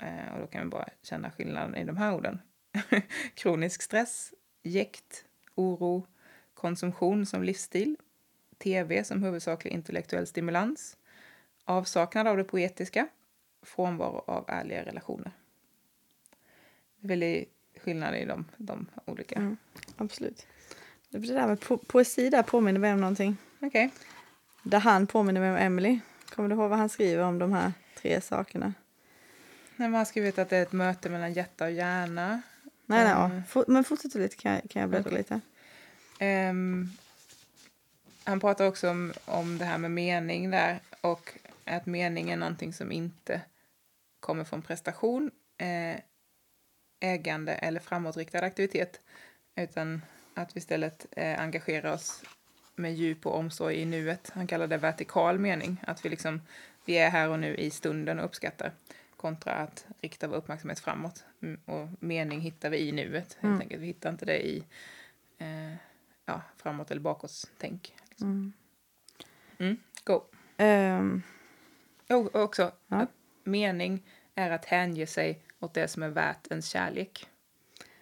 Eh, 0.03 0.35
och 0.35 0.41
då 0.41 0.47
kan 0.47 0.63
vi 0.63 0.69
bara 0.69 0.89
känna 1.03 1.31
skillnaden 1.31 1.75
i 1.77 1.85
de 1.85 1.97
här 1.97 2.15
orden. 2.15 2.41
Kronisk 3.35 3.83
stress, 3.83 4.33
jäkt, 4.63 5.25
oro, 5.55 6.07
konsumtion 6.55 7.27
som 7.27 7.43
livsstil, 7.43 7.97
tv 8.59 9.05
som 9.05 9.23
huvudsaklig 9.23 9.73
intellektuell 9.73 10.27
stimulans, 10.27 10.97
avsaknad 11.65 12.27
av 12.27 12.37
det 12.37 12.45
poetiska, 12.45 13.09
frånvaro 13.63 14.25
av 14.27 14.45
ärliga 14.49 14.85
relationer. 14.85 15.33
Det 16.97 17.07
är 17.07 17.09
väldigt 17.09 17.53
skillnad 17.77 18.17
i 18.17 18.25
de, 18.25 18.45
de 18.57 18.87
olika. 19.05 19.37
Mm. 19.37 19.57
Absolut. 19.97 20.47
Det 21.09 21.19
där 21.19 21.47
med 21.47 21.61
po 21.61 21.79
poesi 21.79 22.31
där 22.31 22.43
påminner 22.43 22.81
mig 22.81 22.93
om 22.93 23.01
någonting. 23.01 23.37
Okej. 23.61 23.91
Där 24.63 24.81
han 24.81 25.07
påminner 25.07 25.41
mig 25.41 25.51
om 25.51 25.57
Emily. 25.57 26.01
Kommer 26.29 26.49
du 26.49 26.55
ihåg 26.55 26.71
vad 26.71 26.79
han 26.79 26.89
skriver 26.89 27.25
om 27.25 27.39
de 27.39 27.53
här 27.53 27.73
tre 27.97 28.21
sakerna? 28.21 28.75
Nej, 29.77 29.89
Man 29.89 29.99
har 29.99 30.05
skrivit 30.05 30.39
att 30.39 30.49
det 30.49 30.57
är 30.57 30.63
ett 30.63 30.73
möte 30.73 31.09
mellan 31.09 31.33
hjärta 31.33 31.65
och 31.65 31.71
hjärna. 31.71 32.43
Nej, 32.89 33.05
nej, 33.05 33.13
ja. 33.13 33.43
For, 33.49 33.65
men 33.69 33.85
fortsätt 33.85 34.15
lite 34.15 34.37
kan 34.37 34.53
jag, 34.53 34.71
kan 34.71 34.81
jag 34.81 34.91
bläddra 34.91 35.09
Okej. 35.09 35.19
lite. 35.19 35.41
Ehm, 36.19 36.91
han 38.25 38.41
pratar 38.41 38.67
också 38.67 38.91
om, 38.91 39.13
om 39.25 39.59
det 39.59 39.65
här 39.65 39.79
med 39.79 39.91
mening 39.91 40.51
där 40.51 40.81
och 41.01 41.33
att 41.65 41.87
mening 41.87 42.31
är 42.31 42.37
någonting 42.37 42.73
som 42.73 42.93
inte 42.93 43.41
kommer 44.21 44.45
från 44.45 44.63
prestation, 44.63 45.31
eh, 45.59 46.01
ägande 47.01 47.53
eller 47.53 47.81
framåtriktad 47.81 48.39
aktivitet 48.39 49.01
utan 49.57 50.03
att 50.35 50.57
vi 50.57 50.59
istället 50.59 51.07
eh, 51.11 51.41
engagerar 51.41 51.93
oss 51.93 52.23
med 52.77 52.95
djup 52.95 53.27
och 53.27 53.39
omsorg 53.39 53.77
i 53.77 53.85
nuet. 53.85 54.31
Han 54.35 54.47
kallar 54.47 54.67
det 54.67 54.77
vertikal 54.77 55.39
mening, 55.39 55.85
att 55.87 56.05
vi 56.05 56.09
liksom 56.09 56.41
vi 56.85 56.99
är 56.99 57.11
här 57.11 57.29
och 57.29 57.39
nu 57.39 57.57
i 57.57 57.71
stunden 57.71 58.19
och 58.19 58.25
uppskattar 58.25 58.73
kontra 59.19 59.53
att 59.53 59.87
rikta 60.01 60.29
vår 60.29 60.37
uppmärksamhet 60.37 60.81
framåt. 60.81 61.25
Mm, 61.43 61.61
Och 61.65 61.89
mening 62.01 62.41
hittar 62.41 62.71
vi 62.71 62.79
i 62.79 62.93
nuet, 62.93 63.33
helt 63.41 63.43
Mm. 63.45 63.61
enkelt. 63.61 63.83
Vi 63.83 63.87
hittar 63.87 64.11
inte 64.11 64.25
det 64.25 64.47
i 64.47 64.65
eh, 65.39 65.73
ja, 66.27 66.41
framåt 66.57 66.91
eller 66.91 67.01
bakåt 67.01 67.51
tänk. 67.59 67.95
Liksom. 68.09 68.29
Mm. 68.29 68.53
Mm. 69.59 69.77
Go. 70.05 70.23
Oh, 72.09 72.27
och 72.27 72.37
också 72.43 72.73
Ja. 72.89 73.07
mening 73.45 74.03
är 74.35 74.51
att 74.51 74.65
hänge 74.65 75.07
sig 75.07 75.41
åt 75.59 75.75
det 75.75 75.89
som 75.89 76.03
är 76.03 76.09
värt 76.09 76.47
ens 76.51 76.69
kärlek. 76.69 77.27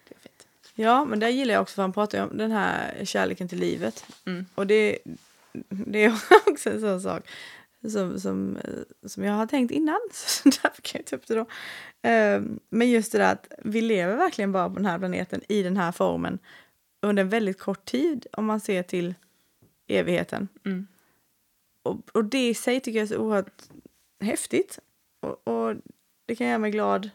Det 0.07 0.15
är 0.15 0.19
fint. 0.19 0.47
ja, 0.75 1.05
men 1.05 1.19
där 1.19 1.27
gillar 1.29 1.53
jag 1.53 1.61
också 1.61 1.75
för 1.75 1.81
han 1.81 1.93
pratar 1.93 2.17
ju 2.17 2.23
om 2.23 2.37
den 2.37 2.51
här 2.51 3.05
kärleken 3.05 3.47
till 3.47 3.59
livet. 3.59 4.05
Mm. 4.25 4.45
Och 4.55 4.67
det, 4.67 4.99
det 5.69 6.03
är 6.05 6.13
också 6.47 6.69
en 6.69 6.81
sån 6.81 7.01
sak 7.01 7.29
som, 7.89 8.19
som, 8.19 8.57
eh, 8.57 9.07
som 9.07 9.23
jag 9.23 9.33
har 9.33 9.45
tänkt 9.47 9.71
innan. 9.71 9.99
Så 10.11 10.49
därför 10.49 10.81
kan 10.81 10.99
jag 10.99 11.05
ta 11.05 11.15
upp 11.15 11.27
det 11.27 11.35
då. 11.35 11.45
Ehm, 12.01 12.59
Men 12.69 12.89
just 12.89 13.11
det 13.11 13.17
där 13.17 13.31
att 13.31 13.53
vi 13.63 13.81
lever 13.81 14.15
verkligen 14.15 14.51
bara 14.51 14.69
på 14.69 14.75
den 14.75 14.85
här 14.85 14.99
planeten 14.99 15.41
i 15.49 15.63
den 15.63 15.77
här 15.77 15.91
formen 15.91 16.39
under 17.01 17.21
en 17.23 17.29
väldigt 17.29 17.59
kort 17.59 17.85
tid 17.85 18.27
om 18.33 18.45
man 18.45 18.59
ser 18.59 18.83
till 18.83 19.15
evigheten. 19.87 20.47
Mm. 20.65 20.87
Och, 21.83 22.09
och 22.13 22.25
det 22.25 22.49
i 22.49 22.53
sig 22.53 22.79
tycker 22.79 22.99
jag 22.99 23.03
är 23.03 23.15
så 23.15 23.17
oerhört 23.17 23.63
häftigt. 24.19 24.79
Och, 25.19 25.47
och 25.47 25.75
det 26.25 26.35
kan 26.35 26.47
göra 26.47 26.57
mig 26.57 26.71
glad 26.71 27.09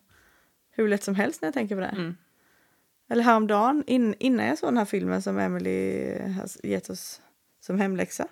hur 0.70 0.88
lätt 0.88 1.02
som 1.02 1.14
helst 1.14 1.42
när 1.42 1.46
jag 1.46 1.54
tänker 1.54 1.74
på 1.74 1.80
det. 1.80 1.86
Mm. 1.86 2.16
Eller 3.10 3.22
häromdagen, 3.22 3.84
in, 3.86 4.14
innan 4.18 4.46
jag 4.46 4.58
såg 4.58 4.68
den 4.68 4.78
här 4.78 4.84
filmen 4.84 5.22
som 5.22 5.38
Emily 5.38 6.08
har 6.18 6.66
gett 6.66 6.90
oss 6.90 7.22
som 7.60 7.80
hemläxa. 7.80 8.28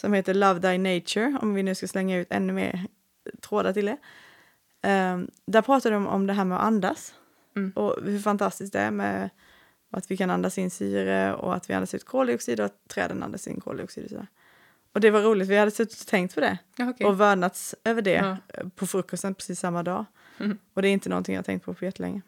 Som 0.00 0.12
heter 0.12 0.34
Love 0.34 0.60
Thy 0.60 0.78
Nature, 0.78 1.38
om 1.42 1.54
vi 1.54 1.62
nu 1.62 1.74
ska 1.74 1.88
slänga 1.88 2.16
ut 2.16 2.26
ännu 2.30 2.52
mer 2.52 2.86
trådar 3.40 3.72
till 3.72 3.86
det. 3.86 3.96
Um, 4.88 5.30
där 5.46 5.62
pratar 5.62 5.90
de 5.90 6.06
om 6.06 6.26
det 6.26 6.32
här 6.32 6.44
med 6.44 6.58
att 6.58 6.64
andas. 6.64 7.14
Mm. 7.56 7.70
Och 7.76 7.96
hur 8.04 8.18
fantastiskt 8.18 8.72
det 8.72 8.78
är 8.80 8.90
med, 8.90 9.30
att 9.90 10.10
vi 10.10 10.16
kan 10.16 10.30
andas 10.30 10.58
in 10.58 10.70
syre 10.70 11.34
och 11.34 11.54
att 11.56 11.70
vi 11.70 11.74
andas 11.74 11.94
ut 11.94 12.04
koldioxid 12.04 12.60
och 12.60 12.66
att 12.66 12.88
träden 12.88 13.22
andas 13.22 13.46
in 13.48 13.60
koldioxid. 13.60 14.04
Och, 14.04 14.10
sådär. 14.10 14.26
och 14.92 15.00
det 15.00 15.10
var 15.10 15.20
roligt, 15.22 15.48
vi 15.48 15.56
hade 15.56 15.70
suttit 15.70 16.00
och 16.00 16.06
tänkt 16.06 16.34
på 16.34 16.40
det 16.40 16.58
Ja, 16.76 16.90
okej. 16.90 17.06
och 17.06 17.20
vördnats 17.20 17.74
över 17.84 18.02
det 18.02 18.36
Ja. 18.54 18.64
på 18.76 18.86
frukosten 18.86 19.34
precis 19.34 19.60
samma 19.60 19.82
dag. 19.82 20.04
Mhm. 20.38 20.58
Och 20.74 20.82
det 20.82 20.88
är 20.88 20.92
inte 20.92 21.08
någonting 21.08 21.34
jag 21.34 21.38
har 21.38 21.44
tänkt 21.44 21.64
på 21.64 21.74
på 21.74 21.84
jättelänge. 21.84 22.20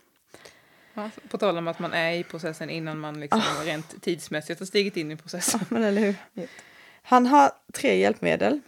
Ja, 0.94 1.10
på 1.30 1.38
tal 1.38 1.58
om 1.58 1.68
att 1.68 1.78
man 1.78 1.92
är 1.92 2.12
i 2.12 2.24
processen 2.24 2.70
innan 2.70 2.98
man 2.98 3.20
liksom 3.20 3.40
Ah. 3.40 3.64
rent 3.64 4.02
tidsmässigt 4.02 4.60
har 4.60 4.66
stigit 4.66 4.96
in 4.96 5.10
i 5.10 5.16
processen. 5.16 5.60
Men 5.68 5.82
eller 5.82 6.00
hur? 6.02 6.14
Han 7.11 7.26
har 7.26 7.52
tre 7.72 7.96
hjälpmedel 7.96 8.61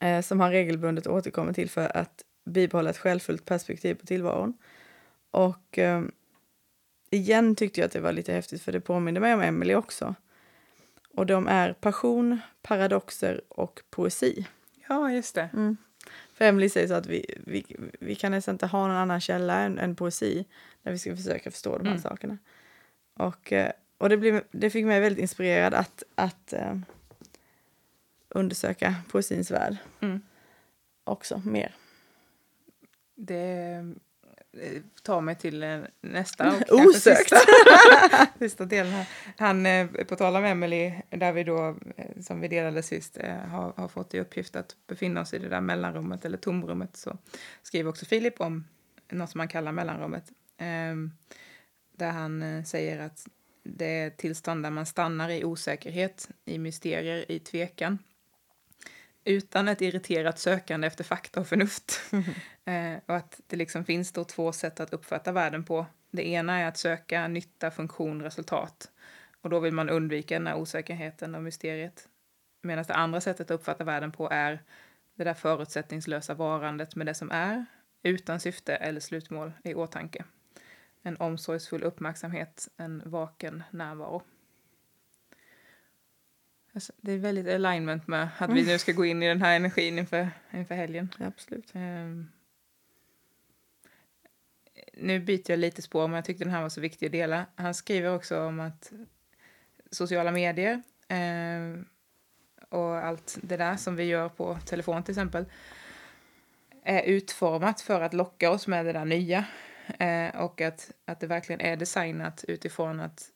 eh, 0.00 0.20
som 0.20 0.40
han 0.40 0.50
regelbundet 0.50 1.06
återkommer 1.06 1.52
till 1.52 1.70
för 1.70 1.96
att 1.96 2.24
bibehålla 2.44 2.90
ett 2.90 2.98
självfullt 2.98 3.44
perspektiv 3.44 3.94
på 3.94 4.06
tillvaron. 4.06 4.54
Och 5.30 5.78
eh, 5.78 6.02
igen 7.10 7.56
tyckte 7.56 7.80
jag 7.80 7.86
att 7.86 7.92
det 7.92 8.00
var 8.00 8.12
lite 8.12 8.32
häftigt 8.32 8.62
för 8.62 8.72
det 8.72 8.80
påminner 8.80 9.20
mig 9.20 9.34
om 9.34 9.40
Emily 9.40 9.74
också. 9.74 10.14
Och 11.14 11.26
de 11.26 11.48
är 11.48 11.72
passion, 11.72 12.40
paradoxer 12.62 13.40
och 13.48 13.80
poesi. 13.90 14.46
Ja, 14.88 15.12
just 15.12 15.34
det. 15.34 15.76
För 16.34 16.44
Emily 16.44 16.68
säger 16.68 16.88
så 16.88 16.94
att 16.94 17.06
vi, 17.06 17.34
vi, 17.46 17.64
vi 18.00 18.14
kan 18.14 18.32
nästan 18.32 18.54
inte 18.54 18.66
ha 18.66 18.86
någon 18.86 18.96
annan 18.96 19.20
källa 19.20 19.60
än, 19.60 19.78
än 19.78 19.96
poesi 19.96 20.44
när 20.82 20.92
vi 20.92 20.98
ska 20.98 21.16
försöka 21.16 21.50
förstå 21.50 21.78
de 21.78 21.84
här 21.84 21.90
Mm. 21.90 22.02
sakerna. 22.02 22.38
Och, 23.14 23.52
eh, 23.52 23.72
och 23.98 24.08
det, 24.08 24.16
blev, 24.16 24.42
det 24.50 24.70
fick 24.70 24.84
mig 24.84 25.00
väldigt 25.00 25.22
inspirerad 25.22 25.74
att, 25.74 26.02
att 26.14 26.52
eh, 26.52 26.74
undersöka 28.28 28.94
poesins 29.10 29.50
värld 29.50 29.76
Mm. 30.00 30.20
också 31.04 31.42
mer. 31.44 31.74
Det 33.14 33.74
eh, 34.52 34.82
tar 35.02 35.20
mig 35.20 35.34
till 35.36 35.62
eh, 35.62 35.80
nästa 36.00 36.48
och 36.56 36.62
Osökt. 36.86 37.18
sista, 37.18 37.36
sista 38.38 38.64
delen 38.64 38.92
här. 38.92 39.08
Han, 39.36 39.66
eh, 39.66 39.86
på 40.08 40.16
tal 40.16 40.36
om 40.36 40.44
Emily, 40.44 40.92
där 41.10 41.32
vi 41.32 41.44
då, 41.44 41.76
som 42.20 42.40
vi 42.40 42.48
delade 42.48 42.82
sist, 42.82 43.18
har, 43.48 43.72
har 43.76 43.88
fått 43.88 44.14
i 44.14 44.20
uppgift 44.20 44.56
att 44.56 44.76
befinna 44.86 45.20
oss 45.20 45.34
i 45.34 45.38
det 45.38 45.48
där 45.48 45.60
mellanrummet 45.60 46.24
eller 46.24 46.38
tomrummet, 46.38 46.96
så 46.96 47.18
skriver 47.62 47.90
också 47.90 48.06
Filip 48.06 48.40
om 48.40 48.64
något 49.10 49.30
som 49.30 49.38
han 49.40 49.48
kallar 49.48 49.72
mellanrummet. 49.72 50.24
ehm, 50.58 51.12
Där 51.92 52.10
han 52.10 52.64
säger 52.64 52.98
att 52.98 53.26
det 53.62 53.86
är 53.86 54.06
ett 54.06 54.16
tillstånd 54.16 54.62
där 54.62 54.70
man 54.70 54.86
stannar 54.86 55.28
i 55.30 55.44
osäkerhet, 55.44 56.28
i 56.44 56.58
mysterier, 56.58 57.30
i 57.32 57.38
tvekan. 57.38 57.98
Utan 59.28 59.68
ett 59.68 59.80
irriterat 59.80 60.38
sökande 60.38 60.86
efter 60.86 61.04
fakta 61.04 61.40
och 61.40 61.46
förnuft. 61.46 62.00
Eh, 62.64 62.98
och 63.06 63.16
att 63.16 63.40
det 63.46 63.56
liksom 63.56 63.84
finns 63.84 64.12
då 64.12 64.24
två 64.24 64.52
sätt 64.52 64.80
att 64.80 64.92
uppfatta 64.92 65.32
världen 65.32 65.64
på. 65.64 65.86
Det 66.10 66.28
ena 66.28 66.58
är 66.58 66.66
att 66.66 66.76
söka 66.76 67.28
nytta, 67.28 67.70
funktion, 67.70 68.22
resultat. 68.22 68.90
Och 69.40 69.50
då 69.50 69.60
vill 69.60 69.72
man 69.72 69.88
undvika 69.88 70.34
den 70.34 70.46
här 70.46 70.56
osäkerheten 70.56 71.34
och 71.34 71.42
mysteriet. 71.42 72.08
Medan 72.62 72.84
det 72.88 72.94
andra 72.94 73.20
sättet 73.20 73.50
att 73.50 73.54
uppfatta 73.54 73.84
världen 73.84 74.12
på 74.12 74.30
är 74.30 74.62
det 75.14 75.24
där 75.24 75.34
förutsättningslösa 75.34 76.34
varandet 76.34 76.96
med 76.96 77.06
det 77.06 77.14
som 77.14 77.30
är, 77.30 77.66
utan 78.02 78.40
syfte 78.40 78.76
eller 78.76 79.00
slutmål 79.00 79.52
i 79.64 79.74
åtanke. 79.74 80.24
En 81.02 81.16
omsorgsfull 81.16 81.82
uppmärksamhet, 81.82 82.68
en 82.76 83.02
vaken 83.04 83.62
närvaro. 83.70 84.22
Alltså, 86.78 86.92
det 86.96 87.12
är 87.12 87.18
väldigt 87.18 87.48
alignment 87.48 88.06
med 88.06 88.28
att 88.38 88.50
vi 88.50 88.66
nu 88.66 88.78
ska 88.78 88.92
gå 88.92 89.04
in 89.04 89.22
i 89.22 89.28
den 89.28 89.42
här 89.42 89.56
energin 89.56 89.98
inför, 89.98 90.30
inför 90.50 90.74
helgen. 90.74 91.14
Absolut. 91.18 91.70
Ehm. 91.74 92.28
nu 94.92 95.20
byter 95.20 95.50
jag 95.50 95.58
lite 95.58 95.82
spår, 95.82 96.08
men 96.08 96.14
jag 96.14 96.24
tyckte 96.24 96.44
den 96.44 96.52
här 96.52 96.62
var 96.62 96.68
så 96.68 96.80
viktig 96.80 97.06
att 97.06 97.12
dela. 97.12 97.46
Han 97.54 97.74
skriver 97.74 98.14
också 98.14 98.42
om 98.42 98.60
att 98.60 98.92
sociala 99.90 100.30
medier 100.30 100.82
ehm, 101.08 101.84
och 102.68 102.96
allt 102.96 103.38
det 103.42 103.56
där 103.56 103.76
som 103.76 103.96
vi 103.96 104.04
gör 104.04 104.28
på 104.28 104.58
telefon 104.66 105.02
till 105.02 105.12
exempel 105.12 105.44
är 106.82 107.02
utformat 107.02 107.80
för 107.80 108.00
att 108.00 108.14
locka 108.14 108.50
oss 108.50 108.66
med 108.66 108.86
det 108.86 108.92
där 108.92 109.04
nya. 109.04 109.44
Eh, 109.98 110.36
och 110.36 110.60
att, 110.60 110.90
att 111.04 111.20
det 111.20 111.26
verkligen 111.26 111.60
är 111.60 111.76
designat 111.76 112.44
utifrån 112.48 113.00
att 113.00 113.32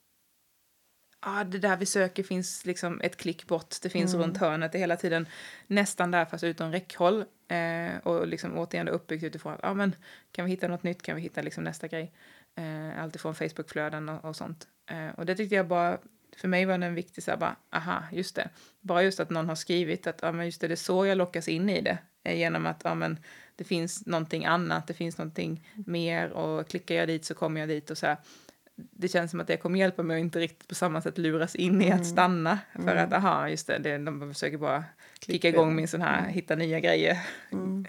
ah, 1.25 1.43
det 1.43 1.59
där 1.59 1.77
vi 1.77 1.85
söker 1.85 2.23
finns 2.23 2.65
liksom 2.65 3.01
ett 3.01 3.17
klick 3.17 3.47
bort, 3.47 3.75
det 3.81 3.89
finns 3.89 4.13
runt 4.13 4.37
hörnet, 4.37 4.71
det 4.71 4.77
är 4.77 4.79
hela 4.79 4.95
tiden 4.95 5.27
nästan 5.67 6.11
där 6.11 6.25
fast 6.25 6.43
utom 6.43 6.71
räckhåll. 6.71 7.25
Eh, 7.47 7.97
och 8.03 8.27
liksom 8.27 8.57
återigen 8.57 8.87
uppbyggt 8.87 9.23
utifrån 9.23 9.53
att 9.53 9.63
ah, 9.63 9.73
men, 9.73 9.95
kan 10.31 10.45
vi 10.45 10.51
hitta 10.51 10.67
något 10.67 10.83
nytt 10.83 11.01
kan 11.01 11.15
vi 11.15 11.21
hitta 11.21 11.41
liksom 11.41 11.63
nästa 11.63 11.87
grej. 11.87 12.13
Eh, 12.55 13.03
Alltifrån 13.03 13.35
Facebookflöden 13.35 14.09
och, 14.09 14.25
och 14.25 14.35
sånt. 14.35 14.67
Eh, 14.89 15.09
och 15.19 15.25
det 15.25 15.35
tyckte 15.35 15.55
jag 15.55 15.67
bara, 15.67 15.97
för 16.37 16.47
mig 16.47 16.65
var 16.65 16.77
den 16.77 16.95
viktig, 16.95 17.23
så 17.23 17.31
här, 17.31 17.37
bara, 17.37 17.55
aha, 17.71 18.03
just 18.11 18.35
det. 18.35 18.49
Bara 18.81 19.03
just 19.03 19.19
att 19.19 19.29
någon 19.29 19.49
har 19.49 19.55
skrivit 19.55 20.07
att 20.07 20.23
ah, 20.23 20.31
men 20.31 20.45
just 20.45 20.61
det, 20.61 20.67
det 20.67 20.73
är 20.73 20.75
så 20.75 21.05
jag 21.05 21.17
lockas 21.17 21.47
in 21.47 21.69
i 21.69 21.81
det. 21.81 21.97
Eh, 22.23 22.37
genom 22.37 22.65
att 22.65 22.85
ah, 22.85 22.95
men, 22.95 23.17
det 23.55 23.63
finns 23.63 24.05
någonting 24.05 24.45
annat, 24.45 24.87
det 24.87 24.93
finns 24.93 25.17
någonting 25.17 25.69
mer 25.85 26.29
och 26.29 26.67
klickar 26.67 26.95
jag 26.95 27.07
dit 27.07 27.25
så 27.25 27.33
kommer 27.33 27.59
jag 27.59 27.69
dit 27.69 27.89
och 27.89 27.97
så 27.97 28.05
här. 28.05 28.17
Det 28.75 29.07
känns 29.07 29.31
som 29.31 29.39
att 29.39 29.47
det 29.47 29.57
kommer 29.57 29.79
hjälpa 29.79 30.03
mig 30.03 30.17
att 30.17 30.21
inte 30.21 30.39
riktigt 30.39 30.67
på 30.67 30.75
samma 30.75 31.01
sätt 31.01 31.17
luras 31.17 31.55
in 31.55 31.81
i 31.81 31.91
att 31.91 32.05
stanna. 32.05 32.59
För 32.73 32.95
att 32.95 33.13
aha, 33.13 33.49
just 33.49 33.67
det, 33.67 33.77
det 33.77 33.97
de 33.97 34.33
försöker 34.33 34.57
bara 34.57 34.83
kicka 35.25 35.49
igång 35.49 35.75
min 35.75 35.87
sån 35.87 36.01
här 36.01 36.27
hitta 36.27 36.55
nya 36.55 36.79
grejer 36.79 37.11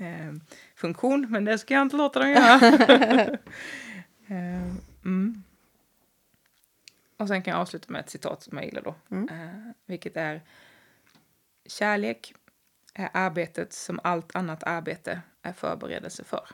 eh, 0.01 0.35
funktion, 0.75 1.27
men 1.31 1.45
det 1.45 1.59
ska 1.59 1.75
jag 1.75 1.83
inte 1.83 1.97
låta 1.97 2.21
dem 2.21 2.31
göra. 2.31 2.55
eh, 4.27 4.71
mm. 5.05 5.43
Och 7.17 7.29
sen 7.29 7.43
kan 7.43 7.53
jag 7.53 7.61
avsluta 7.61 7.93
med 7.93 8.01
ett 8.01 8.11
citat 8.11 8.43
som 8.43 8.59
jag 8.59 8.67
gillar 8.67 8.83
då, 8.83 8.95
eh, 9.17 9.71
vilket 9.87 10.17
är 10.17 10.43
Kärlek 11.67 12.35
är 12.95 13.11
arbetet 13.13 13.73
som 13.73 14.01
allt 14.03 14.37
annat 14.37 14.63
arbete 14.63 15.21
är 15.43 15.53
förberedelse 15.53 16.25
för. 16.25 16.49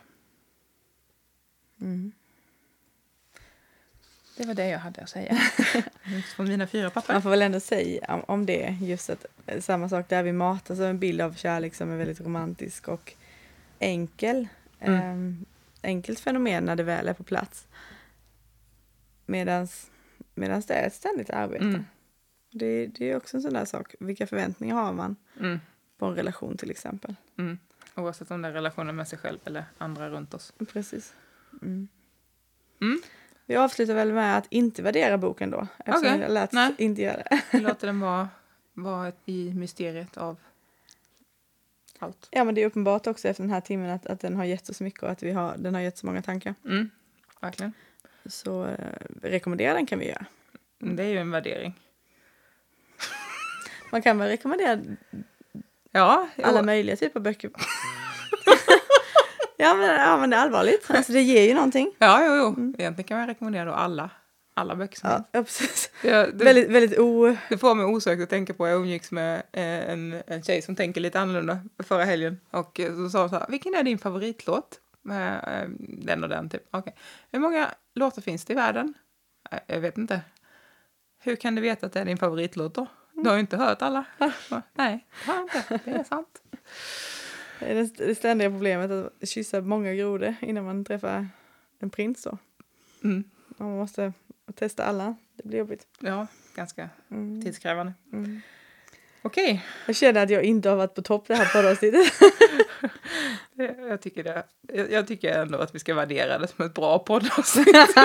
Det 4.40 4.46
var 4.46 4.54
det 4.54 4.68
jag 4.68 4.78
hade 4.78 5.02
att 5.02 5.08
säga. 5.08 5.34
Från 6.36 6.48
mina 6.48 6.66
fyra 6.66 6.90
papper. 6.90 7.12
Man 7.12 7.22
får 7.22 7.30
väl 7.30 7.42
ändå 7.42 7.60
säga 7.60 8.22
om- 8.28 8.46
det, 8.46 8.76
just 8.82 9.10
att 9.10 9.26
eh, 9.46 9.60
samma 9.60 9.88
sak 9.88 10.08
där 10.08 10.22
vi 10.22 10.32
matas 10.32 10.80
av 10.80 10.86
en 10.86 10.98
bild 10.98 11.20
av 11.20 11.34
kärlek 11.34 11.74
som 11.74 11.90
är 11.90 11.96
väldigt 11.96 12.20
romantisk 12.20 12.88
och 12.88 13.12
enkel. 13.78 14.48
Mm. 14.80 15.00
Ehm, 15.00 15.44
enkelt 15.82 16.20
fenomen 16.20 16.64
när 16.64 16.76
det 16.76 16.82
väl 16.82 17.08
är 17.08 17.12
på 17.12 17.22
plats. 17.22 17.66
Medans 19.26 19.90
det 20.66 20.74
är 20.74 20.86
ett 20.86 20.94
ständigt 20.94 21.30
arbete. 21.30 21.64
Mm. 21.64 21.84
Det, 22.50 22.86
det 22.86 23.10
är 23.10 23.16
också 23.16 23.36
en 23.36 23.42
sån 23.42 23.52
där 23.52 23.64
sak. 23.64 23.94
Vilka 24.00 24.26
förväntningar 24.26 24.74
har 24.74 24.92
man 24.92 25.16
Mm. 25.40 25.60
på 25.98 26.06
en 26.06 26.14
relation 26.14 26.56
till 26.56 26.70
exempel? 26.70 27.14
Mm. 27.38 27.58
Oavsett 27.94 28.30
om 28.30 28.42
det 28.42 28.48
är 28.48 28.52
relationen 28.52 28.96
med 28.96 29.08
sig 29.08 29.18
själv 29.18 29.38
eller 29.44 29.64
andra 29.78 30.08
runt 30.10 30.34
oss. 30.34 30.52
Precis. 30.72 31.14
Mm. 31.62 31.88
Mm. 33.50 33.60
Vi 33.60 33.64
avslutar 33.64 33.94
väl 33.94 34.12
med 34.12 34.38
att 34.38 34.46
inte 34.50 34.82
värdera 34.82 35.18
boken 35.18 35.50
då. 35.50 35.66
Eftersom 35.78 35.98
Okej. 35.98 36.20
jag 36.20 36.30
lät 36.30 36.52
Nej. 36.52 36.74
inte 36.78 37.02
göra 37.02 37.16
det. 37.16 37.42
Vi 37.52 37.60
låter 37.60 37.86
den 37.86 38.00
vara, 38.00 38.28
vara 38.72 39.12
i 39.26 39.54
mysteriet 39.54 40.16
av 40.16 40.36
allt. 41.98 42.28
Ja 42.30 42.44
men 42.44 42.54
det 42.54 42.62
är 42.62 42.66
uppenbart 42.66 43.06
också 43.06 43.28
efter 43.28 43.42
den 43.42 43.52
här 43.52 43.60
timmen 43.60 43.90
att, 43.90 44.06
att 44.06 44.20
den 44.20 44.36
har 44.36 44.44
gett 44.44 44.68
oss 44.68 44.76
så 44.76 44.84
mycket 44.84 45.02
och 45.02 45.10
att 45.10 45.22
vi 45.22 45.32
har, 45.32 45.56
den 45.56 45.74
har 45.74 45.80
gett 45.80 45.98
så 45.98 46.06
många 46.06 46.22
tankar. 46.22 46.54
Mm. 46.64 46.90
Verkligen. 47.40 47.72
Så 48.26 48.66
eh, 48.66 48.96
rekommendera 49.22 49.74
den 49.74 49.86
kan 49.86 49.98
vi 49.98 50.08
göra. 50.08 50.26
Det 50.78 51.02
är 51.02 51.08
ju 51.08 51.18
en 51.18 51.30
värdering. 51.30 51.80
Man 53.92 54.02
kan 54.02 54.18
väl 54.18 54.28
rekommendera 54.28 54.80
Ja, 55.92 56.28
alla 56.42 56.62
möjliga 56.62 56.96
typer 56.96 57.20
av 57.20 57.22
böcker. 57.22 57.50
Ja, 59.60 59.74
men, 59.74 60.00
ja 60.00 60.16
men 60.16 60.30
det 60.30 60.36
är 60.36 60.40
allvarligt. 60.40 60.90
Alltså 60.90 61.12
det 61.12 61.22
ger 61.22 61.42
ju 61.48 61.54
någonting. 61.54 61.92
Ja, 61.98 62.24
jo, 62.26 62.34
jo. 62.34 62.74
Egentligen 62.78 63.08
kan 63.08 63.18
man 63.18 63.26
rekommendera 63.26 63.64
då 63.64 63.72
alla, 63.72 64.10
alla 64.54 64.76
böcker 64.76 64.98
som 64.98 65.10
Ja, 65.10 65.24
ja 65.32 65.42
precis. 65.42 65.90
det, 66.02 66.38
det, 66.38 66.44
Väldigt, 66.44 66.70
väldigt 66.70 66.98
o... 66.98 67.36
det 67.48 67.58
får 67.58 67.74
mig 67.74 67.84
osökt 67.86 68.22
att 68.22 68.30
tänka 68.30 68.54
på, 68.54 68.68
jag 68.68 68.76
umgicks 68.80 69.10
med 69.12 69.36
eh, 69.52 69.90
en, 69.90 70.22
en 70.26 70.42
tjej 70.42 70.62
som 70.62 70.76
tänker 70.76 71.00
lite 71.00 71.20
annorlunda 71.20 71.58
förra 71.78 72.04
helgen. 72.04 72.40
Och 72.50 72.80
eh, 72.80 72.94
så 72.96 73.10
sa 73.10 73.20
hon 73.20 73.28
så 73.30 73.36
här, 73.36 73.46
vilken 73.48 73.74
är 73.74 73.82
din 73.82 73.98
favoritlåt? 73.98 74.80
Eh, 75.10 75.68
den 75.78 76.22
och 76.22 76.28
den 76.28 76.48
typ. 76.50 76.62
Okej. 76.70 76.94
Hur 77.32 77.38
många 77.40 77.68
låtar 77.94 78.22
finns 78.22 78.44
det 78.44 78.52
i 78.52 78.56
världen? 78.56 78.94
Jag 79.66 79.80
vet 79.80 79.98
inte. 79.98 80.20
Hur 81.22 81.36
kan 81.36 81.54
du 81.54 81.62
veta 81.62 81.86
att 81.86 81.92
det 81.92 82.00
är 82.00 82.04
din 82.04 82.18
favoritlåt 82.18 82.74
då? 82.74 82.86
Du 83.14 83.28
har 83.28 83.36
ju 83.36 83.40
inte 83.40 83.56
hört 83.56 83.82
alla. 83.82 84.04
Nej, 84.74 85.06
det 85.24 85.30
har 85.30 85.34
jag 85.34 85.42
inte. 85.42 85.80
Det 85.84 85.90
är 85.90 86.04
sant. 86.04 86.42
Det 87.60 88.14
ständiga 88.14 88.50
problemet 88.50 88.90
att 88.90 89.28
kyssa 89.28 89.60
många 89.60 89.94
grodor 89.94 90.34
innan 90.40 90.64
man 90.64 90.84
träffar 90.84 91.28
en 91.78 91.90
prins. 91.90 92.22
Då. 92.22 92.38
Mm. 93.04 93.24
Man 93.56 93.76
måste 93.78 94.12
testa 94.54 94.84
alla. 94.84 95.14
Det 95.36 95.48
blir 95.48 95.58
jobbigt. 95.58 95.86
Ja, 95.98 96.26
ganska 96.54 96.88
mm. 97.10 97.42
tidskrävande. 97.42 97.92
Mm. 98.12 98.40
Okej. 99.22 99.44
Okay. 99.44 99.58
Jag 99.86 99.96
känner 99.96 100.22
att 100.22 100.30
jag 100.30 100.42
inte 100.42 100.68
har 100.68 100.76
varit 100.76 100.94
på 100.94 101.02
topp 101.02 101.24
det 101.28 101.34
här 101.34 101.52
poddavsnittet. 101.52 102.12
jag, 103.88 104.00
tycker 104.00 104.24
det. 104.24 104.44
Jag, 104.72 104.92
jag, 104.92 105.06
tycker 105.06 105.42
ändå 105.42 105.58
att 105.58 105.74
vi 105.74 105.78
ska 105.78 105.94
värdera 105.94 106.38
det 106.38 106.48
som 106.48 106.64
ett 106.64 106.74
bra 106.74 106.98
poddavsnitt. 106.98 107.66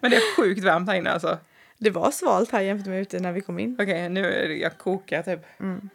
Men 0.00 0.10
det 0.10 0.16
är 0.16 0.36
sjukt 0.36 0.64
varmt 0.64 0.88
här 0.88 0.96
inne 0.96 1.10
alltså. 1.10 1.38
Det 1.78 1.90
var 1.90 2.10
svalt 2.10 2.50
här 2.50 2.60
jämfört 2.60 2.86
med 2.86 3.00
ute 3.00 3.20
när 3.20 3.32
vi 3.32 3.40
kom 3.40 3.58
in. 3.58 3.74
Okej, 3.74 3.84
okay, 3.84 4.08
nu 4.08 4.26
är 4.26 4.48
jag 4.48 4.78
kokar 4.78 5.22
typ. 5.22 5.40
Mm. 5.60 5.88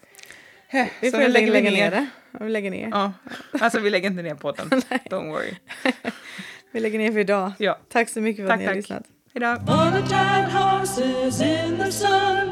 Vi 0.71 1.11
får 1.11 1.29
lägga, 1.29 1.51
lägga 1.51 1.71
ner. 1.71 1.91
det. 1.91 2.07
Vi 2.39 2.49
lägger 2.49 2.71
ner. 2.71 2.89
Ja. 2.89 3.13
Alltså 3.59 3.79
vi 3.79 3.89
lägger 3.89 4.09
inte 4.09 4.21
ner 4.21 4.35
podden. 4.35 4.69
Don't 5.09 5.31
worry. 5.31 5.53
vi 6.71 6.79
lägger 6.79 6.99
ner 6.99 7.11
för 7.11 7.19
idag. 7.19 7.51
Ja. 7.57 7.79
Tack 7.89 8.09
så 8.09 8.21
mycket 8.21 8.45
för 8.45 8.47
tack, 8.47 8.55
att 8.55 8.59
ni 8.59 8.67
har 8.67 8.75
lyssnat. 8.75 9.03
All 9.67 9.91
the 9.91 10.09
tired 10.09 10.49
horses 10.51 11.41
in 11.41 11.77
the 11.77 11.91
sun 11.91 12.51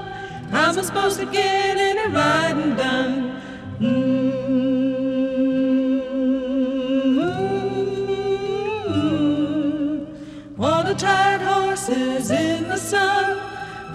I'm 0.52 0.74
supposed 0.74 1.20
to 1.20 1.26
get 1.26 1.78
any 1.78 2.08
riding 2.14 2.76
done 2.76 3.42
mm. 3.80 4.56
All 10.58 10.84
the 10.84 10.96
tired 10.96 11.42
horses 11.42 12.32
in 12.32 12.64
the 12.64 12.78
sun. 12.78 13.38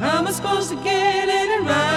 How 0.01 0.19
am 0.19 0.27
I 0.27 0.31
supposed 0.31 0.71
to 0.71 0.77
get 0.77 1.29
any 1.29 1.67
right? 1.67 1.90